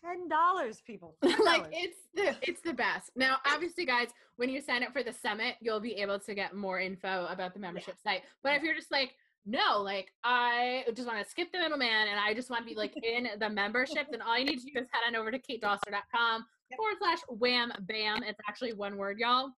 ten 0.05 0.27
dollars, 0.27 0.81
people. 0.85 1.15
like 1.23 1.63
$10. 1.63 1.67
it's 1.71 1.97
the 2.13 2.35
it's 2.41 2.61
the 2.61 2.73
best. 2.73 3.11
Now, 3.15 3.37
obviously, 3.45 3.85
guys, 3.85 4.09
when 4.37 4.49
you 4.49 4.61
sign 4.61 4.83
up 4.83 4.93
for 4.93 5.03
the 5.03 5.13
summit, 5.13 5.55
you'll 5.61 5.79
be 5.79 5.93
able 5.93 6.19
to 6.19 6.35
get 6.35 6.55
more 6.55 6.79
info 6.79 7.27
about 7.29 7.53
the 7.53 7.59
membership 7.59 7.95
site. 8.03 8.21
But 8.43 8.53
if 8.53 8.63
you're 8.63 8.75
just 8.75 8.91
like, 8.91 9.15
no, 9.45 9.81
like 9.81 10.11
I 10.23 10.85
just 10.95 11.07
want 11.07 11.23
to 11.23 11.29
skip 11.29 11.51
the 11.51 11.59
middleman 11.59 12.07
and 12.09 12.19
I 12.19 12.33
just 12.33 12.49
want 12.49 12.63
to 12.63 12.69
be 12.69 12.75
like 12.75 12.95
in 13.03 13.27
the 13.39 13.49
membership, 13.49 14.07
then 14.11 14.21
all 14.21 14.37
you 14.37 14.45
need 14.45 14.59
to 14.59 14.65
do 14.65 14.79
is 14.79 14.87
head 14.91 15.01
on 15.07 15.15
over 15.15 15.31
to 15.31 15.39
katedoster.com 15.39 16.45
forward 16.75 16.95
slash 16.99 17.19
wham 17.29 17.71
bam. 17.81 18.23
It's 18.23 18.39
actually 18.47 18.73
one 18.73 18.97
word, 18.97 19.19
y'all. 19.19 19.51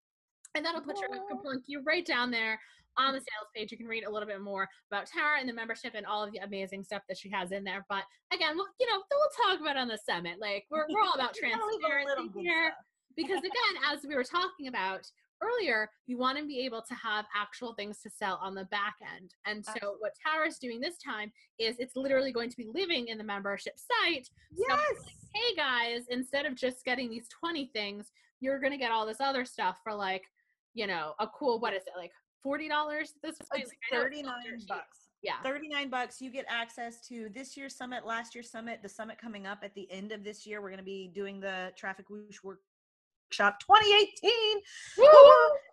And 0.54 0.64
that'll 0.64 0.80
put 0.80 0.98
your 0.98 1.10
Aw. 1.10 1.36
plunk 1.42 1.64
you 1.66 1.82
right 1.86 2.04
down 2.04 2.30
there 2.30 2.58
on 2.96 3.12
the 3.12 3.20
sales 3.20 3.50
page. 3.54 3.70
You 3.70 3.78
can 3.78 3.86
read 3.86 4.04
a 4.04 4.10
little 4.10 4.28
bit 4.28 4.40
more 4.40 4.68
about 4.90 5.06
Terra 5.06 5.40
and 5.40 5.48
the 5.48 5.52
membership 5.52 5.92
and 5.94 6.06
all 6.06 6.24
of 6.24 6.32
the 6.32 6.38
amazing 6.38 6.84
stuff 6.84 7.02
that 7.08 7.18
she 7.18 7.30
has 7.30 7.52
in 7.52 7.64
there. 7.64 7.84
But 7.88 8.04
again, 8.32 8.56
we'll, 8.56 8.66
you 8.80 8.86
know, 8.86 9.02
we'll 9.10 9.48
talk 9.48 9.60
about 9.60 9.76
it 9.76 9.80
on 9.80 9.88
the 9.88 9.98
summit. 9.98 10.36
Like 10.40 10.64
we're, 10.70 10.86
we're 10.88 11.02
all 11.02 11.14
about 11.14 11.36
You 11.36 11.50
gotta 11.50 11.64
leave 11.66 11.80
a 11.84 12.04
little 12.04 12.28
transparency 12.28 12.40
here 12.40 12.72
because 13.16 13.38
again, 13.38 13.82
as 13.92 14.00
we 14.06 14.14
were 14.14 14.24
talking 14.24 14.68
about, 14.68 15.06
earlier, 15.42 15.90
you 16.06 16.18
want 16.18 16.38
to 16.38 16.46
be 16.46 16.60
able 16.60 16.82
to 16.82 16.94
have 16.94 17.24
actual 17.34 17.74
things 17.74 18.00
to 18.02 18.10
sell 18.10 18.38
on 18.42 18.54
the 18.54 18.64
back 18.66 18.96
end. 19.16 19.34
And 19.46 19.64
so 19.64 19.72
Absolutely. 19.72 19.98
what 20.00 20.12
Terra's 20.24 20.58
doing 20.58 20.80
this 20.80 20.98
time 20.98 21.32
is 21.58 21.76
it's 21.78 21.96
literally 21.96 22.32
going 22.32 22.50
to 22.50 22.56
be 22.56 22.68
living 22.72 23.08
in 23.08 23.18
the 23.18 23.24
membership 23.24 23.74
site. 23.76 24.28
Yes. 24.56 24.80
it's 24.90 25.04
like, 25.04 25.14
hey 25.34 25.54
guys, 25.54 26.02
instead 26.10 26.46
of 26.46 26.54
just 26.56 26.84
getting 26.84 27.10
these 27.10 27.28
20 27.40 27.70
things, 27.72 28.10
you're 28.40 28.60
going 28.60 28.72
to 28.72 28.78
get 28.78 28.92
all 28.92 29.06
this 29.06 29.20
other 29.20 29.44
stuff 29.44 29.78
for 29.82 29.94
like, 29.94 30.24
you 30.74 30.86
know, 30.86 31.14
a 31.20 31.26
cool, 31.26 31.60
what 31.60 31.74
is 31.74 31.82
it, 31.82 31.92
like 31.96 32.12
$40 32.44 32.68
this 33.22 33.36
point? 33.38 33.62
It's 33.62 33.70
Like, 33.70 33.78
I 33.92 33.96
know 33.96 34.02
it's 34.02 34.16
39 34.16 34.24
still 34.40 34.50
dirt 34.52 34.58
cheap. 34.60 34.68
bucks. 34.68 34.98
Yeah. 35.22 35.42
39 35.42 35.90
bucks 35.90 36.20
you 36.20 36.30
get 36.30 36.44
access 36.48 37.00
to 37.08 37.28
this 37.34 37.56
year's 37.56 37.74
summit 37.74 38.06
last 38.06 38.34
year's 38.36 38.50
summit 38.50 38.80
the 38.82 38.88
summit 38.88 39.18
coming 39.18 39.46
up 39.48 39.58
at 39.64 39.74
the 39.74 39.90
end 39.90 40.12
of 40.12 40.22
this 40.22 40.46
year 40.46 40.62
we're 40.62 40.68
going 40.68 40.78
to 40.78 40.84
be 40.84 41.10
doing 41.12 41.40
the 41.40 41.72
traffic 41.76 42.08
whoosh 42.08 42.38
workshop 43.28 43.60
2018 43.60 44.32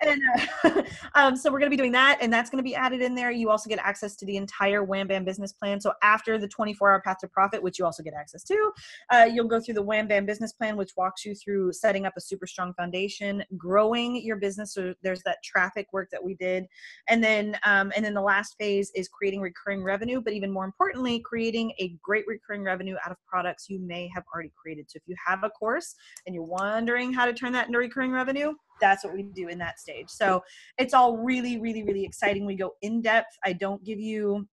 and 0.02 0.22
uh, 0.64 0.82
um, 1.16 1.36
so 1.36 1.52
we're 1.52 1.60
going 1.60 1.72
to 1.72 1.76
be 1.76 1.78
doing 1.78 1.92
that 1.92 2.18
and 2.22 2.32
that's 2.32 2.50
going 2.50 2.58
to 2.58 2.68
be 2.68 2.76
added 2.76 3.02
in 3.02 3.16
there. 3.16 3.32
You 3.32 3.50
also 3.50 3.70
get 3.70 3.80
access 3.80 4.16
to 4.18 4.26
the 4.26 4.36
entire 4.36 4.84
wham 4.84 5.08
bam 5.08 5.24
business 5.24 5.54
plan. 5.54 5.80
So 5.80 5.94
after 6.04 6.38
the 6.38 6.48
24 6.48 6.92
hour 6.92 7.02
path 7.02 7.18
to 7.20 7.28
profit 7.28 7.64
which 7.64 7.80
you 7.80 7.86
also 7.86 8.04
get 8.04 8.14
access 8.14 8.44
to 8.44 8.72
uh, 9.10 9.28
you'll 9.32 9.48
go 9.48 9.60
through 9.60 9.76
the 9.76 9.82
wham 9.82 10.08
bam 10.08 10.26
business 10.26 10.52
plan 10.52 10.76
which 10.76 10.92
walks 10.98 11.24
you 11.24 11.34
through 11.34 11.72
setting 11.72 12.06
up 12.06 12.14
a 12.18 12.22
super 12.22 12.46
strong 12.46 12.74
foundation 12.74 13.44
growing 13.58 14.22
your 14.22 14.36
business. 14.36 14.74
So 14.74 14.94
there's 15.02 15.24
that 15.24 15.38
traffic 15.44 15.88
work 15.94 16.10
that 16.12 16.24
we 16.24 16.36
did. 16.36 16.66
And 17.08 17.24
then 17.24 17.58
um, 17.64 17.92
and 17.96 18.04
then 18.04 18.14
the 18.14 18.22
last 18.22 18.56
phase 18.60 18.92
is 18.96 19.08
creating 19.08 19.40
recurring 19.40 19.84
revenue 19.84 20.22
but 20.22 20.34
even 20.34 20.52
more 20.52 20.66
importantly 20.66 21.20
creating 21.20 21.72
a 21.80 21.96
great 22.04 22.26
recurring 22.28 22.64
revenue 22.64 22.96
out 23.06 23.12
of 23.12 23.18
products 23.26 23.68
you 23.70 23.80
may 23.80 24.10
have 24.14 24.24
already 24.34 24.52
created. 24.62 24.92
So 24.92 24.98
if 24.98 25.04
you 25.08 25.16
have 25.26 25.44
a 25.44 25.50
course 25.50 25.96
and 26.26 26.36
you're 26.36 26.44
wondering 26.44 27.14
how 27.14 27.26
to 27.26 27.34
turn 27.34 27.45
that 27.54 27.68
into 27.68 27.80
recurring 27.80 28.12
revenue 28.12 28.54
that's 28.80 29.04
what 29.04 29.14
we 29.14 29.24
do 29.24 29.48
in 29.48 29.58
that 29.60 29.80
stage. 29.80 30.10
So 30.10 30.44
it's 30.78 30.94
all 30.94 31.18
really 31.18 31.60
really 31.60 31.84
really 31.84 32.04
exciting. 32.04 32.46
We 32.46 32.56
go 32.56 32.74
in 32.82 33.02
depth. 33.02 33.38
I 33.44 33.54
don't 33.54 33.84
give 33.84 34.00
you 34.00 34.48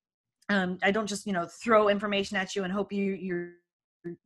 um, 0.48 0.76
i 0.83 0.90
don't 0.90 1.07
just 1.07 1.24
you 1.24 1.33
know 1.33 1.46
throw 1.62 1.88
information 1.88 2.37
at 2.37 2.57
you 2.57 2.64
and 2.64 2.72
hope 2.72 2.92
you 2.92 3.12
you're 3.12 3.50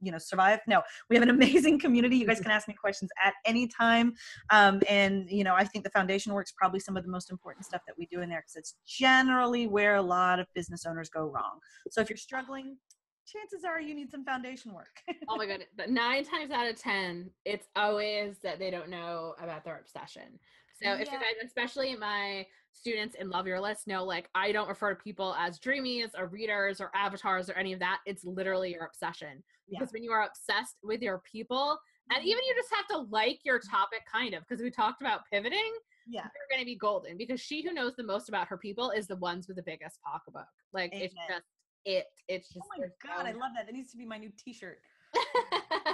you 0.01 0.11
know 0.11 0.19
survive. 0.19 0.61
No 0.67 0.83
we 1.11 1.17
have 1.17 1.23
an 1.23 1.31
amazing 1.39 1.79
community. 1.79 2.17
You 2.17 2.27
guys 2.27 2.41
can 2.41 2.51
ask 2.51 2.67
me 2.69 2.75
questions 2.75 3.11
at 3.23 3.35
any 3.45 3.69
time. 3.69 4.15
Um, 4.51 4.81
and 4.89 5.31
you 5.31 5.45
know 5.45 5.55
i 5.55 5.65
think 5.65 5.85
the 5.85 5.91
foundation 5.91 6.33
work's 6.33 6.53
probably 6.53 6.81
some 6.81 6.97
of 6.97 7.05
the 7.05 7.11
most 7.11 7.31
important 7.31 7.67
stuff 7.67 7.83
that 7.87 7.97
we 7.99 8.07
do 8.07 8.21
in 8.21 8.29
there 8.29 8.41
because 8.41 8.57
it's 8.57 8.75
generally 8.87 9.67
where 9.67 9.97
a 9.97 10.03
lot 10.03 10.39
of 10.41 10.47
business 10.55 10.87
owners 10.87 11.09
go 11.11 11.27
wrong. 11.27 11.59
So 11.91 12.01
if 12.01 12.09
you're 12.09 12.17
struggling 12.17 12.77
chances 13.27 13.65
are 13.65 13.81
you 13.81 13.95
need 13.95 14.11
some 14.11 14.25
foundation 14.25 14.73
work. 14.73 15.03
Oh 15.29 15.37
my 15.37 15.47
god 15.47 15.65
but 15.77 15.91
nine 15.91 16.25
times 16.25 16.51
out 16.51 16.69
of 16.69 16.77
ten 16.77 17.31
it's 17.45 17.69
always 17.77 18.39
that 18.43 18.59
they 18.59 18.71
don't 18.71 18.89
know 18.89 19.35
about 19.43 19.65
their 19.65 19.79
obsession. 19.79 20.39
So 20.83 20.93
if 20.93 21.07
you 21.11 21.13
Yeah. 21.13 21.21
guys 21.21 21.45
especially 21.45 21.97
my 21.97 22.47
students 22.73 23.17
in 23.17 23.31
love 23.31 23.47
your 23.47 23.61
list 23.61 23.87
know 23.87 24.05
like 24.05 24.29
i 24.35 24.53
don't 24.53 24.69
refer 24.69 24.95
to 24.95 25.03
people 25.03 25.35
as 25.39 25.59
dreamies 25.59 26.11
or 26.17 26.27
readers 26.27 26.79
or 26.79 26.91
avatars 26.95 27.49
or 27.49 27.55
any 27.55 27.73
of 27.73 27.79
that 27.81 28.01
it's 28.07 28.25
literally 28.25 28.73
your 28.73 28.85
obsession. 28.85 29.43
Yeah. 29.69 29.81
because 29.81 29.93
when 29.93 30.05
you 30.05 30.13
are 30.13 30.27
obsessed 30.27 30.77
with 30.83 31.03
your 31.03 31.23
people 31.31 31.79
and 32.11 32.21
mm-hmm. 32.21 32.29
even 32.29 32.45
you 32.45 32.55
just 32.55 32.73
have 32.75 32.87
to 32.89 32.99
like 33.11 33.41
your 33.45 33.59
topic 33.59 34.03
kind 34.11 34.35
of 34.35 34.43
because 34.47 34.63
we 34.63 34.71
talked 34.71 35.01
about 35.01 35.23
pivoting 35.33 35.73
yeah. 36.07 36.23
you're 36.23 36.49
going 36.51 36.61
to 36.61 36.67
be 36.67 36.77
golden 36.77 37.17
because 37.17 37.41
she 37.41 37.63
who 37.63 37.73
knows 37.73 37.95
the 37.97 38.03
most 38.03 38.29
about 38.29 38.47
her 38.49 38.57
people 38.57 38.91
is 38.91 39.07
the 39.07 39.17
ones 39.17 39.49
with 39.49 39.57
the 39.57 39.63
biggest 39.63 40.01
pocketbook. 40.03 40.47
Like 40.73 40.91
it's 40.95 41.15
just 41.29 41.45
it 41.87 42.05
it's 42.29 42.53
just 42.53 42.67
oh 42.67 42.81
my 42.81 42.87
god 43.03 43.27
i 43.27 43.33
love 43.33 43.53
that 43.57 43.65
that 43.67 43.73
needs 43.73 43.91
to 43.91 43.97
be 43.97 44.05
my 44.05 44.19
new 44.19 44.31
t-shirt 44.37 44.79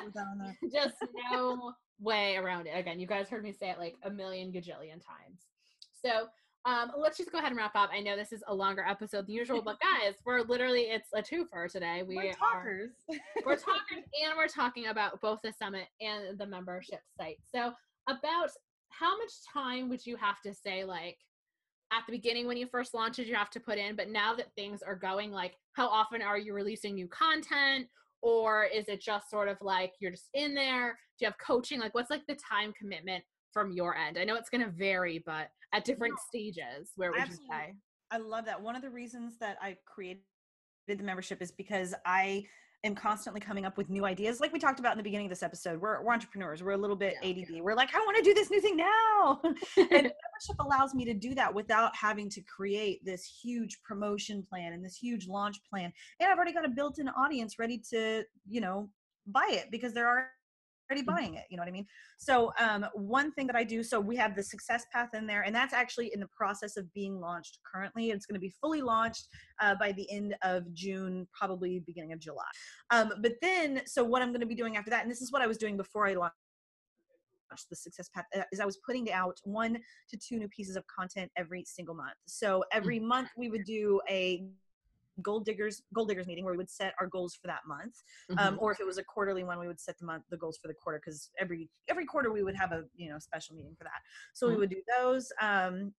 Put 0.05 0.15
that 0.15 0.27
on 0.27 0.39
there. 0.39 0.57
just 0.73 0.97
no 1.31 1.75
way 2.01 2.37
around 2.37 2.67
it. 2.67 2.77
Again, 2.77 2.99
you 2.99 3.07
guys 3.07 3.29
heard 3.29 3.45
me 3.45 3.53
say 3.53 3.71
it 3.71 3.79
like 3.79 3.95
a 4.03 4.11
million 4.11 4.51
gajillion 4.51 5.01
times. 5.05 5.47
So 6.05 6.27
um, 6.65 6.93
let's 6.97 7.19
just 7.19 7.33
go 7.33 7.39
ahead 7.39 7.51
and 7.51 7.59
wrap 7.59 7.75
up. 7.75 7.91
I 7.93 8.01
know 8.01 8.17
this 8.17 8.33
is 8.33 8.43
a 8.49 8.55
longer 8.55 8.85
episode 8.89 9.27
than 9.27 9.35
usual, 9.35 9.63
but 9.63 9.79
guys, 10.03 10.15
we're 10.25 10.43
literally 10.43 10.83
it's 10.83 11.09
a 11.15 11.23
twofer 11.23 11.71
today. 11.71 12.03
We 12.07 12.17
We're 12.17 12.31
are 12.31 12.35
talkers 12.35 12.91
we're 13.47 13.57
talking 13.57 13.99
and 14.25 14.35
we're 14.37 14.49
talking 14.49 14.87
about 14.87 15.21
both 15.21 15.41
the 15.43 15.53
summit 15.53 15.87
and 16.01 16.39
the 16.39 16.47
membership 16.47 17.01
site. 17.17 17.39
So 17.55 17.73
about 18.09 18.51
how 18.91 19.17
much 19.19 19.33
time 19.53 19.89
would 19.89 20.05
you 20.05 20.17
have 20.17 20.41
to 20.43 20.55
say 20.55 20.85
like 20.85 21.19
at 21.97 22.05
the 22.07 22.13
beginning 22.13 22.47
when 22.47 22.57
you 22.57 22.67
first 22.67 22.95
launched 22.95 23.19
it 23.19 23.27
you 23.27 23.35
have 23.35 23.51
to 23.51 23.61
put 23.61 23.79
in 23.79 23.95
but 23.95 24.09
now 24.09 24.35
that 24.35 24.55
things 24.57 24.83
are 24.83 24.97
going 24.97 25.31
like 25.31 25.57
how 25.75 25.89
often 25.89 26.23
are 26.23 26.39
you 26.39 26.55
releasing 26.55 26.95
new 26.95 27.09
content? 27.09 27.87
Or 28.21 28.65
is 28.65 28.89
it 28.89 29.01
just 29.01 29.31
sort 29.31 29.49
of 29.49 29.57
like 29.61 29.93
you're 29.99 30.13
just 30.13 30.29
in 30.35 30.55
there? 30.55 30.99
Do 31.19 31.25
you 31.25 31.27
have 31.27 31.39
coaching? 31.39 31.81
Like 31.81 31.95
what's 31.95 32.11
like 32.11 32.27
the 32.29 32.37
time 32.37 32.73
commitment 32.79 33.25
from 33.53 33.73
your 33.73 33.97
end? 33.97 34.19
I 34.19 34.25
know 34.25 34.37
it's 34.37 34.51
going 34.51 34.65
to 34.65 34.71
vary 34.71 35.23
but 35.25 35.49
at 35.73 35.85
different 35.85 36.15
stages 36.29 36.93
where 36.97 37.11
would 37.11 37.21
Absolutely. 37.21 37.47
you 37.47 37.53
say? 37.53 37.75
I 38.11 38.19
love 38.19 38.45
that. 38.45 38.61
One 38.61 38.77
of 38.77 38.83
the 38.83 38.91
reasons 38.91 39.39
that 39.41 39.57
I 39.61 39.77
created 39.87 40.23
the 40.87 40.97
membership 40.97 41.41
is 41.41 41.51
because 41.51 41.95
I 42.05 42.45
am 42.85 42.95
constantly 42.95 43.41
coming 43.41 43.65
up 43.65 43.77
with 43.77 43.89
new 43.89 44.05
ideas. 44.05 44.41
Like 44.41 44.53
we 44.53 44.59
talked 44.59 44.81
about 44.81 44.93
in 44.93 44.99
the 44.99 45.05
beginning 45.05 45.27
of 45.27 45.31
this 45.31 45.43
episode, 45.43 45.81
we're, 45.81 46.03
we're 46.03 46.13
entrepreneurs. 46.13 46.63
We're 46.63 46.73
a 46.73 46.77
little 46.77 46.97
bit 46.97 47.15
Yeah. 47.23 47.31
ADD. 47.31 47.63
We're 47.63 47.75
like, 47.75 47.95
I 47.95 47.99
want 47.99 48.17
to 48.17 48.23
do 48.23 48.35
this 48.35 48.51
new 48.51 48.61
thing 48.61 48.77
now. 48.77 49.41
and 49.45 49.55
membership 49.77 50.59
allows 50.61 50.95
me 50.95 51.05
to 51.05 51.15
do 51.15 51.35
that 51.35 51.53
without 51.55 51.95
having 51.95 52.29
to 52.31 52.41
create 52.43 53.05
this 53.05 53.39
huge 53.43 53.81
promotion 53.83 54.45
plan 54.49 54.73
and 54.73 54.85
this 54.85 54.97
huge 54.97 55.29
launch 55.29 55.59
plan. 55.71 55.93
And 56.21 56.31
I've 56.31 56.37
already 56.37 56.53
got 56.53 56.65
a 56.65 56.71
built-in 56.71 57.09
audience 57.11 57.59
ready 57.59 57.81
to, 57.91 58.25
you 58.49 58.61
know, 58.61 58.91
buy 59.27 59.49
it 59.51 59.67
because 59.71 59.93
they're 59.95 60.31
already 60.93 61.07
Mm-hmm. 61.09 61.17
buying 61.17 61.35
it 61.35 61.45
you 61.49 61.57
know 61.57 61.63
what 61.63 61.69
i 61.69 61.73
mean? 61.73 61.87
So 62.19 62.53
um, 62.61 62.87
one 62.95 63.33
thing 63.33 63.47
that 63.47 63.57
i 63.57 63.65
do 63.65 63.83
so 63.83 63.99
we 63.99 64.17
have 64.17 64.37
the 64.37 64.43
success 64.43 64.85
path 64.93 65.11
in 65.15 65.27
there 65.27 65.43
and 65.43 65.55
that's 65.55 65.73
actually 65.73 66.13
in 66.13 66.21
the 66.21 66.29
process 66.29 66.77
of 66.77 66.93
being 66.93 67.19
launched 67.19 67.59
currently. 67.71 68.11
It's 68.11 68.27
going 68.27 68.35
to 68.35 68.41
be 68.41 68.53
fully 68.61 68.83
launched 68.83 69.29
uh, 69.61 69.75
by 69.81 69.93
the 69.93 70.11
end 70.11 70.37
of 70.43 70.73
june 70.75 71.27
probably 71.33 71.81
beginning 71.81 72.13
of 72.13 72.19
july. 72.21 72.45
Um, 72.91 73.13
but 73.23 73.33
then 73.41 73.83
so 73.87 74.05
what 74.05 74.21
i'm 74.23 74.29
going 74.29 74.41
to 74.41 74.47
be 74.47 74.55
doing 74.55 74.77
after 74.77 74.91
that 74.91 75.03
and 75.03 75.11
this 75.11 75.23
is 75.23 75.33
what 75.33 75.43
i 75.43 75.47
was 75.47 75.59
doing 75.59 75.77
before 75.77 76.07
i 76.07 76.15
launched 76.15 76.35
the 77.69 77.77
success 77.77 78.09
path 78.15 78.25
uh, 78.37 78.43
is 78.53 78.61
i 78.61 78.65
was 78.65 78.79
putting 78.87 79.13
out 79.13 79.37
one 79.45 79.79
to 80.09 80.17
two 80.17 80.39
new 80.39 80.49
pieces 80.49 80.77
of 80.77 80.85
content 80.87 81.31
every 81.37 81.65
single 81.67 81.95
month. 81.95 82.17
So 82.27 82.65
every 82.73 82.99
month 82.99 83.29
we 83.37 83.51
would 83.51 83.65
do 83.65 84.01
a 84.09 84.45
gold 85.23 85.45
diggers 85.45 85.83
gold 85.95 86.09
diggers 86.09 86.27
meeting 86.27 86.45
where 86.45 86.55
we 86.55 86.59
would 86.59 86.71
set 86.71 86.95
our 87.01 87.07
goals 87.07 87.35
for 87.35 87.47
that 87.49 87.61
month. 87.67 87.95
Um, 88.39 88.57
Mhm. 88.57 88.59
or 88.61 88.73
if 88.73 88.81
it 88.81 88.87
was 88.87 88.99
a 88.99 89.05
quarterly 89.05 89.45
one 89.45 89.59
we 89.59 89.69
would 89.69 89.81
set 89.81 89.99
the 89.99 90.07
month 90.07 90.25
the 90.31 90.37
goals 90.37 90.59
for 90.61 90.69
the 90.69 90.75
quarter 90.75 91.01
because 91.05 91.31
every 91.39 91.71
every 91.89 92.07
quarter 92.07 92.33
we 92.33 92.43
would 92.43 92.57
have 92.57 92.73
a 92.73 92.85
you 92.95 93.11
know 93.11 93.19
special 93.19 93.57
meeting 93.57 93.75
for 93.77 93.85
that. 93.85 94.01
So 94.35 94.49
we 94.49 94.57
Mhm. 94.57 94.59
would 94.59 94.71
do 94.71 94.83
those 94.99 95.33
um, 95.41 95.95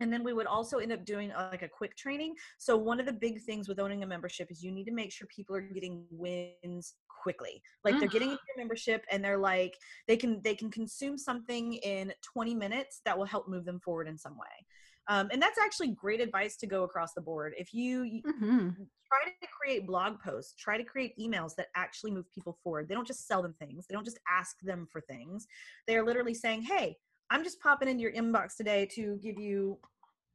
and 0.00 0.12
then 0.12 0.22
we 0.22 0.34
would 0.34 0.46
also 0.46 0.78
end 0.78 0.92
up 0.92 1.04
doing 1.04 1.32
uh, 1.32 1.48
like 1.50 1.62
a 1.62 1.68
quick 1.68 1.96
training. 1.96 2.34
So 2.58 2.76
one 2.76 3.00
of 3.00 3.06
the 3.06 3.12
big 3.14 3.40
things 3.42 3.66
with 3.68 3.78
owning 3.78 4.02
a 4.02 4.06
membership 4.06 4.50
is 4.50 4.62
you 4.62 4.70
need 4.70 4.84
to 4.84 4.92
make 4.92 5.10
sure 5.10 5.26
people 5.34 5.56
are 5.56 5.60
getting 5.62 6.06
wins 6.10 6.96
quickly. 7.08 7.62
Like 7.82 7.98
they're 7.98 8.08
getting 8.08 8.30
into 8.30 8.42
your 8.54 8.62
membership 8.62 9.04
and 9.10 9.24
they're 9.24 9.38
like 9.38 9.74
they 10.06 10.16
can 10.16 10.42
they 10.42 10.54
can 10.54 10.70
consume 10.70 11.16
something 11.16 11.74
in 11.74 12.12
20 12.22 12.54
minutes 12.54 13.00
that 13.06 13.16
will 13.16 13.24
help 13.24 13.48
move 13.48 13.64
them 13.64 13.80
forward 13.80 14.06
in 14.08 14.18
some 14.18 14.36
way 14.36 14.66
um, 15.08 15.28
and 15.32 15.40
that's 15.40 15.58
actually 15.58 15.88
great 15.88 16.20
advice 16.20 16.56
to 16.58 16.66
go 16.66 16.84
across 16.84 17.12
the 17.14 17.20
board. 17.20 17.54
If 17.56 17.72
you 17.72 18.22
Mhm. 18.24 18.74
try 19.08 19.30
to 19.40 19.46
create 19.48 19.86
blog 19.86 20.20
posts 20.20 20.54
try 20.58 20.76
to 20.76 20.84
create 20.84 21.16
emails 21.18 21.54
that 21.54 21.68
actually 21.76 22.10
move 22.10 22.30
people 22.32 22.58
forward. 22.62 22.88
They 22.88 22.94
don't 22.94 23.06
just 23.06 23.26
sell 23.28 23.40
them 23.40 23.54
things. 23.54 23.86
They 23.86 23.94
don't 23.94 24.04
just 24.04 24.18
ask 24.28 24.58
them 24.60 24.86
for 24.90 25.00
things. 25.00 25.46
They're 25.86 26.04
literally 26.04 26.34
saying 26.34 26.62
hey 26.62 26.96
i'm 27.30 27.42
just 27.42 27.60
popping 27.60 27.88
into 27.88 28.02
your 28.02 28.12
inbox 28.12 28.54
today 28.56 28.86
to 28.86 29.16
give 29.16 29.36
you 29.38 29.78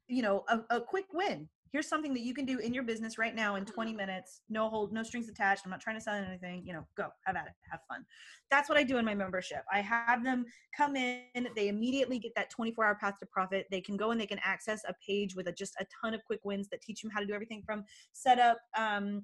you 0.08 0.22
know 0.22 0.44
a, 0.50 0.60
a 0.78 0.82
quick 0.82 1.06
win 1.14 1.48
here's 1.72 1.88
something 1.88 2.14
that 2.14 2.22
you 2.22 2.34
can 2.34 2.46
do 2.46 2.60
in 2.60 2.74
your 2.74 2.84
business 2.84 3.18
right 3.18 3.36
now 3.36 3.56
in 3.56 3.66
20 3.66 3.94
minutes 3.94 4.42
no 4.50 4.70
hold 4.70 4.92
no 4.92 5.04
strings 5.04 5.30
attached 5.30 5.64
i'm 5.66 5.72
not 5.72 5.80
trying 5.80 5.96
to 5.96 6.02
sell 6.02 6.16
anything 6.16 6.64
you 6.66 6.74
know 6.74 6.86
go 6.96 7.08
have 7.26 7.36
at 7.36 7.48
it 7.48 7.54
have 7.70 7.80
fun. 7.88 8.06
That's 8.50 8.68
what 8.70 8.78
i 8.78 8.84
do 8.84 8.98
in 8.98 9.06
my 9.06 9.16
membership. 9.16 9.64
I 9.72 9.80
have 9.82 10.24
them 10.24 10.46
come 10.76 10.96
in 10.96 11.48
they 11.56 11.70
immediately 11.70 12.20
get 12.20 12.34
that 12.36 12.50
24 12.50 12.86
hour 12.86 12.96
path 12.96 13.16
to 13.20 13.26
profit. 13.26 13.68
They 13.72 13.82
can 13.82 13.98
go 13.98 14.12
and 14.12 14.20
they 14.20 14.26
can 14.26 14.40
access 14.44 14.82
a 14.88 14.94
page 15.06 15.36
with 15.36 15.48
a, 15.48 15.52
just 15.52 15.76
a 15.80 15.86
ton 16.02 16.14
of 16.14 16.24
quick 16.26 16.42
wins 16.44 16.68
that 16.70 16.82
teach 16.82 17.02
them 17.02 17.12
how 17.12 17.20
to 17.20 17.26
do 17.26 17.34
everything 17.34 17.64
from 17.66 17.84
set 18.14 18.40
up 18.40 18.60
um, 18.78 19.24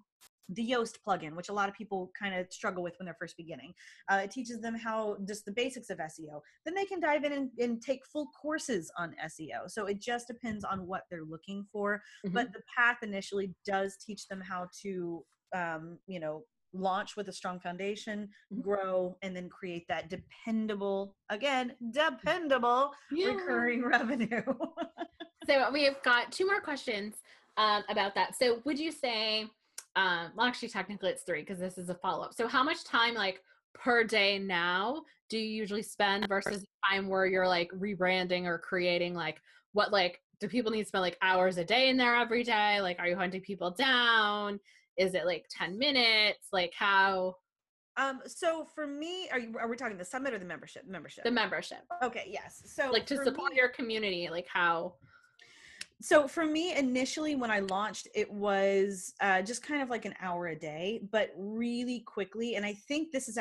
the 0.49 0.69
Yoast 0.71 0.95
plugin, 1.05 1.35
which 1.35 1.49
a 1.49 1.53
lot 1.53 1.67
of 1.69 1.75
people 1.75 2.11
kind 2.19 2.33
of 2.35 2.51
struggle 2.51 2.81
with 2.83 2.93
when 2.99 3.05
they're 3.05 3.17
first 3.19 3.35
beginning. 3.37 3.73
Uh, 4.09 4.21
it 4.23 4.31
teaches 4.31 4.61
them 4.61 4.75
how 4.75 5.17
just 5.27 5.45
the 5.45 5.51
basics 5.51 5.89
of 5.89 5.97
SEO. 5.97 6.41
Then 6.65 6.73
they 6.73 6.85
can 6.85 6.99
dive 6.99 7.23
in 7.25 7.33
and, 7.33 7.49
and 7.59 7.81
take 7.81 8.05
full 8.05 8.27
courses 8.39 8.91
on 8.97 9.13
SEO. 9.25 9.69
So 9.69 9.85
it 9.87 10.01
just 10.01 10.27
depends 10.27 10.63
on 10.63 10.87
what 10.87 11.03
they're 11.09 11.25
looking 11.25 11.65
for. 11.71 12.01
Mhm. 12.25 12.33
But 12.33 12.53
the 12.53 12.61
path 12.75 12.97
initially 13.03 13.53
does 13.65 13.97
teach 13.97 14.27
them 14.27 14.39
how 14.41 14.69
to, 14.83 15.25
um, 15.53 15.99
you 16.07 16.19
know, 16.19 16.43
launch 16.73 17.15
with 17.15 17.27
a 17.29 17.33
strong 17.33 17.59
foundation, 17.59 18.29
Mhm. 18.53 18.61
grow, 18.61 19.17
and 19.21 19.35
then 19.35 19.49
create 19.49 19.85
that 19.87 20.09
dependable, 20.09 21.15
again, 21.29 21.75
dependable 21.91 22.93
Yeah. 23.11 23.33
recurring 23.33 23.83
revenue. 24.31 24.43
So 25.45 25.71
we've 25.71 26.01
got 26.03 26.33
two 26.33 26.45
more 26.45 26.59
questions 26.59 27.15
um, 27.55 27.83
about 27.87 28.13
that. 28.15 28.35
So 28.35 28.61
would 28.65 28.77
you 28.77 28.91
say, 28.91 29.49
um, 29.97 30.31
well, 30.35 30.45
actually, 30.45 30.69
technically 30.69 31.09
it's 31.09 31.23
three 31.23 31.41
because 31.41 31.57
this 31.57 31.79
is 31.79 31.89
a 31.89 31.95
follow 31.95 32.23
up. 32.23 32.33
So 32.33 32.47
how 32.47 32.63
much 32.63 32.83
time, 32.83 33.15
like 33.15 33.41
per 33.73 34.03
day 34.03 34.39
now 34.39 35.03
do 35.29 35.37
you 35.37 35.45
usually 35.45 35.81
spend 35.83 36.27
versus 36.27 36.63
time 36.89 37.09
where 37.09 37.25
you're 37.25 37.47
like 37.47 37.69
rebranding 37.71 38.45
or 38.45 38.57
creating 38.57 39.13
like 39.13 39.41
what 39.73 39.91
like 39.91 40.21
do 40.39 40.47
people 40.47 40.71
need 40.71 40.83
to 40.83 40.87
spend 40.87 41.01
like 41.01 41.17
hours 41.21 41.57
a 41.57 41.63
day 41.65 41.89
in 41.89 41.97
there 41.97 42.15
every 42.15 42.43
day? 42.43 42.79
Like 42.79 42.99
are 42.99 43.07
you 43.07 43.15
hunting 43.15 43.41
people 43.41 43.71
down? 43.71 44.59
Is 44.97 45.15
it 45.15 45.25
like 45.25 45.45
10 45.49 45.77
minutes? 45.77 46.47
Like 46.53 46.73
how 46.77 47.35
um 47.97 48.21
so 48.27 48.67
for 48.75 48.85
me 48.85 49.27
are 49.31 49.39
you 49.39 49.57
are 49.59 49.67
we 49.67 49.75
talking 49.75 49.97
the 49.97 50.05
summit 50.05 50.33
or 50.33 50.39
the 50.39 50.45
membership 50.45 50.83
membership? 50.87 51.23
The 51.23 51.31
membership. 51.31 51.79
Okay 52.03 52.27
yes. 52.27 52.61
So 52.65 52.91
like 52.91 53.07
to 53.07 53.17
support 53.23 53.51
me- 53.51 53.57
your 53.57 53.69
community 53.69 54.29
like 54.31 54.47
how 54.47 54.93
so 56.01 56.27
for 56.27 56.45
me 56.45 56.75
initially 56.75 57.35
when 57.35 57.49
i 57.49 57.59
launched 57.59 58.07
it 58.13 58.31
was 58.31 59.13
uh, 59.21 59.41
just 59.41 59.63
kind 59.63 59.81
of 59.81 59.89
like 59.89 60.05
an 60.05 60.13
hour 60.21 60.47
a 60.47 60.55
day 60.55 61.01
but 61.11 61.31
really 61.37 62.01
quickly 62.01 62.55
and 62.55 62.65
i 62.65 62.73
think 62.73 63.11
this 63.11 63.27
is 63.27 63.37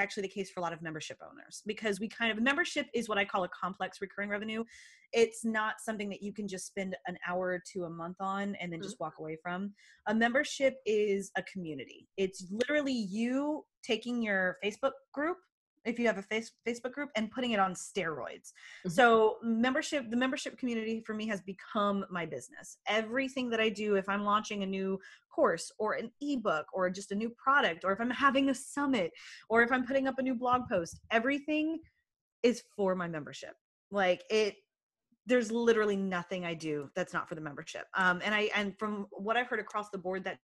actually 0.00 0.22
the 0.22 0.28
case 0.28 0.50
for 0.50 0.60
a 0.60 0.62
lot 0.62 0.72
of 0.72 0.82
membership 0.82 1.18
owners 1.22 1.62
because 1.66 2.00
we 2.00 2.08
kind 2.08 2.32
of 2.32 2.42
membership 2.42 2.86
is 2.94 3.08
what 3.08 3.18
i 3.18 3.24
call 3.24 3.44
a 3.44 3.48
complex 3.48 4.00
recurring 4.00 4.30
revenue. 4.30 4.64
It's 5.12 5.44
not 5.44 5.80
something 5.80 6.08
that 6.10 6.22
you 6.22 6.32
can 6.32 6.46
just 6.46 6.66
spend 6.66 6.96
an 7.06 7.18
hour 7.28 7.60
two 7.70 7.84
a 7.84 7.90
month 7.90 8.16
on 8.20 8.54
and 8.60 8.72
then 8.72 8.80
just 8.80 9.00
walk 9.00 9.14
away 9.18 9.36
from. 9.42 9.72
A 10.06 10.14
membership 10.14 10.76
is 10.86 11.32
a 11.36 11.42
community. 11.42 12.08
It's 12.16 12.46
literally 12.50 12.92
you 12.92 13.64
taking 13.82 14.22
your 14.22 14.56
facebook 14.64 14.92
group 15.12 15.38
if 15.84 15.98
you 15.98 16.06
have 16.06 16.18
a 16.18 16.22
face, 16.22 16.52
Facebook 16.66 16.92
group 16.92 17.10
and 17.16 17.30
putting 17.30 17.52
it 17.52 17.60
on 17.60 17.74
steroids. 17.74 18.52
Mhm. 18.86 18.90
So 18.90 19.38
membership, 19.42 20.10
the 20.10 20.16
membership 20.16 20.58
community 20.58 21.02
for 21.06 21.14
me 21.14 21.26
has 21.28 21.40
become 21.40 22.04
my 22.10 22.26
business. 22.26 22.78
Everything 22.86 23.50
that 23.50 23.60
I 23.60 23.68
do, 23.68 23.96
if 23.96 24.08
I'm 24.08 24.24
launching 24.24 24.62
a 24.62 24.66
new 24.66 24.98
course 25.34 25.72
or 25.78 25.94
an 25.94 26.10
ebook 26.20 26.66
or 26.72 26.90
just 26.90 27.12
a 27.12 27.14
new 27.14 27.30
product, 27.30 27.84
or 27.84 27.92
if 27.92 28.00
I'm 28.00 28.10
having 28.10 28.50
a 28.50 28.54
summit, 28.54 29.12
or 29.48 29.62
if 29.62 29.72
I'm 29.72 29.86
putting 29.86 30.06
up 30.06 30.18
a 30.18 30.22
new 30.22 30.34
blog 30.34 30.68
post, 30.68 31.00
everything 31.10 31.80
is 32.42 32.62
for 32.76 32.94
my 32.94 33.08
membership. 33.08 33.54
Like 33.90 34.22
it, 34.30 34.56
there's 35.26 35.52
literally 35.52 35.96
nothing 35.96 36.44
I 36.44 36.54
do 36.54 36.90
that's 36.96 37.12
not 37.12 37.28
for 37.28 37.34
the 37.34 37.40
membership. 37.40 37.86
Um, 37.94 38.20
and 38.24 38.34
I 38.34 38.50
and 38.54 38.78
from 38.78 39.06
what 39.10 39.36
I've 39.36 39.46
heard 39.46 39.60
across 39.60 39.90
the 39.90 39.98
board, 39.98 40.24
that 40.24 40.38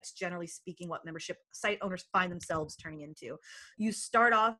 that's 0.00 0.12
generally 0.12 0.46
speaking 0.46 0.88
what 0.88 1.04
membership 1.04 1.36
site 1.52 1.78
owners 1.82 2.06
find 2.12 2.32
themselves 2.32 2.76
turning 2.76 3.02
into. 3.02 3.36
You 3.76 3.92
start 3.92 4.32
off 4.32 4.56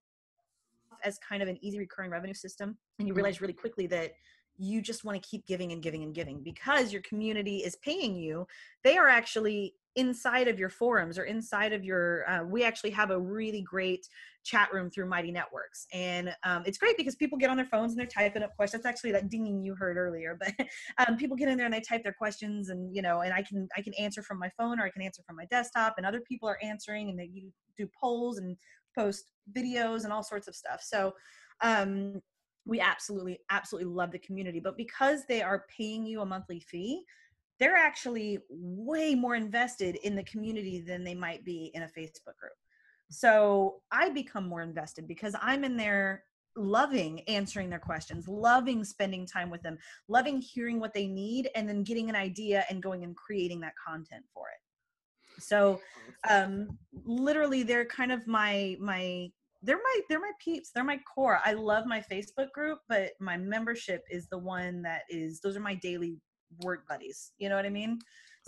as 1.05 1.19
kind 1.19 1.43
of 1.43 1.49
an 1.49 1.59
easy 1.65 1.79
recurring 1.79 2.11
revenue 2.11 2.35
system 2.35 2.79
and 2.99 3.09
you 3.09 3.15
Mhm. 3.15 3.19
realize 3.19 3.41
really 3.41 3.55
quickly 3.55 3.87
that 3.89 4.13
you 4.57 4.83
just 4.83 5.05
want 5.05 5.21
to 5.21 5.27
keep 5.27 5.47
giving 5.47 5.73
and 5.73 5.83
giving 5.83 6.03
and 6.03 6.15
giving. 6.15 6.43
Because 6.43 6.93
your 6.93 7.03
community 7.03 7.59
is 7.59 7.77
paying 7.77 8.15
you 8.15 8.47
they 8.85 8.99
are 8.99 9.09
actually 9.09 9.75
inside 9.97 10.47
of 10.47 10.57
your 10.59 10.69
forums 10.69 11.19
or 11.19 11.25
inside 11.25 11.73
of 11.73 11.83
your 11.85 12.29
uh, 12.31 12.45
we 12.45 12.63
actually 12.63 12.91
have 12.91 13.11
a 13.11 13.19
really 13.19 13.61
great 13.63 14.07
chat 14.45 14.73
room 14.73 14.89
through 14.89 15.07
mighty 15.07 15.33
networks. 15.33 15.87
And 15.93 16.35
um, 16.45 16.63
it's 16.65 16.79
great 16.79 16.97
because 16.97 17.17
people 17.17 17.37
get 17.37 17.51
on 17.51 17.57
their 17.57 17.67
phones 17.67 17.93
and 17.93 17.99
they're 17.99 18.07
typing 18.07 18.43
up 18.43 18.55
questions. 18.55 18.85
That's 18.85 18.95
actually 18.95 19.13
that 19.13 19.29
dinging 19.29 19.63
you 19.63 19.75
heard 19.75 19.97
earlier 19.97 20.39
but 20.39 20.55
um, 21.09 21.17
people 21.17 21.37
get 21.37 21.49
in 21.49 21.57
there 21.57 21.67
and 21.67 21.75
they 21.75 21.81
type 21.81 22.03
their 22.03 22.13
questions 22.13 22.69
and 22.69 22.95
you 22.95 23.03
know 23.03 23.21
and 23.21 23.33
i 23.35 23.43
can 23.43 23.69
i 23.77 23.83
can 23.83 23.93
answer 23.95 24.23
from 24.23 24.39
my 24.39 24.51
phone 24.57 24.79
or 24.81 24.85
i 24.85 24.91
can 24.91 25.03
answer 25.03 25.23
from 25.27 25.37
my 25.37 25.45
desktop 25.47 25.95
and 25.97 26.07
other 26.07 26.21
people 26.21 26.49
are 26.49 26.59
answering 26.63 27.11
and 27.11 27.19
they 27.19 27.29
you 27.33 27.53
do 27.77 27.89
polls 27.99 28.39
and 28.39 28.57
post 28.97 29.25
videos 29.57 30.05
and 30.05 30.13
all 30.13 30.23
sorts 30.23 30.49
of 30.49 30.55
stuff. 30.55 30.81
So 30.83 31.15
um, 31.63 32.21
we 32.67 32.81
absolutely 32.81 33.39
absolutely 33.51 33.91
love 33.91 34.11
the 34.11 34.19
community 34.19 34.61
but 34.61 34.77
because 34.77 35.25
they 35.27 35.43
are 35.43 35.65
paying 35.77 36.07
you 36.07 36.21
a 36.21 36.27
monthly 36.27 36.61
fee 36.61 37.03
they're 37.59 37.77
actually 37.77 38.39
way 38.49 39.15
more 39.15 39.35
invested 39.35 39.97
in 39.97 40.17
the 40.17 40.25
community 40.25 40.81
than 40.81 41.05
they 41.05 41.15
might 41.15 41.45
be 41.45 41.71
in 41.75 41.83
a 41.83 41.87
facebook 41.87 42.37
group. 42.39 42.53
So 43.11 43.83
i 43.91 44.09
become 44.09 44.47
more 44.47 44.63
invested 44.63 45.09
because 45.09 45.35
i'm 45.41 45.65
in 45.65 45.77
there 45.77 46.25
loving 46.57 47.21
answering 47.23 47.71
their 47.71 47.79
questions 47.79 48.29
loving 48.29 48.85
spending 48.85 49.25
time 49.27 49.51
with 49.51 49.63
them 49.63 49.79
loving 50.09 50.41
hearing 50.41 50.81
what 50.81 50.93
they 50.93 51.07
need 51.07 51.49
and 51.55 51.69
then 51.69 51.83
getting 51.83 52.09
an 52.09 52.17
idea 52.17 52.65
and 52.69 52.83
going 52.83 53.05
and 53.05 53.17
creating 53.17 53.61
that 53.61 53.73
content 53.85 54.25
for 54.35 54.47
it 54.49 54.61
so 55.41 55.81
um 56.29 56.79
literally 57.05 57.63
they're 57.63 57.85
kind 57.85 58.13
of 58.13 58.27
my 58.27 58.77
my 58.81 59.29
they're 59.63 59.77
my 59.77 60.01
they're 60.09 60.21
my 60.21 60.33
peeps 60.43 60.71
they're 60.75 60.85
my 60.85 60.99
core. 61.13 61.41
I 61.45 61.53
love 61.53 61.87
my 61.87 62.01
facebook 62.01 62.51
group 62.53 62.79
but 62.89 63.13
my 63.21 63.37
membership 63.37 64.05
is 64.11 64.27
the 64.29 64.39
one 64.39 64.83
that 64.83 65.03
is 65.09 65.41
those 65.41 65.57
are 65.57 65.61
my 65.61 65.75
daily 65.75 66.17
work 66.63 66.87
buddies 66.89 67.33
you 67.39 67.49
know 67.49 67.57
what 67.57 67.67
i 67.67 67.71
mean? 67.71 67.99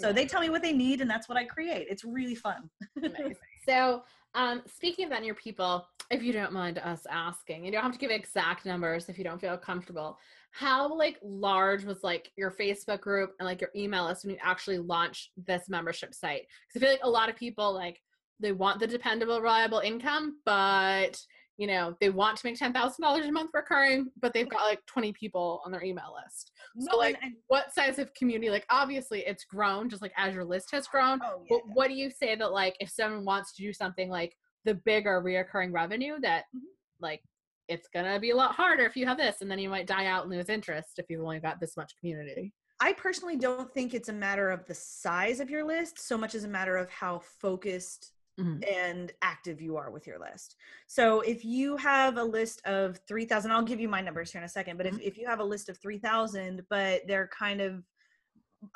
So 0.01 0.13
they 0.13 0.27
tell 0.27 0.41
me 0.41 0.49
what 0.49 0.63
they 0.63 0.73
need 0.73 1.01
and 1.03 1.11
that's 1.11 1.29
what 1.29 1.39
i 1.39 1.45
create. 1.45 1.87
It's 1.91 2.05
really 2.05 2.35
fun. 2.35 2.71
Amazing. 2.97 3.37
So, 3.69 4.03
um, 4.35 4.63
speaking 4.67 5.05
of 5.05 5.11
that, 5.11 5.25
your 5.25 5.35
people, 5.35 5.87
if 6.11 6.23
you 6.23 6.33
don't 6.33 6.53
mind 6.53 6.79
us 6.79 7.07
asking, 7.11 7.65
you 7.65 7.73
don't 7.73 7.83
have 7.83 7.93
to 7.93 7.99
give 7.99 8.11
exact 8.11 8.65
numbers 8.65 9.09
if 9.09 9.19
you 9.19 9.25
don't 9.25 9.41
feel 9.41 9.57
comfortable. 9.59 10.19
How 10.53 10.95
like 10.95 11.19
large 11.23 11.85
was 11.85 12.03
like 12.03 12.31
your 12.37 12.51
Facebook 12.51 13.01
group 13.01 13.35
and 13.39 13.47
like 13.47 13.61
your 13.61 13.71
email 13.77 14.05
list 14.07 14.25
when 14.25 14.35
you 14.35 14.41
actually 14.43 14.79
launched 14.79 15.31
this 15.47 15.69
membership 15.69 16.15
site? 16.15 16.43
Because 16.69 16.83
I 16.83 16.87
feel 16.87 16.95
like 16.95 17.05
a 17.05 17.11
lot 17.11 17.29
of 17.29 17.37
people 17.37 17.73
like 17.75 18.01
they 18.41 18.53
want 18.53 18.81
the 18.81 18.87
dependable, 18.87 19.41
reliable 19.41 19.79
income, 19.81 20.39
but 20.45 21.21
you 21.59 21.67
know 21.67 21.95
they 22.01 22.11
want 22.11 22.39
to 22.39 22.47
make 22.47 22.59
ten 22.59 22.73
thousand 22.73 23.03
dollars 23.03 23.27
a 23.27 23.33
month 23.33 23.51
recurring, 23.53 24.11
but 24.21 24.33
they've 24.33 24.49
got 24.49 24.63
like 24.63 24.85
twenty 24.87 25.13
people 25.13 25.63
on 25.65 25.73
their 25.73 25.85
email 25.85 26.15
list. 26.23 26.52
So, 26.79 26.97
like, 26.97 27.17
and- 27.17 27.25
and- 27.25 27.37
What 27.49 27.73
size 27.73 27.99
of 27.99 28.13
community? 28.15 28.51
Like, 28.51 28.67
obviously, 28.71 29.21
it's 29.27 29.45
grown 29.45 29.89
just 29.91 30.03
like 30.03 30.13
as 30.17 30.35
your 30.35 30.45
list 30.45 30.71
has 30.73 30.87
grown. 30.87 31.21
oh, 31.23 31.45
yeah, 31.49 31.57
But 31.57 31.69
what 31.75 31.89
do 31.89 31.95
you 31.95 32.11
say 32.11 32.35
that 32.37 32.53
like 32.53 32.77
if 32.81 32.91
someone 32.91 33.25
wants 33.25 33.53
to 33.55 33.63
do 33.63 33.73
something 33.73 34.09
like 34.09 34.37
the 34.65 34.75
bigger 34.75 35.21
reoccurring 35.23 35.73
revenue 35.73 36.21
that 36.21 36.45
Mhm. 36.55 36.61
like 37.01 37.23
it's 37.69 37.89
gonna 37.89 38.19
be 38.21 38.31
a 38.31 38.37
lot 38.37 38.55
harder 38.55 38.85
if 38.85 38.97
you 38.97 39.07
have 39.07 39.17
this 39.19 39.41
and 39.41 39.51
then 39.51 39.59
you 39.59 39.69
might 39.69 39.87
die 39.87 40.07
out 40.07 40.23
and 40.25 40.31
lose 40.33 40.49
interest 40.49 40.99
if 40.99 41.07
you've 41.09 41.23
only 41.23 41.41
got 41.41 41.59
this 41.61 41.77
much 41.77 41.97
community. 41.97 42.53
I 42.81 42.93
personally 42.93 43.37
don't 43.37 43.73
think 43.73 43.95
it's 43.95 44.09
a 44.09 44.13
matter 44.13 44.51
of 44.51 44.65
the 44.67 44.75
size 44.75 45.39
of 45.41 45.49
your 45.51 45.63
list 45.65 45.99
so 45.99 46.19
much 46.19 46.35
as 46.35 46.45
a 46.45 46.49
matter 46.49 46.77
of 46.77 46.91
how 46.91 47.21
focused 47.21 48.13
Mhm. 48.39 48.67
and 48.69 49.13
active 49.23 49.61
you 49.61 49.77
are 49.77 49.91
with 49.91 50.07
your 50.07 50.19
list. 50.21 50.57
So 50.87 51.21
if 51.21 51.45
you 51.45 51.77
have 51.79 52.17
a 52.17 52.25
list 52.25 52.61
of 52.65 52.99
3000 53.09 53.51
I'll 53.51 53.63
give 53.65 53.81
you 53.81 53.89
my 53.89 54.01
numbers 54.01 54.31
here 54.33 54.41
in 54.41 54.45
a 54.45 54.49
second, 54.49 54.77
but 54.77 54.87
if, 54.87 54.99
if 55.01 55.19
you 55.19 55.27
have 55.27 55.41
a 55.41 55.45
list 55.45 55.69
of 55.69 55.79
3000 55.81 56.63
but 56.71 57.03
they're 57.09 57.29
kind 57.29 57.61
of 57.61 57.85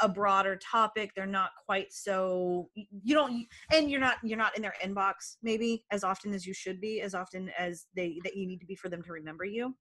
a 0.01 0.09
broader 0.09 0.57
topic, 0.57 1.12
they're 1.14 1.27
not 1.27 1.53
quite 1.64 1.92
so 1.92 2.71
you 2.75 3.14
don't 3.14 3.47
and 3.73 3.90
you're 3.90 4.01
not 4.01 4.19
you're 4.25 4.38
not 4.38 4.57
in 4.57 4.62
their 4.62 4.75
inbox 4.85 5.37
maybe 5.42 5.87
as 5.92 6.05
often 6.05 6.33
as 6.35 6.47
you 6.47 6.55
should 6.55 6.81
be, 6.81 7.01
as 7.03 7.14
often 7.14 7.51
as 7.59 7.87
they 7.95 8.21
that 8.25 8.37
you 8.37 8.47
need 8.47 8.61
to 8.61 8.66
be 8.66 8.77
for 8.77 8.88
them 8.88 9.03
to 9.03 9.12
remember 9.12 9.45
you 9.45 9.77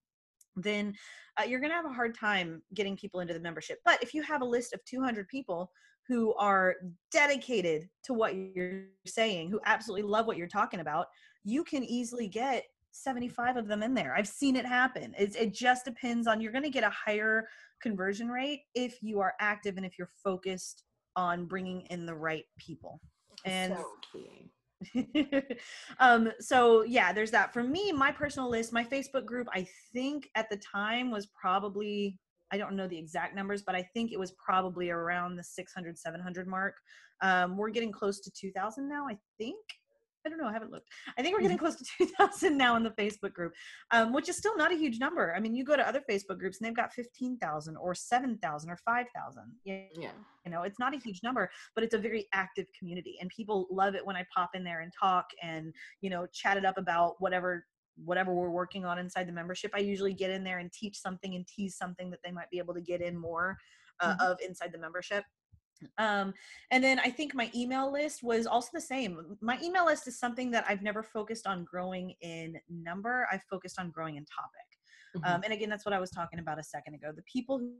then 0.58 0.94
uh, 1.40 1.44
you're 1.44 1.60
going 1.60 1.70
to 1.72 1.76
have 1.76 1.86
a 1.86 1.94
hard 1.94 2.16
time 2.18 2.64
getting 2.74 2.96
people 2.98 3.20
into 3.20 3.34
the 3.34 3.40
membership. 3.40 3.80
But 3.86 4.02
if 4.02 4.14
you 4.14 4.22
have 4.24 4.42
a 4.42 4.46
list 4.46 4.74
of 4.74 4.84
200 4.86 5.28
people 5.28 5.72
who 6.08 6.34
are 6.36 6.76
dedicated 7.12 7.90
to 8.04 8.14
what 8.14 8.36
you're 8.36 8.86
saying, 9.06 9.50
who 9.50 9.60
absolutely 9.66 10.08
love 10.08 10.28
what 10.28 10.38
you're 10.38 10.48
talking 10.48 10.80
about, 10.80 11.08
you 11.44 11.64
can 11.64 11.84
easily 11.84 12.28
get 12.28 12.64
75 12.92 13.58
of 13.58 13.68
them 13.68 13.84
in 13.84 13.94
there. 13.94 14.16
I've 14.16 14.28
seen 14.28 14.56
it 14.56 14.66
happen. 14.66 15.14
It's, 15.18 15.36
it 15.36 15.54
just 15.54 15.86
depends 15.86 16.28
on, 16.28 16.40
you're 16.40 16.52
going 16.52 16.64
to 16.64 16.70
get 16.70 16.84
a 16.84 16.92
higher 16.92 17.48
conversion 17.82 18.30
rate 18.30 18.62
if 18.74 19.02
you 19.02 19.20
are 19.20 19.34
active 19.40 19.78
and 19.78 19.86
if 19.86 19.98
you're 19.98 20.10
focused 20.24 20.84
on 21.16 21.46
bringing 21.46 21.82
in 21.90 22.06
the 22.06 22.16
right 22.16 22.46
people. 22.58 23.00
And 23.44 23.76
key. 24.12 24.52
um 26.00 26.32
so 26.40 26.84
yeah 26.84 27.14
there's 27.14 27.32
that 27.32 27.54
for 27.54 27.64
me 27.64 27.94
my 27.94 28.12
personal 28.12 28.50
list 28.50 28.74
my 28.74 28.84
facebook 28.84 29.26
group 29.26 29.48
i 29.54 29.66
think 29.94 30.30
at 30.36 30.50
the 30.50 30.58
time 30.58 31.10
was 31.10 31.28
probably 31.28 32.20
i 32.52 32.58
don't 32.58 32.76
know 32.76 32.88
the 32.88 32.98
exact 32.98 33.36
numbers 33.36 33.64
but 33.66 33.76
i 33.76 33.84
think 33.94 34.12
it 34.12 34.20
was 34.20 34.34
probably 34.44 34.90
around 34.90 35.36
the 35.36 35.44
600 35.44 35.98
700 35.98 36.48
mark. 36.48 36.76
Um 37.22 37.58
we're 37.58 37.70
getting 37.70 37.92
close 37.92 38.20
to 38.22 38.32
2000 38.32 38.88
now 38.90 39.08
i 39.10 39.18
think. 39.38 39.58
I 40.26 40.30
don't 40.30 40.40
know 40.40 40.48
i 40.48 40.54
haven't 40.54 40.72
looked. 40.72 40.88
I 41.18 41.22
think 41.22 41.36
we're 41.36 41.44
getting 41.44 41.58
close 41.60 41.76
to 41.76 41.86
2000 42.00 42.58
now 42.58 42.76
in 42.78 42.84
the 42.84 42.90
facebook 42.92 43.34
group 43.34 43.54
um, 43.92 44.12
which 44.12 44.28
is 44.28 44.36
still 44.38 44.58
not 44.58 44.72
a 44.72 44.76
huge 44.76 44.98
number. 45.00 45.34
I 45.36 45.40
mean 45.40 45.54
you 45.56 45.64
go 45.64 45.76
to 45.76 45.88
other 45.88 46.02
facebook 46.10 46.40
groups 46.40 46.58
and 46.60 46.66
they've 46.68 46.76
got 46.76 46.92
15000 46.94 47.78
or 47.78 47.94
7000 47.94 48.70
or 48.72 48.78
5000 48.84 49.44
yeah 49.66 49.82
Yeah. 49.96 50.10
you 50.44 50.52
know 50.52 50.64
it's 50.64 50.80
not 50.80 50.96
a 50.96 50.98
huge 50.98 51.20
number 51.24 51.50
but 51.76 51.84
it's 51.84 51.94
a 51.94 52.00
very 52.00 52.28
active 52.34 52.66
community 52.78 53.18
and 53.22 53.30
people 53.30 53.68
love 53.70 53.94
it 53.96 54.04
when 54.06 54.16
i 54.16 54.26
pop 54.36 54.50
in 54.56 54.64
there 54.64 54.82
and 54.82 54.92
talk 55.00 55.26
and 55.44 55.72
you 56.02 56.10
know 56.10 56.26
chat 56.34 56.58
it 56.58 56.66
up 56.66 56.78
about 56.80 57.16
whatever 57.20 57.66
whatever 58.04 58.34
we're 58.34 58.50
working 58.50 58.84
on 58.86 58.98
inside 59.00 59.28
the 59.28 59.32
membership 59.32 59.72
i 59.74 59.80
usually 59.80 60.14
get 60.14 60.30
in 60.30 60.44
there 60.44 60.60
and 60.60 60.72
teach 60.72 60.98
something 61.00 61.36
and 61.36 61.48
tease 61.48 61.76
something 61.78 62.10
that 62.10 62.20
they 62.24 62.32
might 62.32 62.50
be 62.50 62.58
able 62.58 62.74
to 62.74 62.82
get 62.82 63.02
in 63.02 63.18
more 63.18 63.58
uh, 64.02 64.14
Mhm. 64.16 64.32
of 64.32 64.38
inside 64.42 64.72
the 64.74 64.78
membership. 64.78 65.24
Um, 65.98 66.34
and 66.72 66.82
then 66.84 67.00
i 67.00 67.10
think 67.10 67.34
my 67.36 67.52
email 67.56 67.92
list 67.92 68.24
was 68.24 68.46
also 68.48 68.70
the 68.74 68.82
same. 68.82 69.38
My 69.42 69.60
email 69.62 69.86
list 69.86 70.08
is 70.08 70.18
something 70.20 70.50
that 70.52 70.66
i've 70.70 70.82
never 70.82 71.04
focused 71.04 71.46
on 71.48 71.64
growing 71.66 72.14
in 72.22 72.60
number 72.70 73.28
i've 73.32 73.44
focused 73.44 73.78
on 73.80 73.92
growing 73.92 74.16
in 74.16 74.26
topic. 74.26 74.68
Mhm. 75.18 75.36
um, 75.36 75.42
and 75.44 75.54
again 75.54 75.70
that's 75.70 75.86
what 75.86 75.94
i 75.94 76.00
was 76.00 76.12
talking 76.12 76.40
about 76.40 76.60
a 76.60 76.64
second 76.64 76.94
ago. 76.96 77.12
The 77.16 77.24
people 77.24 77.58
who 77.60 77.76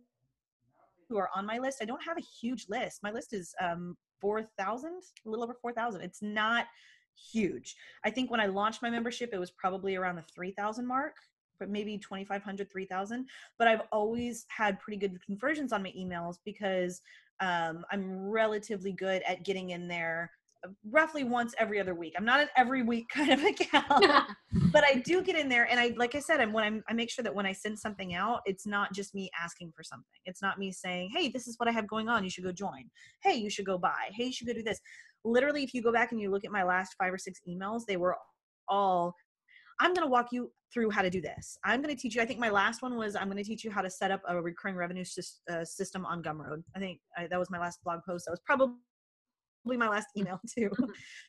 who 1.08 1.18
are 1.18 1.30
on 1.36 1.46
my 1.46 1.58
list 1.60 1.78
i 1.82 1.86
don't 1.86 2.04
have 2.04 2.18
a 2.18 2.22
huge 2.42 2.66
list. 2.70 3.04
My 3.04 3.12
list 3.12 3.34
is 3.34 3.54
um 3.62 3.96
4000 4.22 5.02
a 5.26 5.30
little 5.30 5.44
over 5.44 5.54
4000 5.62 6.02
it's 6.02 6.22
not 6.22 6.66
huge. 7.16 7.76
I 8.04 8.10
think 8.10 8.32
when 8.32 8.40
I 8.40 8.46
launched 8.48 8.82
my 8.82 8.90
membership, 8.90 9.32
it 9.34 9.40
was 9.40 9.52
probably 9.52 9.96
around 9.96 10.16
the 10.16 10.24
3,000 10.34 10.86
mark, 10.86 11.16
but 11.60 11.70
maybe 11.70 11.98
2,500, 11.98 12.72
3,000. 12.72 13.28
But 13.58 13.68
I've 13.68 13.82
always 13.92 14.46
had 14.50 14.80
pretty 14.80 14.98
good 14.98 15.20
conversions 15.26 15.74
on 15.74 15.84
my 15.84 15.94
emails 15.98 16.38
because 16.46 17.02
um, 17.40 17.86
I'm 17.92 18.30
relatively 18.30 18.92
good 18.92 19.22
at 19.28 19.44
getting 19.44 19.72
in 19.72 19.88
there 19.88 20.32
roughly 20.92 21.24
once 21.24 21.54
every 21.58 21.80
other 21.80 21.94
week. 21.94 22.14
I'm 22.18 22.26
not 22.26 22.40
an 22.40 22.48
every 22.56 22.84
week 22.84 23.10
kind 23.14 23.32
of 23.32 23.44
account, 23.44 24.06
but 24.72 24.84
I 24.84 24.96
do 24.96 25.22
get 25.22 25.36
in 25.36 25.50
there. 25.50 25.70
And 25.70 25.80
I, 25.80 25.94
like 25.98 26.16
I 26.16 26.20
said, 26.20 26.40
I'm 26.40 26.54
when 26.54 26.64
I'm, 26.64 26.84
I 26.90 26.94
make 26.94 27.10
sure 27.10 27.24
that 27.24 27.34
when 27.34 27.46
I 27.46 27.52
send 27.52 27.78
something 27.78 28.14
out, 28.14 28.42
it's 28.46 28.66
not 28.66 28.94
just 28.94 29.14
me 29.14 29.30
asking 29.42 29.74
for 29.76 29.84
something. 29.84 30.06
It's 30.26 30.42
not 30.42 30.60
me 30.60 30.72
saying, 30.72 31.12
Hey, 31.16 31.30
this 31.30 31.48
is 31.48 31.58
what 31.60 31.70
I 31.70 31.72
have 31.72 31.88
going 31.88 32.10
on. 32.10 32.24
You 32.24 32.30
should 32.30 32.44
go 32.44 32.52
join. 32.52 32.90
Hey, 33.22 33.36
you 33.36 33.50
should 33.50 33.66
go 33.66 33.78
buy. 33.78 34.10
Hey, 34.12 34.26
you 34.26 34.34
should 34.34 34.48
go 34.48 34.54
do 34.54 34.64
this. 34.64 34.80
Literally, 35.26 35.64
if 35.64 35.74
you 35.74 35.82
go 35.82 35.92
back 35.92 36.12
and 36.12 36.22
you 36.22 36.32
look 36.32 36.46
at 36.46 36.52
my 36.52 36.64
last 36.64 36.96
five 36.98 37.12
or 37.12 37.18
six 37.18 37.42
emails, 37.50 37.82
they 37.88 37.98
were 37.98 38.16
all 38.70 39.14
I'm 39.80 39.94
going 39.94 40.06
to 40.06 40.12
walk 40.12 40.28
you 40.32 40.52
through 40.74 40.90
how 40.92 41.02
to 41.02 41.10
do 41.10 41.22
this. 41.22 41.58
I'm 41.64 41.82
going 41.82 41.94
to 41.94 42.02
teach 42.02 42.16
you. 42.16 42.22
I 42.22 42.26
think 42.26 42.40
my 42.40 42.50
last 42.50 42.82
one 42.82 42.98
was 42.98 43.16
I'm 43.16 43.26
going 43.26 43.38
to 43.38 43.44
teach 43.44 43.64
you 43.64 43.72
how 43.72 43.82
to 43.82 43.90
set 43.90 44.12
up 44.12 44.22
a 44.28 44.42
recurring 44.42 44.76
revenue 44.76 45.04
uh, 45.52 45.66
system 45.66 46.06
on 46.06 46.24
Gumroad. 46.24 46.64
I 46.76 46.80
think 46.80 47.00
I, 47.18 47.28
that 47.28 47.40
was 47.40 47.50
my 47.50 47.60
last 47.60 47.80
blog 47.84 48.00
post. 48.08 48.26
That 48.26 48.32
was 48.32 48.42
probably 48.46 48.76
my 49.66 49.90
last 49.90 50.08
email 50.18 50.40
too. 50.58 50.70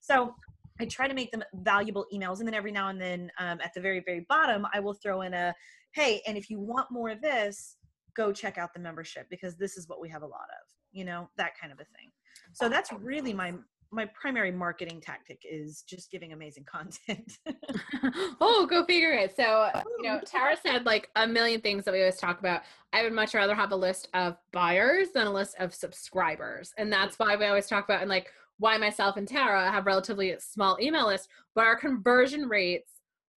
so 0.00 0.34
I 0.80 0.84
try 0.84 1.08
to 1.08 1.14
make 1.14 1.32
them 1.32 1.42
valuable 1.54 2.06
emails. 2.12 2.38
And 2.38 2.46
then 2.46 2.54
every 2.54 2.72
now 2.72 2.88
and 2.88 3.00
then 3.00 3.30
um, 3.38 3.58
at 3.62 3.72
the 3.74 3.80
very, 3.80 4.02
very 4.04 4.26
bottom, 4.28 4.66
I 4.72 4.80
will 4.80 4.94
throw 4.94 5.22
in 5.22 5.34
a, 5.34 5.54
hey, 5.94 6.22
and 6.26 6.36
if 6.36 6.50
you 6.50 6.60
want 6.60 6.90
more 6.90 7.10
of 7.10 7.20
this, 7.20 7.76
go 8.16 8.32
check 8.32 8.58
out 8.58 8.72
the 8.74 8.80
membership 8.80 9.26
because 9.30 9.56
this 9.56 9.76
is 9.76 9.88
what 9.88 10.00
we 10.00 10.08
have 10.08 10.22
a 10.22 10.26
lot 10.26 10.34
of, 10.40 10.68
you 10.92 11.04
know, 11.04 11.28
that 11.36 11.52
kind 11.60 11.72
of 11.72 11.80
a 11.80 11.84
thing. 11.84 12.10
So 12.52 12.68
that's 12.68 12.92
really 12.92 13.32
my 13.32 13.54
my 13.90 14.06
primary 14.06 14.50
marketing 14.50 15.00
tactic 15.00 15.42
is 15.48 15.82
just 15.82 16.10
giving 16.10 16.32
amazing 16.32 16.64
content. 16.64 17.38
oh, 18.40 18.66
go 18.68 18.84
figure 18.84 19.12
it. 19.12 19.34
So, 19.36 19.70
you 19.98 20.08
know, 20.08 20.20
Terra 20.24 20.56
said 20.60 20.86
like 20.86 21.10
a 21.16 21.26
million 21.26 21.60
things 21.60 21.84
that 21.84 21.92
we 21.92 22.00
always 22.00 22.16
talk 22.16 22.38
about. 22.40 22.62
I 22.92 23.02
would 23.02 23.12
much 23.12 23.34
rather 23.34 23.54
have 23.54 23.72
a 23.72 23.76
list 23.76 24.08
of 24.14 24.36
buyers 24.52 25.08
than 25.14 25.26
a 25.26 25.32
list 25.32 25.56
of 25.58 25.74
subscribers. 25.74 26.72
And 26.78 26.92
that's 26.92 27.18
why 27.18 27.36
we 27.36 27.46
always 27.46 27.66
talk 27.66 27.84
about 27.84 28.00
and 28.00 28.10
like 28.10 28.32
why 28.58 28.78
myself 28.78 29.16
and 29.16 29.28
Terra 29.28 29.70
have 29.70 29.86
relatively 29.86 30.34
small 30.38 30.78
email 30.80 31.06
lists, 31.06 31.28
but 31.54 31.64
our 31.64 31.76
conversion 31.76 32.48
rates 32.48 32.95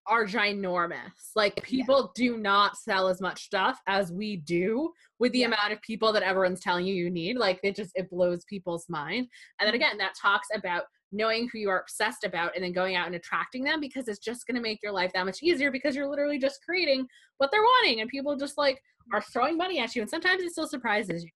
are 0.07 0.25
ginormous. 0.25 1.31
Like 1.35 1.61
people 1.63 2.13
yeah. 2.15 2.27
do 2.27 2.37
not 2.37 2.77
sell 2.77 3.07
as 3.07 3.21
much 3.21 3.43
stuff 3.43 3.79
as 3.87 4.11
we 4.11 4.37
do 4.37 4.91
with 5.19 5.31
the 5.31 5.39
yeah. 5.39 5.47
amount 5.47 5.73
of 5.73 5.81
people 5.81 6.13
that 6.13 6.23
everyone's 6.23 6.61
telling 6.61 6.85
you 6.85 6.93
you 6.93 7.09
need. 7.09 7.37
Like 7.37 7.59
it 7.63 7.75
just 7.75 7.91
it 7.95 8.09
blows 8.09 8.45
people's 8.45 8.85
mind. 8.89 9.27
And 9.59 9.67
then 9.67 9.69
mm-hmm. 9.69 9.75
again, 9.75 9.97
that 9.97 10.13
talks 10.19 10.47
about 10.53 10.83
knowing 11.11 11.49
who 11.51 11.59
you 11.59 11.69
are 11.69 11.79
obsessed 11.79 12.23
about 12.23 12.53
and 12.55 12.63
then 12.63 12.73
going 12.73 12.95
out 12.95 13.07
and 13.07 13.15
attracting 13.15 13.63
them 13.63 13.79
because 13.79 14.07
it's 14.07 14.19
just 14.19 14.45
going 14.45 14.55
to 14.55 14.61
make 14.61 14.79
your 14.83 14.91
life 14.91 15.11
that 15.13 15.25
much 15.25 15.41
easier 15.41 15.71
because 15.71 15.95
you're 15.95 16.09
literally 16.09 16.37
just 16.37 16.59
creating 16.65 17.07
what 17.37 17.49
they're 17.51 17.61
wanting 17.61 18.01
and 18.01 18.09
people 18.09 18.35
just 18.35 18.57
like 18.57 18.81
are 19.13 19.21
throwing 19.21 19.55
money 19.55 19.79
at 19.79 19.95
you 19.95 20.01
and 20.01 20.09
sometimes 20.09 20.43
it 20.43 20.51
still 20.51 20.67
surprises 20.67 21.23
you. 21.23 21.29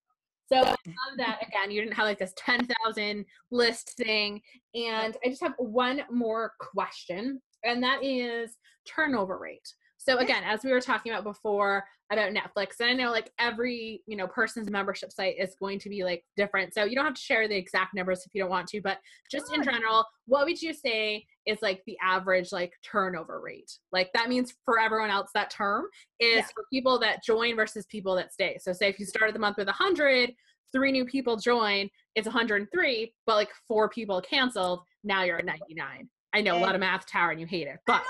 So 0.52 0.58
I 0.58 0.66
love 0.66 1.16
that 1.16 1.38
again. 1.46 1.70
You 1.70 1.80
didn't 1.80 1.94
have 1.94 2.04
like 2.04 2.18
this 2.18 2.34
10,000 2.36 3.24
list 3.50 3.94
thing. 3.96 4.42
And 4.74 5.16
I 5.24 5.28
just 5.30 5.42
have 5.42 5.54
one 5.56 6.02
more 6.10 6.52
question 6.60 7.40
and 7.64 7.82
that 7.82 8.04
is 8.04 8.56
turnover 8.86 9.38
rate. 9.38 9.72
So 10.04 10.18
again, 10.18 10.42
as 10.44 10.64
we 10.64 10.72
were 10.72 10.80
talking 10.80 11.12
about 11.12 11.22
before 11.22 11.84
about 12.10 12.32
Netflix, 12.32 12.80
and 12.80 12.90
I 12.90 12.92
know 12.92 13.12
like 13.12 13.30
every 13.38 14.02
you 14.06 14.16
know 14.16 14.26
person's 14.26 14.68
membership 14.68 15.12
site 15.12 15.36
is 15.38 15.54
going 15.60 15.78
to 15.78 15.88
be 15.88 16.02
like 16.02 16.24
different. 16.36 16.74
So 16.74 16.84
you 16.84 16.96
don't 16.96 17.04
have 17.04 17.14
to 17.14 17.20
share 17.20 17.46
the 17.46 17.56
exact 17.56 17.94
numbers 17.94 18.24
if 18.26 18.34
you 18.34 18.42
don't 18.42 18.50
want 18.50 18.66
to, 18.68 18.80
but 18.82 18.98
just 19.30 19.54
in 19.54 19.62
general, 19.62 20.04
what 20.26 20.44
would 20.44 20.60
you 20.60 20.74
say 20.74 21.24
is 21.46 21.62
like 21.62 21.82
the 21.86 21.96
average 22.02 22.50
like 22.50 22.72
turnover 22.82 23.40
rate? 23.40 23.78
Like 23.92 24.10
that 24.14 24.28
means 24.28 24.54
for 24.64 24.80
everyone 24.80 25.10
else 25.10 25.30
that 25.34 25.50
term 25.50 25.84
is 26.18 26.38
yeah. 26.38 26.46
for 26.52 26.64
people 26.72 26.98
that 26.98 27.22
join 27.22 27.54
versus 27.54 27.86
people 27.86 28.16
that 28.16 28.32
stay. 28.32 28.58
So 28.60 28.72
say 28.72 28.88
if 28.88 28.98
you 28.98 29.06
started 29.06 29.36
the 29.36 29.40
month 29.40 29.58
with 29.58 29.68
100, 29.68 30.32
three 30.72 30.90
new 30.90 31.04
people 31.04 31.36
join, 31.36 31.88
it's 32.16 32.26
103, 32.26 33.14
but 33.26 33.36
like 33.36 33.50
four 33.68 33.88
people 33.88 34.20
canceled, 34.20 34.80
now 35.04 35.22
you're 35.22 35.38
at 35.38 35.44
99. 35.44 36.08
I 36.34 36.40
know 36.40 36.54
and 36.54 36.62
a 36.62 36.66
lot 36.66 36.74
of 36.74 36.80
math, 36.80 37.06
tower 37.06 37.30
and 37.30 37.40
you 37.40 37.46
hate 37.46 37.66
it, 37.66 37.78
but 37.86 38.02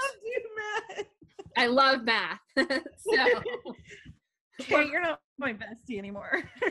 I 1.57 1.67
love 1.67 2.05
math. 2.05 2.41
so, 2.57 2.65
okay, 4.61 4.87
you're 4.87 5.03
not 5.03 5.21
my 5.39 5.53
bestie 5.53 5.99
anymore. 5.99 6.43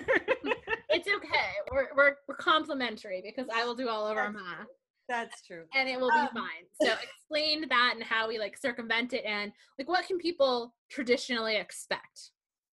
it's 0.90 1.08
okay. 1.08 1.50
We're, 1.72 1.90
we're, 1.96 2.16
we're 2.28 2.36
complimentary 2.36 3.22
because 3.24 3.50
I 3.54 3.66
will 3.66 3.76
do 3.76 3.90
all 3.90 4.08
of 4.08 4.18
our 4.18 4.32
math. 4.32 4.68
That's 5.10 5.42
true. 5.46 5.64
And 5.76 5.90
it 5.90 6.00
will 6.00 6.12
be 6.12 6.20
um, 6.20 6.30
fine. 6.34 6.66
So 6.82 6.94
explain 6.94 7.68
that 7.68 7.94
and 7.96 8.04
how 8.04 8.30
we 8.30 8.40
like 8.40 8.58
circumvent 8.58 9.14
it 9.14 9.26
and 9.26 9.52
like 9.78 9.90
what 9.90 10.08
can 10.08 10.18
people 10.18 10.74
traditionally 10.90 11.58
expect? 11.58 12.32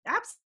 Absolutely 0.05 0.44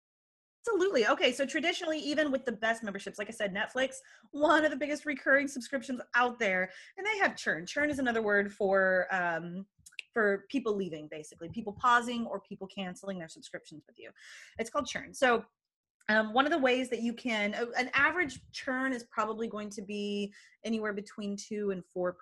Absolutely. 0.67 1.07
Okay. 1.07 1.31
So 1.31 1.45
traditionally, 1.45 1.99
even 1.99 2.31
with 2.31 2.43
the 2.45 2.51
best 2.51 2.83
memberships, 2.83 3.19
like 3.19 3.27
I 3.27 3.31
said, 3.31 3.53
Netflix, 3.53 3.97
one 4.31 4.65
of 4.65 4.71
the 4.71 4.77
biggest 4.77 5.05
recurring 5.05 5.47
subscriptions 5.47 6.01
out 6.15 6.39
there, 6.39 6.71
and 6.97 7.05
they 7.05 7.19
have 7.19 7.35
churn. 7.35 7.65
Churn 7.65 7.89
is 7.89 7.99
another 7.99 8.21
word 8.21 8.51
for 8.51 9.07
um, 9.11 9.65
for 10.11 10.45
people 10.49 10.75
leaving, 10.75 11.07
basically, 11.11 11.49
people 11.49 11.73
pausing 11.73 12.25
or 12.25 12.39
people 12.39 12.67
canceling 12.67 13.19
their 13.19 13.27
subscriptions 13.27 13.83
with 13.85 13.99
you. 13.99 14.09
It's 14.57 14.69
called 14.69 14.87
churn. 14.87 15.13
So 15.13 15.43
um, 16.07 16.33
one 16.33 16.45
of 16.45 16.51
the 16.51 16.57
ways 16.57 16.89
that 16.89 17.01
you 17.01 17.13
can, 17.13 17.55
an 17.77 17.89
average 17.95 18.39
churn 18.51 18.93
is 18.93 19.03
probably 19.05 19.47
going 19.47 19.71
to 19.71 19.81
be 19.81 20.31
anywhere 20.63 20.93
between 20.93 21.35
2 21.35 21.71
and 21.71 21.83
4% 21.97 22.13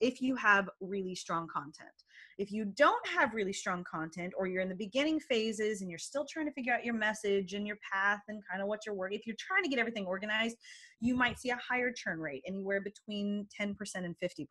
if 0.00 0.20
you 0.20 0.34
have 0.34 0.68
really 0.80 1.14
strong 1.14 1.46
content. 1.46 1.90
If 2.38 2.50
you 2.50 2.64
don't 2.64 3.06
have 3.06 3.34
really 3.34 3.52
strong 3.52 3.84
content 3.84 4.32
or 4.36 4.48
you're 4.48 4.62
in 4.62 4.68
the 4.68 4.74
beginning 4.74 5.20
phases 5.20 5.80
and 5.80 5.88
you're 5.90 5.98
still 5.98 6.24
trying 6.28 6.46
to 6.46 6.52
figure 6.52 6.72
out 6.72 6.84
your 6.84 6.94
message 6.94 7.54
and 7.54 7.66
your 7.66 7.78
path 7.92 8.20
and 8.28 8.42
kind 8.50 8.62
of 8.62 8.68
what 8.68 8.80
you're 8.84 8.96
working, 8.96 9.18
if 9.18 9.26
you're 9.26 9.36
trying 9.38 9.62
to 9.62 9.68
get 9.68 9.78
everything 9.78 10.06
organized, 10.06 10.56
you 11.00 11.14
might 11.14 11.38
see 11.38 11.50
a 11.50 11.56
higher 11.56 11.92
churn 11.92 12.18
rate, 12.18 12.42
anywhere 12.46 12.80
between 12.80 13.46
10% 13.60 13.76
and 13.94 14.16
50%. 14.18 14.46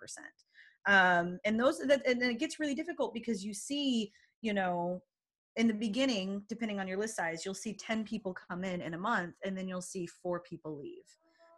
Um, 0.88 1.40
and 1.44 1.60
those, 1.60 1.80
that, 1.80 2.08
and 2.08 2.22
it 2.22 2.40
gets 2.40 2.60
really 2.60 2.76
difficult 2.76 3.14
because 3.14 3.44
you 3.44 3.54
see, 3.54 4.12
you 4.42 4.54
know, 4.54 5.02
in 5.60 5.68
the 5.68 5.74
beginning, 5.74 6.42
depending 6.48 6.80
on 6.80 6.88
your 6.88 6.98
list 6.98 7.18
size, 7.18 7.44
you'll 7.44 7.54
see 7.54 7.74
10 7.74 8.06
people 8.06 8.34
come 8.50 8.64
in 8.64 8.80
in 8.80 8.94
a 8.94 8.98
month 8.98 9.36
and 9.44 9.58
then 9.58 9.68
you'll 9.68 9.82
see 9.82 10.08
four 10.08 10.40
people 10.40 10.80
leave. 10.80 11.04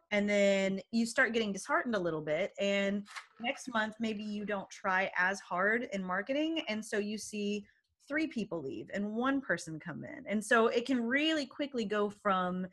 And 0.09 0.27
then 0.27 0.81
you 0.91 1.05
start 1.05 1.33
getting 1.33 1.53
disheartened 1.53 1.93
a 1.93 1.99
little 1.99 2.19
bit. 2.19 2.51
And 2.59 3.07
next 3.39 3.71
month, 3.71 3.93
maybe 3.99 4.23
you 4.23 4.43
don't 4.43 4.69
try 4.71 5.11
as 5.15 5.39
hard 5.39 5.87
in 5.93 6.03
marketing. 6.03 6.63
And 6.67 6.83
so 6.83 6.97
you 6.97 7.19
see 7.19 7.63
three 8.07 8.25
people 8.25 8.59
leave 8.59 8.89
and 8.91 9.13
one 9.13 9.39
person 9.39 9.79
come 9.79 10.03
in. 10.03 10.25
And 10.27 10.43
so 10.43 10.65
it 10.65 10.87
can 10.87 11.03
really 11.03 11.45
quickly 11.45 11.85
go 11.85 12.09
from 12.09 12.65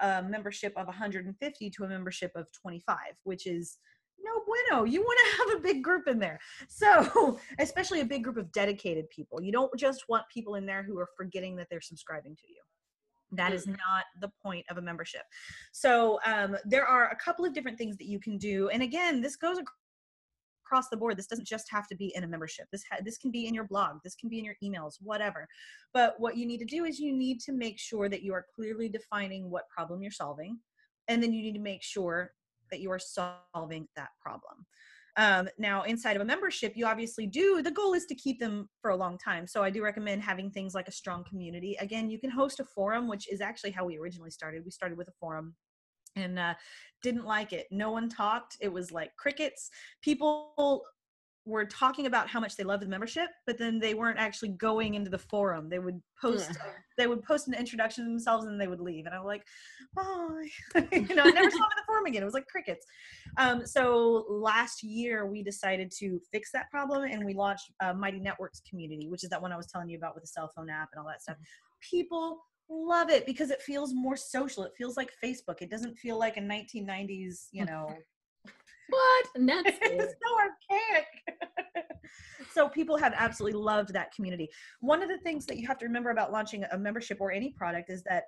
a 0.00 0.22
membership 0.22 0.72
of 0.76 0.86
150 0.86 1.68
to 1.68 1.84
a 1.84 1.88
membership 1.88 2.30
of 2.36 2.46
25, 2.52 2.96
which 3.24 3.48
is 3.48 3.78
no 4.26 4.42
bueno. 4.44 4.84
You 4.84 5.00
want 5.00 5.18
to 5.18 5.36
have 5.38 5.58
a 5.58 5.62
big 5.62 5.82
group 5.82 6.08
in 6.08 6.18
there. 6.18 6.38
So, 6.68 7.38
especially 7.58 8.00
a 8.00 8.04
big 8.04 8.24
group 8.24 8.36
of 8.36 8.50
dedicated 8.52 9.08
people. 9.10 9.42
You 9.42 9.52
don't 9.52 9.76
just 9.78 10.04
want 10.08 10.24
people 10.32 10.56
in 10.56 10.66
there 10.66 10.82
who 10.82 10.98
are 10.98 11.08
forgetting 11.16 11.56
that 11.56 11.68
they're 11.70 11.80
subscribing 11.80 12.36
to 12.36 12.48
you. 12.48 12.60
That 13.32 13.52
is 13.52 13.66
mm. 13.66 13.72
not 13.72 14.04
the 14.20 14.30
point 14.42 14.64
of 14.70 14.78
a 14.78 14.82
membership. 14.82 15.22
So, 15.72 16.20
um, 16.24 16.56
there 16.64 16.86
are 16.86 17.10
a 17.10 17.16
couple 17.16 17.44
of 17.44 17.54
different 17.54 17.78
things 17.78 17.96
that 17.98 18.06
you 18.06 18.20
can 18.20 18.38
do. 18.38 18.68
And 18.68 18.82
again, 18.82 19.20
this 19.20 19.36
goes 19.36 19.58
across 20.66 20.88
the 20.88 20.96
board. 20.96 21.16
This 21.16 21.26
doesn't 21.26 21.46
just 21.46 21.70
have 21.70 21.86
to 21.88 21.96
be 21.96 22.12
in 22.14 22.24
a 22.24 22.26
membership. 22.26 22.66
This 22.72 22.84
ha- 22.90 23.00
this 23.04 23.18
can 23.18 23.30
be 23.30 23.46
in 23.46 23.54
your 23.54 23.64
blog. 23.64 23.98
This 24.02 24.14
can 24.14 24.28
be 24.28 24.38
in 24.38 24.44
your 24.44 24.56
emails, 24.62 24.94
whatever. 25.00 25.46
But 25.92 26.14
what 26.18 26.36
you 26.36 26.46
need 26.46 26.58
to 26.58 26.64
do 26.64 26.84
is 26.84 26.98
you 26.98 27.12
need 27.12 27.40
to 27.40 27.52
make 27.52 27.78
sure 27.78 28.08
that 28.08 28.22
you 28.22 28.32
are 28.34 28.46
clearly 28.54 28.88
defining 28.88 29.50
what 29.50 29.68
problem 29.68 30.02
you're 30.02 30.10
solving, 30.10 30.58
and 31.08 31.22
then 31.22 31.32
you 31.32 31.42
need 31.42 31.54
to 31.54 31.60
make 31.60 31.82
sure 31.82 32.32
that 32.70 32.80
you 32.80 32.90
are 32.90 32.98
solving 32.98 33.88
that 33.96 34.08
problem. 34.20 34.66
Um, 35.18 35.48
now, 35.58 35.82
inside 35.84 36.16
of 36.16 36.22
a 36.22 36.26
membership, 36.26 36.74
you 36.76 36.86
obviously 36.86 37.26
do, 37.26 37.62
the 37.62 37.70
goal 37.70 37.94
is 37.94 38.04
to 38.06 38.14
keep 38.14 38.38
them 38.38 38.68
for 38.82 38.90
a 38.90 38.96
long 38.96 39.16
time. 39.16 39.46
So, 39.46 39.62
I 39.62 39.70
do 39.70 39.82
recommend 39.82 40.22
having 40.22 40.50
things 40.50 40.74
like 40.74 40.88
a 40.88 40.92
strong 40.92 41.24
community. 41.24 41.76
Again, 41.80 42.10
you 42.10 42.18
can 42.18 42.30
host 42.30 42.60
a 42.60 42.64
forum, 42.64 43.08
which 43.08 43.32
is 43.32 43.40
actually 43.40 43.70
how 43.70 43.86
we 43.86 43.96
originally 43.96 44.30
started. 44.30 44.62
We 44.64 44.70
started 44.70 44.98
with 44.98 45.08
a 45.08 45.14
forum 45.18 45.54
and 46.16 46.38
uh, 46.38 46.54
didn't 47.02 47.24
like 47.24 47.52
it. 47.52 47.66
No 47.70 47.90
one 47.90 48.08
talked. 48.08 48.56
It 48.60 48.72
was 48.72 48.90
like 48.92 49.10
crickets. 49.16 49.70
People 50.02 50.82
were 51.46 51.64
talking 51.64 52.06
about 52.06 52.28
how 52.28 52.40
much 52.40 52.56
they 52.56 52.64
loved 52.64 52.82
the 52.82 52.88
membership, 52.88 53.28
but 53.46 53.56
then 53.56 53.78
they 53.78 53.94
weren't 53.94 54.18
actually 54.18 54.48
going 54.48 54.94
into 54.94 55.08
the 55.08 55.18
forum. 55.18 55.68
They 55.68 55.78
would 55.78 56.02
post 56.20 56.50
yeah. 56.50 56.72
they 56.98 57.06
would 57.06 57.22
post 57.22 57.46
an 57.46 57.54
introduction 57.54 58.04
to 58.04 58.10
themselves 58.10 58.46
and 58.46 58.60
they 58.60 58.66
would 58.66 58.80
leave. 58.80 59.06
And 59.06 59.14
I'm 59.14 59.24
like, 59.24 59.44
oh 59.96 60.38
you 60.92 61.14
know, 61.14 61.22
I 61.22 61.30
never 61.30 61.50
saw 61.50 61.58
them 61.58 61.70
in 61.70 61.76
the 61.76 61.86
forum 61.86 62.06
again. 62.06 62.22
It 62.22 62.24
was 62.24 62.34
like 62.34 62.48
crickets. 62.48 62.84
Um, 63.38 63.64
so 63.64 64.26
last 64.28 64.82
year 64.82 65.26
we 65.26 65.44
decided 65.44 65.92
to 65.98 66.20
fix 66.32 66.50
that 66.52 66.68
problem 66.68 67.04
and 67.04 67.24
we 67.24 67.32
launched 67.32 67.70
a 67.80 67.94
Mighty 67.94 68.18
Networks 68.18 68.60
community, 68.68 69.08
which 69.08 69.22
is 69.22 69.30
that 69.30 69.40
one 69.40 69.52
I 69.52 69.56
was 69.56 69.66
telling 69.66 69.88
you 69.88 69.96
about 69.96 70.14
with 70.14 70.24
the 70.24 70.28
cell 70.28 70.50
phone 70.54 70.68
app 70.68 70.88
and 70.92 71.00
all 71.00 71.06
that 71.06 71.22
stuff. 71.22 71.36
People 71.80 72.40
love 72.68 73.08
it 73.10 73.24
because 73.24 73.50
it 73.50 73.62
feels 73.62 73.94
more 73.94 74.16
social. 74.16 74.64
It 74.64 74.72
feels 74.76 74.96
like 74.96 75.12
Facebook. 75.22 75.60
It 75.60 75.70
doesn't 75.70 75.96
feel 75.96 76.18
like 76.18 76.36
a 76.36 76.40
1990s, 76.40 77.46
you 77.52 77.64
know, 77.64 77.96
what? 78.88 79.26
Netscape. 79.38 79.78
it's 79.82 80.14
so 80.24 80.36
archaic. 80.38 81.06
so 82.52 82.68
people 82.68 82.96
have 82.96 83.14
absolutely 83.16 83.58
loved 83.58 83.92
that 83.92 84.12
community. 84.14 84.48
One 84.80 85.02
of 85.02 85.08
the 85.08 85.18
things 85.18 85.46
that 85.46 85.58
you 85.58 85.66
have 85.66 85.78
to 85.78 85.86
remember 85.86 86.10
about 86.10 86.32
launching 86.32 86.64
a 86.72 86.78
membership 86.78 87.18
or 87.20 87.32
any 87.32 87.50
product 87.50 87.90
is 87.90 88.02
that 88.04 88.24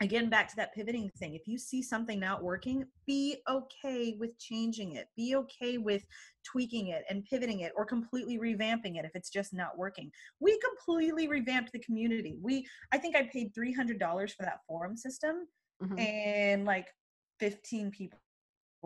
again 0.00 0.30
back 0.30 0.48
to 0.48 0.56
that 0.56 0.74
pivoting 0.74 1.10
thing 1.18 1.34
if 1.34 1.46
you 1.46 1.58
see 1.58 1.82
something 1.82 2.18
not 2.18 2.42
working 2.42 2.84
be 3.06 3.36
okay 3.48 4.16
with 4.18 4.36
changing 4.38 4.96
it 4.96 5.06
be 5.16 5.36
okay 5.36 5.78
with 5.78 6.02
tweaking 6.44 6.88
it 6.88 7.02
and 7.08 7.24
pivoting 7.24 7.60
it 7.60 7.72
or 7.76 7.84
completely 7.84 8.38
revamping 8.38 8.98
it 8.98 9.04
if 9.04 9.10
it's 9.14 9.30
just 9.30 9.52
not 9.52 9.76
working 9.76 10.10
we 10.40 10.58
completely 10.60 11.28
revamped 11.28 11.70
the 11.72 11.78
community 11.80 12.38
we 12.42 12.66
i 12.92 12.98
think 12.98 13.14
i 13.14 13.28
paid 13.32 13.52
$300 13.54 14.00
for 14.34 14.42
that 14.42 14.60
forum 14.66 14.96
system 14.96 15.46
mm-hmm. 15.82 15.98
and 15.98 16.64
like 16.64 16.86
15 17.38 17.90
people 17.90 18.18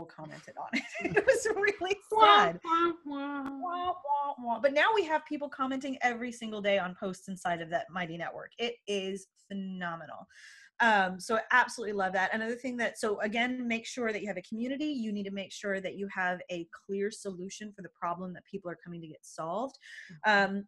commented 0.03 0.55
on 0.59 0.69
it. 0.73 0.83
it 1.17 1.25
was 1.25 1.47
really 1.55 1.97
sad. 2.21 2.59
but 4.61 4.73
now 4.73 4.87
we 4.95 5.05
have 5.05 5.25
people 5.25 5.49
commenting 5.49 5.97
every 6.03 6.33
single 6.33 6.61
day 6.61 6.79
on 6.79 6.97
posts 6.99 7.29
inside 7.29 7.61
of 7.61 7.71
that 7.71 7.87
mighty 7.91 8.17
network. 8.17 8.51
It 8.59 8.75
is 8.89 9.29
phenomenal. 9.49 10.27
Um, 10.81 11.21
so 11.21 11.37
I 11.37 11.41
absolutely 11.53 11.93
love 11.93 12.13
that. 12.15 12.35
Another 12.35 12.57
thing 12.57 12.77
that, 12.79 12.99
so 12.99 13.21
again, 13.21 13.67
make 13.67 13.87
sure 13.87 14.13
that 14.13 14.21
you 14.21 14.29
have 14.29 14.37
a 14.37 14.43
community. 14.43 14.87
You 14.87 15.13
need 15.13 15.25
to 15.25 15.31
make 15.31 15.53
sure 15.53 15.81
that 15.81 15.95
you 15.95 16.09
have 16.13 16.41
a 16.51 16.67
clear 16.87 17.11
solution 17.11 17.73
for 17.73 17.83
the 17.83 17.89
problem 17.91 18.33
that 18.35 18.45
people 18.45 18.71
are 18.71 18.79
coming 18.83 19.01
to 19.01 19.07
get 19.07 19.21
solved. 19.23 19.79
Mm-hmm. 20.27 20.57
Um, 20.57 20.65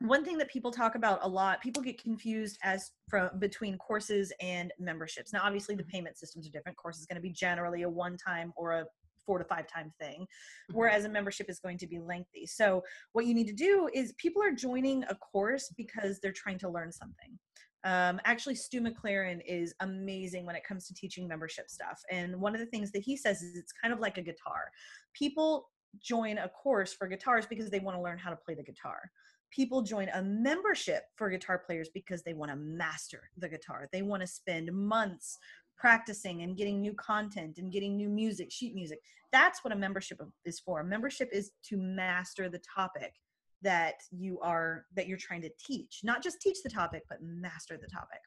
one 0.00 0.24
thing 0.24 0.38
that 0.38 0.48
people 0.48 0.70
talk 0.70 0.94
about 0.94 1.18
a 1.22 1.28
lot 1.28 1.60
people 1.60 1.82
get 1.82 2.02
confused 2.02 2.58
as 2.62 2.92
from 3.08 3.30
between 3.38 3.76
courses 3.78 4.32
and 4.40 4.72
memberships. 4.78 5.32
Now 5.32 5.40
obviously 5.42 5.74
the 5.74 5.82
mm-hmm. 5.82 5.90
payment 5.90 6.18
systems 6.18 6.48
are 6.48 6.50
different. 6.50 6.76
Course 6.78 6.98
is 6.98 7.06
going 7.06 7.16
to 7.16 7.22
be 7.22 7.30
generally 7.30 7.82
a 7.82 7.88
one 7.88 8.16
time 8.16 8.52
or 8.56 8.72
a 8.72 8.86
four 9.26 9.38
to 9.38 9.44
five 9.44 9.66
time 9.68 9.92
thing 10.00 10.22
mm-hmm. 10.22 10.78
whereas 10.78 11.04
a 11.04 11.08
membership 11.08 11.50
is 11.50 11.60
going 11.60 11.78
to 11.78 11.86
be 11.86 11.98
lengthy. 11.98 12.46
So 12.46 12.82
what 13.12 13.26
you 13.26 13.34
need 13.34 13.46
to 13.48 13.52
do 13.52 13.90
is 13.92 14.14
people 14.14 14.42
are 14.42 14.52
joining 14.52 15.04
a 15.04 15.14
course 15.14 15.72
because 15.76 16.18
they're 16.20 16.32
trying 16.32 16.58
to 16.60 16.68
learn 16.68 16.90
something. 16.90 17.38
Um, 17.84 18.20
actually 18.24 18.56
stu 18.56 18.80
mclaren 18.80 19.40
is 19.46 19.74
amazing 19.80 20.44
when 20.44 20.54
it 20.54 20.64
comes 20.64 20.86
to 20.86 20.94
teaching 20.94 21.26
membership 21.26 21.70
stuff 21.70 21.98
and 22.10 22.38
one 22.38 22.52
of 22.52 22.60
the 22.60 22.66
things 22.66 22.92
that 22.92 22.98
he 22.98 23.16
says 23.16 23.40
is 23.40 23.56
it's 23.56 23.72
kind 23.72 23.92
of 23.92 24.00
like 24.00 24.16
a 24.16 24.22
guitar. 24.22 24.70
People 25.14 25.70
join 26.02 26.38
a 26.38 26.48
course 26.48 26.92
for 26.92 27.06
guitars 27.06 27.46
because 27.46 27.68
they 27.68 27.80
want 27.80 27.96
to 27.96 28.02
learn 28.02 28.18
how 28.18 28.30
to 28.30 28.36
play 28.36 28.54
the 28.54 28.62
guitar 28.62 29.10
people 29.50 29.82
join 29.82 30.08
a 30.10 30.22
membership 30.22 31.04
for 31.16 31.30
guitar 31.30 31.58
players 31.58 31.88
because 31.92 32.22
they 32.22 32.34
want 32.34 32.50
to 32.50 32.56
master 32.56 33.30
the 33.36 33.48
guitar. 33.48 33.88
They 33.92 34.02
want 34.02 34.22
to 34.22 34.26
spend 34.26 34.72
months 34.72 35.38
practicing 35.76 36.42
and 36.42 36.56
getting 36.56 36.80
new 36.80 36.92
content 36.94 37.58
and 37.58 37.72
getting 37.72 37.96
new 37.96 38.08
music, 38.08 38.52
sheet 38.52 38.74
music. 38.74 39.00
That's 39.32 39.64
what 39.64 39.72
a 39.72 39.76
membership 39.76 40.20
is 40.44 40.60
for. 40.60 40.80
A 40.80 40.84
membership 40.84 41.30
is 41.32 41.52
to 41.64 41.76
master 41.76 42.48
the 42.48 42.60
topic 42.74 43.14
that 43.62 43.94
you 44.10 44.38
are 44.40 44.86
that 44.94 45.06
you're 45.06 45.18
trying 45.18 45.42
to 45.42 45.50
teach. 45.58 46.00
Not 46.02 46.22
just 46.22 46.40
teach 46.40 46.58
the 46.62 46.70
topic, 46.70 47.02
but 47.08 47.18
master 47.22 47.78
the 47.80 47.88
topic. 47.88 48.20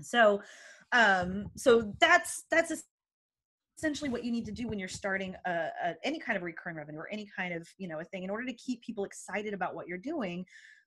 So 0.00 0.42
um 0.92 1.46
so 1.56 1.92
that's 2.00 2.44
that's 2.50 2.70
essentially 3.80 4.10
what 4.10 4.22
you 4.22 4.30
need 4.30 4.44
to 4.44 4.52
do 4.52 4.68
when 4.68 4.78
you're 4.78 4.88
starting 4.88 5.34
a, 5.46 5.50
a, 5.50 5.94
any 6.04 6.18
kind 6.18 6.36
of 6.36 6.42
recurring 6.42 6.76
revenue 6.76 6.98
or 6.98 7.08
any 7.10 7.26
kind 7.34 7.54
of 7.54 7.66
you 7.78 7.88
know 7.88 8.00
a 8.00 8.04
thing 8.04 8.22
in 8.22 8.30
order 8.30 8.44
to 8.44 8.52
keep 8.52 8.82
people 8.82 9.04
excited 9.04 9.54
about 9.54 9.74
what 9.74 9.88
you're 9.88 9.98
doing 9.98 10.44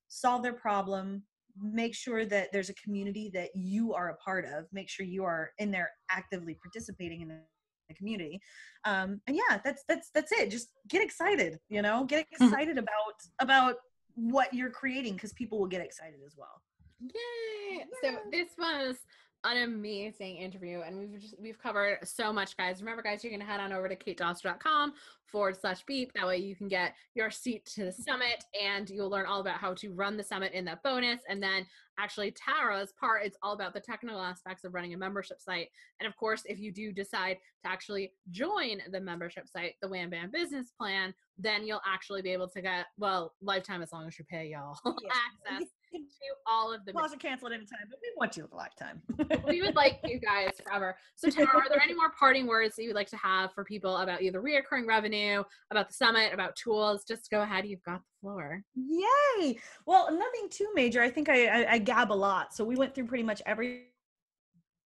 solve 0.10 0.44
their 0.44 0.54
problem 0.54 1.24
make 1.60 1.96
sure 1.96 2.24
that 2.26 2.52
there's 2.52 2.70
a 2.70 2.74
community 2.76 3.32
that 3.34 3.50
you 3.56 3.94
are 3.94 4.10
a 4.10 4.16
part 4.18 4.46
of 4.46 4.66
make 4.72 4.90
sure 4.90 5.06
you 5.06 5.24
are 5.24 5.52
in 5.58 5.72
there 5.72 5.90
actively 6.12 6.56
participating 6.62 7.22
in 7.22 7.28
the 7.30 7.94
community. 7.96 8.40
Um 8.86 9.22
and 9.28 9.36
yeah 9.36 9.60
that's 9.64 9.84
that's 9.88 10.10
that's 10.14 10.32
it. 10.32 10.52
Just 10.52 10.70
get 10.88 11.02
excited 11.02 11.60
you 11.70 11.82
know 11.82 12.06
get 12.06 12.26
mm-hmm. 12.26 12.46
excited 12.46 12.78
about 12.78 13.18
about 13.40 13.76
what 14.16 14.54
you're 14.54 14.70
creating 14.70 15.14
because 15.14 15.34
people 15.34 15.60
will 15.60 15.68
get 15.68 15.82
excited 15.82 16.20
as 16.26 16.36
well. 16.38 16.62
Yay! 17.02 17.86
So 18.04 18.18
this 18.32 18.50
was 18.58 18.98
an 19.44 19.64
amazing 19.64 20.38
interview 20.38 20.82
and 20.86 20.98
we've 20.98 21.20
just 21.20 21.36
we've 21.40 21.60
covered 21.60 22.00
so 22.04 22.32
much 22.32 22.56
guys. 22.56 22.82
Remember 22.82 23.02
guys 23.02 23.24
you're 23.24 23.32
gonna 23.32 23.50
head 23.50 23.60
on 23.60 23.74
over 23.74 23.90
to 23.90 23.96
katedoster.com 23.96 24.94
forward 25.26 25.58
slash 25.60 25.84
beep. 25.86 26.14
That 26.14 26.28
way 26.28 26.38
you 26.38 26.56
can 26.56 26.68
get 26.68 26.96
your 27.14 27.30
seat 27.30 27.66
to 27.76 27.86
the 27.86 27.92
summit 27.92 28.44
and 28.62 28.90
you'll 28.90 29.10
learn 29.10 29.26
all 29.26 29.42
about 29.42 29.58
how 29.58 29.74
to 29.76 29.94
run 29.94 30.16
the 30.16 30.24
summit 30.24 30.54
in 30.54 30.64
that 30.66 30.84
bonus. 30.84 31.22
And 31.28 31.44
then 31.44 31.66
actually 32.00 32.32
terra's 32.32 32.94
part 33.00 33.24
it's 33.24 33.38
all 33.44 33.54
about 33.54 33.74
the 33.74 33.80
technical 33.80 34.20
aspects 34.20 34.64
of 34.64 34.74
running 34.74 34.94
a 34.94 34.98
membership 34.98 35.42
site. 35.42 35.68
And 36.00 36.08
of 36.08 36.16
course 36.16 36.44
if 36.46 36.60
you 36.60 36.72
do 36.72 36.94
decide 36.94 37.38
to 37.64 37.70
actually 37.70 38.14
join 38.32 38.80
the 38.92 39.02
membership 39.02 39.48
site 39.50 39.76
the 39.82 39.90
wham 39.90 40.10
bam 40.10 40.32
business 40.32 40.72
plan 40.78 41.14
then 41.38 41.66
you'll 41.66 41.82
actually 41.86 42.22
be 42.22 42.32
able 42.32 42.48
to 42.48 42.62
get 42.62 42.86
well 42.98 43.34
lifetime 43.42 43.82
as 43.82 43.92
long 43.92 44.08
as 44.08 44.18
you 44.18 44.26
pay 44.26 44.48
y'all. 44.48 44.78
Access 44.86 45.70
to 46.02 46.52
all 46.52 46.74
of 46.74 46.86
the. 46.86 46.94
Pause 46.94 47.14
or 47.14 47.18
cancel 47.18 47.48
at 47.48 47.54
any 47.54 47.66
time, 47.66 47.88
but 47.90 48.00
we 48.02 48.12
want 48.18 48.36
you 48.38 48.48
a 48.52 48.56
lifetime. 48.56 49.02
we 49.48 49.62
would 49.62 49.76
like 49.76 50.00
you 50.04 50.20
guys 50.20 50.52
forever. 50.64 50.96
So, 51.16 51.30
Terra, 51.30 51.50
are 51.56 51.70
there 51.70 51.82
any 51.82 51.94
more 51.94 52.12
parting 52.18 52.48
words 52.48 52.76
that 52.76 52.84
you 52.84 52.90
would 52.90 52.96
like 52.96 53.10
to 53.10 53.18
have 53.18 53.54
for 53.54 53.64
people 53.64 53.98
about 53.98 54.22
either 54.22 54.42
reoccurring 54.42 54.88
revenue, 54.88 55.44
about 55.72 55.88
the 55.88 55.94
summit, 55.94 56.34
about 56.34 56.56
tools? 56.56 57.04
Just 57.08 57.30
go 57.30 57.42
ahead. 57.42 57.66
You've 57.66 57.84
got 57.84 58.02
the 58.02 58.20
floor. 58.22 58.64
Yay! 58.76 59.58
Well, 59.86 60.12
nothing 60.12 60.50
too 60.50 60.70
major. 60.76 61.02
I 61.02 61.10
think 61.10 61.30
I, 61.30 61.46
I, 61.46 61.72
I 61.74 61.78
gab 61.78 62.12
a 62.12 62.14
lot, 62.14 62.54
so 62.54 62.64
we 62.64 62.76
went 62.76 62.96
through 62.96 63.08
pretty 63.08 63.24
much 63.24 63.42
every 63.46 63.93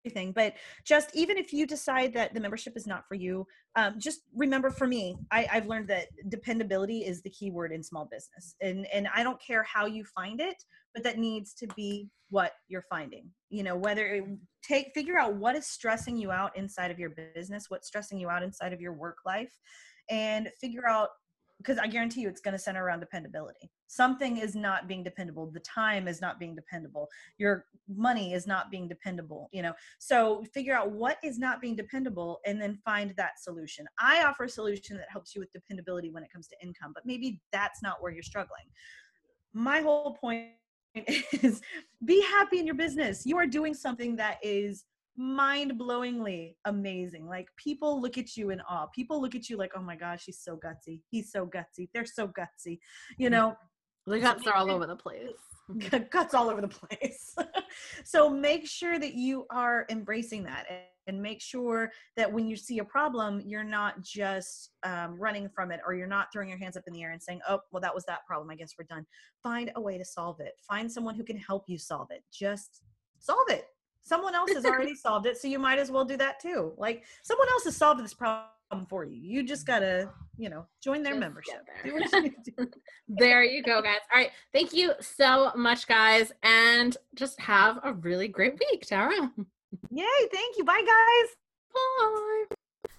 everything 0.08 0.32
but 0.32 0.54
just 0.86 1.10
even 1.14 1.38
if 1.38 1.52
you 1.52 1.68
decide 1.68 2.14
that 2.14 2.34
the 2.34 2.40
membership 2.40 2.74
is 2.76 2.88
not 2.88 3.08
for 3.08 3.16
you 3.16 3.46
um, 3.76 3.96
just 3.98 4.22
remember 4.36 4.70
for 4.70 4.88
me 4.88 5.18
I, 5.32 5.48
i've 5.52 5.68
learned 5.68 5.88
that 5.90 6.08
dependability 6.30 7.00
is 7.00 7.22
the 7.22 7.30
key 7.30 7.52
word 7.52 7.72
in 7.72 7.84
small 7.84 8.06
business 8.06 8.56
and 8.62 8.88
and 8.94 9.08
i 9.14 9.24
don't 9.24 9.42
care 9.42 9.64
how 9.64 9.86
you 9.86 10.04
find 10.06 10.40
it 10.40 10.64
but 10.94 11.04
that 11.04 11.18
needs 11.18 11.54
to 11.56 11.68
be 11.76 12.10
what 12.30 12.54
you're 12.68 12.86
finding 12.90 13.30
you 13.50 13.64
know 13.64 13.76
whether 13.76 14.06
it, 14.08 14.24
take 14.64 14.92
figure 14.94 15.18
out 15.18 15.36
what 15.36 15.56
is 15.56 15.68
stressing 15.68 16.18
you 16.18 16.32
out 16.32 16.56
inside 16.58 16.92
of 16.92 17.00
your 17.00 17.12
business 17.36 17.66
what's 17.70 17.88
stressing 17.88 18.20
you 18.20 18.30
out 18.30 18.44
inside 18.44 18.74
of 18.74 18.82
your 18.82 18.94
work 18.94 19.18
life 19.26 19.52
and 20.10 20.50
figure 20.60 20.88
out 20.88 21.10
because 21.58 21.78
I 21.80 21.88
guarantee 21.88 22.22
you 22.22 22.30
it's 22.30 22.42
going 22.42 22.54
to 22.54 22.60
center 22.60 22.84
around 22.84 23.00
dependability. 23.00 23.72
Something 23.88 24.38
is 24.38 24.56
not 24.56 24.88
being 24.88 25.04
dependable. 25.04 25.50
The 25.52 25.60
time 25.62 26.08
is 26.08 26.22
not 26.22 26.40
being 26.40 26.56
dependable. 26.56 27.08
Your 27.38 27.66
money 27.88 28.34
is 28.34 28.46
not 28.46 28.70
being 28.70 28.88
dependable, 28.88 29.50
you 29.52 29.62
know. 29.62 29.74
So 29.98 30.44
figure 30.54 30.76
out 30.76 30.92
what 30.92 31.18
is 31.24 31.40
not 31.40 31.62
being 31.62 31.76
dependable 31.76 32.40
and 32.46 32.62
then 32.62 32.78
find 32.86 33.14
that 33.18 33.40
solution. 33.40 33.86
I 34.00 34.24
offer 34.24 34.44
a 34.44 34.50
solution 34.50 34.98
that 34.98 35.08
helps 35.10 35.34
you 35.34 35.42
with 35.42 35.52
dependability 35.52 36.12
when 36.12 36.24
it 36.24 36.32
comes 36.32 36.48
to 36.50 36.56
income, 36.62 36.92
but 36.94 37.06
maybe 37.06 37.42
that's 37.52 37.82
not 37.82 38.02
where 38.02 38.12
you're 38.12 38.24
struggling. 38.24 38.66
My 39.54 39.82
whole 39.82 40.16
point 40.20 40.50
is 40.96 41.62
be 42.06 42.22
happy 42.22 42.60
in 42.60 42.66
your 42.66 42.76
business. 42.76 43.26
You 43.26 43.38
are 43.38 43.48
doing 43.48 43.74
something 43.74 44.16
that 44.18 44.38
is 44.44 44.86
mind-blowingly 45.18 46.56
amazing. 46.66 47.28
Like 47.28 47.48
people 47.58 48.02
look 48.02 48.18
at 48.18 48.38
you 48.38 48.52
in 48.52 48.62
awe. 48.62 48.86
People 48.88 49.22
look 49.22 49.36
at 49.36 49.50
you 49.50 49.58
like 49.58 49.72
oh 49.76 49.82
my 49.82 49.96
gosh 49.96 50.24
he's 50.26 50.40
so 50.40 50.58
gutsy. 50.58 51.02
He's 51.10 51.32
so 51.32 51.46
gutsy. 51.46 51.90
They're 51.94 52.06
so 52.06 52.28
gutsy. 52.28 52.80
You 53.18 53.30
know? 53.30 53.56
The 54.06 54.20
guts 54.20 54.48
are 54.48 54.54
all 54.54 54.72
over 54.72 54.86
the 54.86 54.96
place. 54.96 55.32
guts 56.12 56.34
all 56.34 56.50
over 56.50 56.62
the 56.62 56.68
place. 56.68 57.36
So 58.04 58.30
make 58.30 58.68
sure 58.68 58.98
that 58.98 59.14
you 59.14 59.46
are 59.52 59.86
embracing 59.90 60.44
that 60.46 60.66
and 61.06 61.22
make 61.22 61.42
sure 61.42 61.92
that 62.16 62.32
when 62.32 62.48
you 62.48 62.56
see 62.56 62.80
a 62.80 62.84
problem 62.84 63.40
you're 63.46 63.64
not 63.64 64.02
just 64.02 64.72
um, 64.84 65.20
running 65.20 65.48
from 65.48 65.72
it 65.72 65.80
or 65.86 65.94
you're 65.94 66.08
not 66.08 66.30
throwing 66.34 66.50
your 66.50 66.58
hands 66.58 66.76
up 66.76 66.84
in 66.88 66.94
the 66.94 67.04
air 67.04 67.12
and 67.12 67.22
saying 67.22 67.40
oh 67.48 67.60
well 67.72 67.82
that 67.82 67.94
was 67.94 68.06
that 68.06 68.26
problem. 68.26 68.50
I 68.50 68.56
guess 68.56 68.74
we're 68.80 68.86
done. 68.86 69.06
Find 69.44 69.72
a 69.76 69.82
way 69.82 69.98
to 69.98 70.06
solve 70.06 70.40
it. 70.40 70.54
Find 70.68 70.92
someone 70.92 71.14
who 71.14 71.24
can 71.24 71.38
help 71.38 71.66
you 71.68 71.78
solve 71.78 72.08
it. 72.10 72.24
Just 72.32 72.82
solve 73.20 73.50
it 73.50 73.66
someone 74.08 74.34
else 74.36 74.52
has 74.54 74.66
already 74.66 74.96
solved 75.06 75.26
it 75.26 75.38
so 75.38 75.48
you 75.48 75.60
might 75.60 75.80
as 75.80 75.92
well 75.92 76.06
do 76.06 76.18
that 76.18 76.40
too. 76.40 76.74
Like 76.78 77.04
someone 77.22 77.48
else 77.52 77.66
has 77.66 77.76
solved 77.76 78.04
this 78.04 78.14
problem 78.14 78.48
for 78.90 79.04
you. 79.06 79.16
You 79.16 79.44
just 79.44 79.66
gotta 79.66 80.10
you 80.38 80.50
know 80.50 80.66
join 80.82 81.04
their 81.04 81.14
just 81.14 81.20
membership. 81.20 81.68
There. 81.84 82.68
there 83.08 83.44
you 83.44 83.64
go 83.64 83.82
guys. 83.82 84.00
All 84.12 84.20
right. 84.20 84.32
Thank 84.54 84.74
you 84.74 84.94
so 85.02 85.52
much 85.56 85.88
guys 85.88 86.32
and 86.44 86.96
just 87.16 87.40
have 87.42 87.80
a 87.84 87.94
really 87.94 88.28
great 88.28 88.54
week 88.54 88.86
terra. 88.86 89.32
Yay. 89.92 90.06
Thank 90.34 90.58
you. 90.58 90.64
Bye 90.64 90.82
guys. 90.86 91.36
Bye 91.74 92.56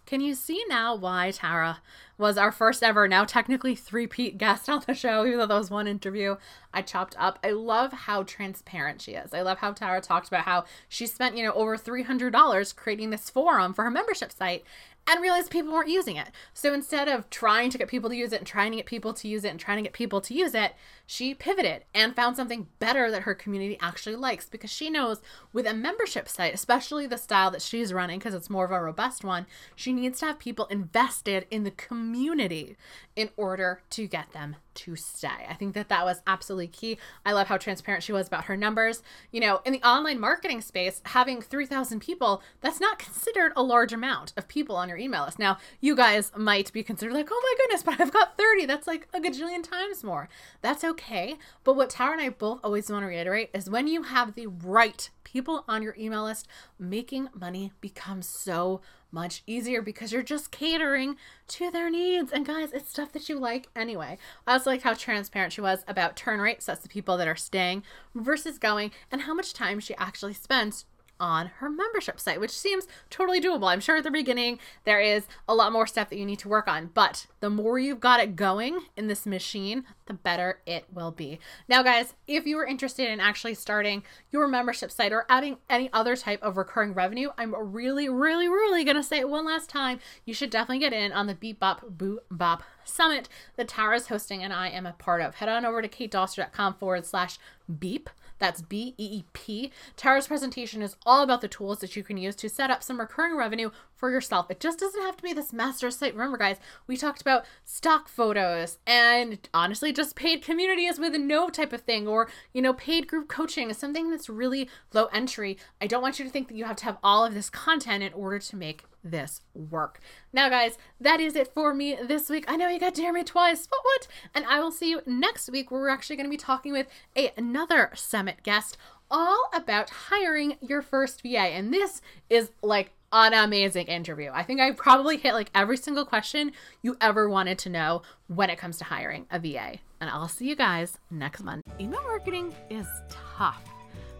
can 0.08 0.22
you 0.22 0.34
see 0.34 0.64
now 0.70 0.94
why 0.94 1.32
Terra 1.32 1.82
was 2.16 2.38
our 2.38 2.50
first 2.50 2.82
ever, 2.82 3.06
now 3.06 3.26
technically 3.26 3.74
three-peat 3.74 4.38
guest 4.38 4.66
on 4.66 4.82
the 4.86 4.94
show, 4.94 5.26
even 5.26 5.38
though 5.38 5.46
that 5.46 5.54
was 5.54 5.70
one 5.70 5.86
interview 5.86 6.36
I 6.72 6.80
chopped 6.80 7.14
up? 7.18 7.38
I 7.44 7.50
love 7.50 7.92
how 7.92 8.22
transparent 8.22 9.02
she 9.02 9.12
is. 9.12 9.34
I 9.34 9.42
love 9.42 9.58
how 9.58 9.72
Terra 9.72 10.00
talked 10.00 10.28
about 10.28 10.46
how 10.46 10.64
she 10.88 11.06
spent, 11.06 11.36
you 11.36 11.44
know, 11.44 11.52
over 11.52 11.76
$300 11.76 12.74
creating 12.74 13.10
this 13.10 13.28
forum 13.28 13.74
for 13.74 13.84
her 13.84 13.90
membership 13.90 14.32
site 14.32 14.64
and 15.08 15.22
realized 15.22 15.50
people 15.50 15.72
weren't 15.72 15.88
using 15.88 16.16
it. 16.16 16.28
So 16.52 16.74
instead 16.74 17.08
of 17.08 17.30
trying 17.30 17.70
to 17.70 17.78
get 17.78 17.88
people 17.88 18.10
to 18.10 18.16
use 18.16 18.32
it 18.32 18.38
and 18.38 18.46
trying 18.46 18.72
to 18.72 18.76
get 18.76 18.86
people 18.86 19.14
to 19.14 19.26
use 19.26 19.42
it 19.42 19.48
and 19.48 19.58
trying 19.58 19.78
to 19.78 19.82
get 19.82 19.94
people 19.94 20.20
to 20.20 20.34
use 20.34 20.54
it, 20.54 20.74
she 21.06 21.34
pivoted 21.34 21.84
and 21.94 22.14
found 22.14 22.36
something 22.36 22.68
better 22.78 23.10
that 23.10 23.22
her 23.22 23.34
community 23.34 23.78
actually 23.80 24.16
likes 24.16 24.48
because 24.48 24.70
she 24.70 24.90
knows 24.90 25.22
with 25.52 25.66
a 25.66 25.72
membership 25.72 26.28
site, 26.28 26.52
especially 26.52 27.06
the 27.06 27.16
style 27.16 27.50
that 27.50 27.62
she's 27.62 27.92
running, 27.92 28.18
because 28.18 28.34
it's 28.34 28.50
more 28.50 28.66
of 28.66 28.70
a 28.70 28.80
robust 28.80 29.24
one, 29.24 29.46
she 29.74 29.94
needs 29.94 30.20
to 30.20 30.26
have 30.26 30.38
people 30.38 30.66
invested 30.66 31.46
in 31.50 31.64
the 31.64 31.70
community 31.70 32.76
in 33.16 33.30
order 33.36 33.80
to 33.90 34.06
get 34.06 34.32
them 34.32 34.56
to 34.78 34.94
stay. 34.94 35.46
I 35.48 35.54
think 35.54 35.74
that 35.74 35.88
that 35.88 36.04
was 36.04 36.22
absolutely 36.26 36.68
key. 36.68 36.98
I 37.26 37.32
love 37.32 37.48
how 37.48 37.56
transparent 37.56 38.04
she 38.04 38.12
was 38.12 38.28
about 38.28 38.44
her 38.44 38.56
numbers. 38.56 39.02
You 39.32 39.40
know, 39.40 39.60
in 39.64 39.72
the 39.72 39.82
online 39.82 40.20
marketing 40.20 40.60
space, 40.60 41.02
having 41.04 41.42
3,000 41.42 42.00
people, 42.00 42.42
that's 42.60 42.80
not 42.80 42.98
considered 42.98 43.52
a 43.56 43.62
large 43.62 43.92
amount 43.92 44.32
of 44.36 44.46
people 44.46 44.76
on 44.76 44.88
your 44.88 44.98
email 44.98 45.24
list. 45.24 45.38
Now, 45.38 45.58
you 45.80 45.96
guys 45.96 46.30
might 46.36 46.72
be 46.72 46.84
considered 46.84 47.12
like, 47.14 47.28
oh 47.30 47.42
my 47.42 47.54
goodness, 47.64 47.82
but 47.82 48.00
I've 48.00 48.12
got 48.12 48.36
30. 48.36 48.66
That's 48.66 48.86
like 48.86 49.08
a 49.12 49.20
gajillion 49.20 49.68
times 49.68 50.04
more. 50.04 50.28
That's 50.62 50.84
okay. 50.84 51.36
But 51.64 51.74
what 51.74 51.90
Terra 51.90 52.12
and 52.12 52.20
I 52.20 52.28
both 52.28 52.60
always 52.62 52.90
want 52.90 53.02
to 53.02 53.08
reiterate 53.08 53.50
is 53.52 53.68
when 53.68 53.88
you 53.88 54.04
have 54.04 54.34
the 54.34 54.46
right 54.46 55.10
people 55.24 55.64
on 55.68 55.82
your 55.82 55.94
email 55.98 56.24
list, 56.24 56.46
making 56.78 57.28
money 57.34 57.72
becomes 57.80 58.28
so 58.28 58.80
much 59.10 59.42
easier 59.46 59.82
because 59.82 60.12
you're 60.12 60.22
just 60.22 60.50
catering 60.50 61.16
to 61.48 61.70
their 61.70 61.90
needs. 61.90 62.32
And 62.32 62.46
guys, 62.46 62.72
it's 62.72 62.90
stuff 62.90 63.12
that 63.12 63.28
you 63.28 63.38
like 63.38 63.68
anyway. 63.74 64.18
I 64.46 64.52
also 64.52 64.70
like 64.70 64.82
how 64.82 64.94
transparent 64.94 65.52
she 65.52 65.60
was 65.60 65.84
about 65.88 66.16
turn 66.16 66.40
rates. 66.40 66.66
That's 66.66 66.82
the 66.82 66.88
people 66.88 67.16
that 67.16 67.28
are 67.28 67.36
staying 67.36 67.82
versus 68.14 68.58
going 68.58 68.90
and 69.10 69.22
how 69.22 69.34
much 69.34 69.54
time 69.54 69.80
she 69.80 69.94
actually 69.96 70.34
spends 70.34 70.84
on 71.18 71.48
her 71.58 71.68
membership 71.68 72.20
site, 72.20 72.40
which 72.40 72.50
seems 72.50 72.86
totally 73.10 73.40
doable. 73.40 73.70
I'm 73.70 73.80
sure 73.80 73.96
at 73.96 74.04
the 74.04 74.10
beginning 74.10 74.58
there 74.84 75.00
is 75.00 75.26
a 75.48 75.54
lot 75.54 75.72
more 75.72 75.86
stuff 75.86 76.10
that 76.10 76.18
you 76.18 76.26
need 76.26 76.38
to 76.40 76.48
work 76.48 76.68
on, 76.68 76.90
but 76.94 77.26
the 77.40 77.50
more 77.50 77.78
you've 77.78 78.00
got 78.00 78.20
it 78.20 78.36
going 78.36 78.80
in 78.96 79.08
this 79.08 79.26
machine, 79.26 79.84
the 80.06 80.14
better 80.14 80.60
it 80.64 80.86
will 80.92 81.10
be. 81.10 81.38
Now, 81.68 81.82
guys, 81.82 82.14
if 82.26 82.46
you 82.46 82.58
are 82.58 82.66
interested 82.66 83.10
in 83.10 83.20
actually 83.20 83.54
starting 83.54 84.02
your 84.30 84.48
membership 84.48 84.90
site 84.90 85.12
or 85.12 85.26
adding 85.28 85.58
any 85.68 85.90
other 85.92 86.16
type 86.16 86.42
of 86.42 86.56
recurring 86.56 86.94
revenue, 86.94 87.30
I'm 87.36 87.54
really, 87.54 88.08
really, 88.08 88.48
really 88.48 88.84
to 88.84 89.02
say 89.02 89.18
it 89.18 89.28
one 89.28 89.44
last 89.44 89.68
time. 89.68 90.00
You 90.24 90.32
should 90.34 90.50
definitely 90.50 90.78
get 90.78 90.92
in 90.92 91.12
on 91.12 91.26
the 91.26 91.34
Beep 91.34 91.60
Bop 91.60 91.84
Boo 91.88 92.20
Bop 92.30 92.62
Summit 92.84 93.28
that 93.56 93.68
Terra 93.68 93.88
Terra's 93.88 94.08
hosting 94.08 94.44
and 94.44 94.52
I 94.52 94.68
am 94.68 94.84
a 94.84 94.92
part 94.92 95.22
of. 95.22 95.36
Head 95.36 95.48
on 95.48 95.64
over 95.64 95.80
to 95.80 95.88
katedoster.com 95.88 96.74
forward 96.74 97.06
slash 97.06 97.38
beep 97.78 98.10
that's 98.38 98.62
B 98.62 98.94
E 98.98 99.18
E 99.18 99.24
P. 99.32 99.72
Terra's 99.96 100.28
presentation 100.28 100.82
is 100.82 100.96
all 101.04 101.22
about 101.22 101.40
the 101.40 101.48
tools 101.48 101.78
that 101.80 101.96
you 101.96 102.02
can 102.02 102.16
use 102.16 102.36
to 102.36 102.48
set 102.48 102.70
up 102.70 102.82
some 102.82 103.00
recurring 103.00 103.36
revenue 103.36 103.70
for 103.98 104.10
yourself. 104.10 104.50
It 104.50 104.60
just 104.60 104.78
doesn't 104.78 105.02
have 105.02 105.16
to 105.16 105.22
be 105.22 105.32
this 105.32 105.52
master 105.52 105.90
site. 105.90 106.14
Remember, 106.14 106.38
guys, 106.38 106.56
we 106.86 106.96
talked 106.96 107.20
about 107.20 107.44
stock 107.64 108.08
photos 108.08 108.78
and 108.86 109.38
honestly, 109.52 109.92
just 109.92 110.16
paid 110.16 110.42
communities 110.42 110.98
with 110.98 111.14
a 111.14 111.18
no 111.18 111.50
type 111.50 111.72
of 111.72 111.82
thing, 111.82 112.06
or 112.06 112.30
you 112.54 112.62
know, 112.62 112.72
paid 112.72 113.08
group 113.08 113.28
coaching 113.28 113.70
is 113.70 113.76
something 113.76 114.10
that's 114.10 114.28
really 114.28 114.70
low 114.94 115.06
entry. 115.06 115.58
I 115.80 115.86
don't 115.86 116.02
want 116.02 116.18
you 116.18 116.24
to 116.24 116.30
think 116.30 116.48
that 116.48 116.56
you 116.56 116.64
have 116.64 116.76
to 116.76 116.84
have 116.84 116.98
all 117.02 117.24
of 117.24 117.34
this 117.34 117.50
content 117.50 118.04
in 118.04 118.12
order 118.12 118.38
to 118.38 118.56
make 118.56 118.84
this 119.02 119.40
work. 119.54 120.00
Now, 120.32 120.48
guys, 120.48 120.78
that 121.00 121.20
is 121.20 121.36
it 121.36 121.52
for 121.54 121.74
me 121.74 121.96
this 122.02 122.28
week. 122.28 122.44
I 122.48 122.56
know 122.56 122.68
you 122.68 122.78
got 122.78 122.94
to 122.96 123.02
hear 123.02 123.12
me 123.12 123.24
twice, 123.24 123.66
but 123.66 123.78
what? 123.82 124.08
And 124.34 124.44
I 124.46 124.60
will 124.60 124.70
see 124.70 124.90
you 124.90 125.02
next 125.06 125.50
week 125.50 125.70
where 125.70 125.80
we're 125.80 125.88
actually 125.88 126.16
going 126.16 126.26
to 126.26 126.30
be 126.30 126.36
talking 126.36 126.72
with 126.72 126.88
a, 127.16 127.32
another 127.36 127.90
summit 127.94 128.42
guest 128.42 128.76
all 129.10 129.48
about 129.54 129.90
hiring 129.90 130.56
your 130.60 130.82
first 130.82 131.22
VA. 131.22 131.38
And 131.38 131.72
this 131.72 132.00
is 132.28 132.50
like 132.62 132.92
an 133.12 133.32
amazing 133.32 133.86
interview. 133.86 134.30
I 134.32 134.42
think 134.42 134.60
I 134.60 134.72
probably 134.72 135.16
hit 135.16 135.34
like 135.34 135.50
every 135.54 135.76
single 135.76 136.04
question 136.04 136.52
you 136.82 136.96
ever 137.00 137.28
wanted 137.28 137.58
to 137.60 137.70
know 137.70 138.02
when 138.26 138.50
it 138.50 138.58
comes 138.58 138.78
to 138.78 138.84
hiring 138.84 139.26
a 139.30 139.38
VA. 139.38 139.78
And 140.00 140.10
I'll 140.10 140.28
see 140.28 140.48
you 140.48 140.56
guys 140.56 140.98
next 141.10 141.42
month. 141.42 141.64
Email 141.80 142.02
marketing 142.02 142.54
is 142.70 142.86
tough 143.08 143.64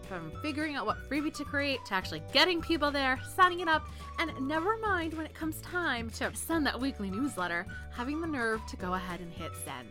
from 0.07 0.31
figuring 0.41 0.75
out 0.75 0.87
what 0.87 1.07
freebie 1.07 1.33
to 1.35 1.43
create 1.43 1.85
to 1.85 1.93
actually 1.93 2.23
getting 2.33 2.61
people 2.61 2.89
there, 2.89 3.19
signing 3.35 3.59
it 3.59 3.67
up, 3.67 3.87
and 4.17 4.31
never 4.47 4.75
mind 4.77 5.13
when 5.13 5.25
it 5.25 5.35
comes 5.35 5.61
time 5.61 6.09
to 6.09 6.35
send 6.35 6.65
that 6.65 6.79
weekly 6.79 7.11
newsletter, 7.11 7.65
having 7.91 8.19
the 8.19 8.27
nerve 8.27 8.65
to 8.65 8.75
go 8.75 8.95
ahead 8.95 9.19
and 9.19 9.31
hit 9.31 9.51
send. 9.63 9.87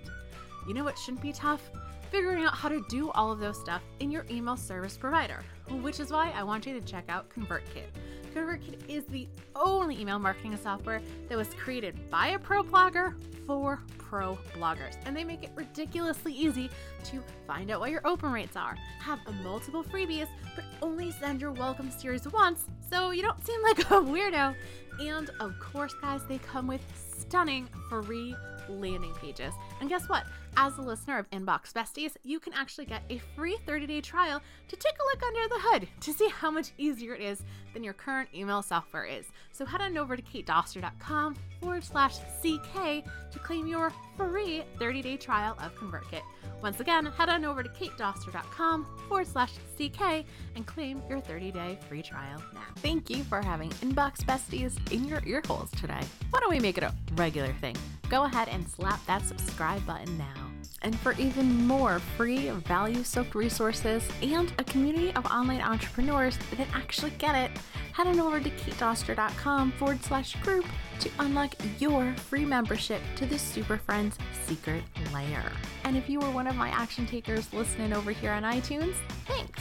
You 0.67 0.75
know 0.75 0.83
what 0.83 0.99
shouldn't 0.99 1.23
be 1.23 1.33
tough? 1.33 1.71
Figuring 2.11 2.45
out 2.45 2.55
how 2.55 2.69
to 2.69 2.83
do 2.89 3.11
all 3.11 3.31
of 3.31 3.39
those 3.39 3.59
stuff 3.59 3.83
in 4.01 4.11
your 4.11 4.25
email 4.31 4.57
service 4.57 4.97
provider, 4.97 5.45
which 5.83 6.01
is 6.01 6.11
why 6.11 6.33
I 6.35 6.43
want 6.43 6.67
you 6.67 6.73
to 6.73 6.81
check 6.81 7.05
out 7.09 7.29
ConvertKit. 7.29 7.89
ConvertKit 8.35 8.89
is 8.89 9.05
the 9.07 9.29
only 9.55 10.01
email 10.01 10.19
marketing 10.19 10.57
software 10.57 11.03
that 11.29 11.37
was 11.37 11.49
created 11.55 12.11
by 12.11 12.29
a 12.29 12.39
pro 12.39 12.63
blogger 12.63 13.15
for 13.47 13.83
pro 13.99 14.39
bloggers. 14.57 14.97
And 15.05 15.15
they 15.15 15.25
make 15.25 15.43
it 15.43 15.51
ridiculously 15.55 16.33
easy 16.33 16.71
to 17.05 17.23
find 17.47 17.71
out 17.71 17.81
what 17.81 17.91
your 17.91 18.07
open 18.07 18.33
rates 18.33 18.57
are, 18.57 18.77
have 19.01 19.21
multiple 19.43 19.85
freebies, 19.85 20.29
but 20.55 20.65
only 20.81 21.11
send 21.13 21.43
your 21.43 21.53
welcome 21.53 21.91
series 21.91 22.27
once 22.29 22.65
so 22.91 23.11
you 23.11 23.23
don't 23.23 23.45
seem 23.45 23.63
like 23.63 23.81
a 23.81 24.01
weirdo. 24.01 24.55
And 24.99 25.31
of 25.41 25.59
course, 25.61 25.95
guys, 26.01 26.23
they 26.27 26.39
come 26.39 26.67
with 26.67 26.81
stunning 27.21 27.69
free 27.91 28.35
landing 28.69 29.15
pages. 29.15 29.53
And 29.81 29.89
guess 29.89 30.09
what? 30.09 30.25
As 30.61 30.77
a 30.77 30.83
listener 30.83 31.21
of 31.21 31.31
Inbox 31.31 31.73
Besties, 31.73 32.17
you 32.25 32.41
can 32.41 32.53
actually 32.53 32.85
get 32.87 33.05
a 33.11 33.19
free 33.37 33.57
30 33.65 33.87
day 33.87 34.01
trial 34.01 34.43
to 34.67 34.75
take 34.75 34.95
a 34.95 35.05
look 35.05 35.23
under 35.23 35.49
the 35.55 35.61
hood 35.61 35.89
to 36.01 36.13
see 36.13 36.29
how 36.29 36.51
much 36.51 36.73
easier 36.79 37.15
it 37.15 37.21
is 37.21 37.45
than 37.73 37.85
your 37.85 37.93
current 37.93 38.29
email 38.35 38.61
software 38.61 39.05
is. 39.05 39.27
So 39.53 39.65
head 39.65 39.81
on 39.81 39.97
over 39.97 40.17
to 40.17 40.23
katedoster.com 40.23 41.37
forward 41.61 41.85
slash 41.85 42.19
CK 42.41 43.05
to 43.31 43.39
claim 43.39 43.69
your 43.69 43.93
free 44.17 44.65
30 44.81 45.01
day 45.01 45.17
trial 45.17 45.57
of 45.63 45.77
ConvertKit. 45.77 46.23
Once 46.61 46.81
again, 46.81 47.07
head 47.07 47.29
on 47.29 47.45
over 47.45 47.63
to 47.63 47.69
katedoster.com 47.69 48.85
forward 49.07 49.29
slash 49.29 49.53
CK 49.77 50.25
and 50.57 50.67
claim 50.67 51.01
your 51.09 51.21
30 51.21 51.53
day 51.53 51.79
free 51.89 52.03
trial 52.03 52.43
now. 52.53 52.67
Thank 52.79 53.11
you 53.11 53.23
for 53.23 53.41
having 53.41 53.71
Inbox 53.71 54.25
Besties 54.25 54.77
in 54.93 55.05
your 55.05 55.23
ear 55.25 55.41
holes 55.47 55.71
today. 55.71 56.01
Why 56.31 56.41
don't 56.41 56.51
we 56.51 56.59
make 56.59 56.79
it 56.79 56.83
a 56.83 56.93
regular 57.15 57.53
thing? 57.61 57.77
Go 58.09 58.25
ahead 58.25 58.49
and 58.49 58.69
slap 58.69 59.07
that 59.07 59.25
subscribe 59.25 59.87
button 59.87 60.19
now. 60.19 60.48
And 60.83 60.99
for 60.99 61.13
even 61.15 61.67
more 61.67 61.99
free, 61.99 62.51
value 62.51 63.03
soaked 63.03 63.35
resources 63.35 64.09
and 64.23 64.53
a 64.59 64.65
community 64.65 65.13
of 65.15 65.27
online 65.27 65.61
entrepreneurs 65.61 66.39
that 66.57 66.69
actually 66.73 67.11
get 67.19 67.35
it, 67.35 67.51
head 67.93 68.07
on 68.07 68.21
over 68.21 68.39
to 68.39 68.51
katedoster.com 68.51 69.73
forward 69.73 70.03
slash 70.05 70.37
group 70.37 70.65
to 71.01 71.11
unlock 71.19 71.55
your 71.81 72.15
free 72.15 72.45
membership 72.45 73.01
to 73.17 73.27
the 73.27 73.39
Super 73.39 73.77
Friends 73.77 74.19
secret 74.47 74.85
layer. 75.13 75.53
And 75.85 75.97
if 75.97 76.09
you 76.09 76.21
were 76.21 76.31
one 76.31 76.47
of 76.47 76.55
my 76.55 76.69
action 76.69 77.07
takers 77.07 77.53
listening 77.53 77.93
over 77.93 78.13
here 78.13 78.31
on 78.31 78.45
iTunes, 78.45 78.95
thanks. 79.27 79.61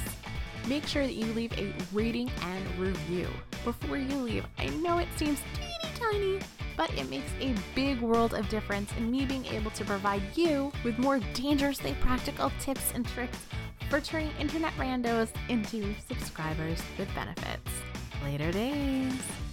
Make 0.68 0.86
sure 0.86 1.04
that 1.04 1.14
you 1.14 1.26
leave 1.34 1.54
a 1.54 1.74
rating 1.94 2.30
and 2.42 2.78
review. 2.78 3.28
Before 3.64 3.98
you 3.98 4.16
leave, 4.18 4.46
I 4.58 4.68
know 4.68 4.98
it 4.98 5.08
seems 5.16 5.40
teeny 5.56 5.96
tiny 5.96 6.40
but 6.78 6.94
it 6.94 7.10
makes 7.10 7.30
a 7.42 7.54
big 7.76 8.00
world 8.00 8.34
of 8.34 8.48
difference 8.48 8.90
in 8.98 9.12
me 9.12 9.26
being 9.26 9.46
able 9.48 9.72
to 9.72 9.84
provide 9.84 10.22
you 10.36 10.72
with 10.86 10.98
more 10.98 11.20
dangerously 11.34 11.96
practical 12.00 12.52
tips 12.60 12.94
and 12.94 13.06
tricks 13.06 13.40
for 13.90 14.00
turning 14.00 14.32
internet 14.40 14.74
randos 14.78 15.30
into 15.50 15.94
subscribers 16.08 16.82
with 16.98 17.14
benefits. 17.16 17.72
Later 18.24 18.52
days. 18.52 19.47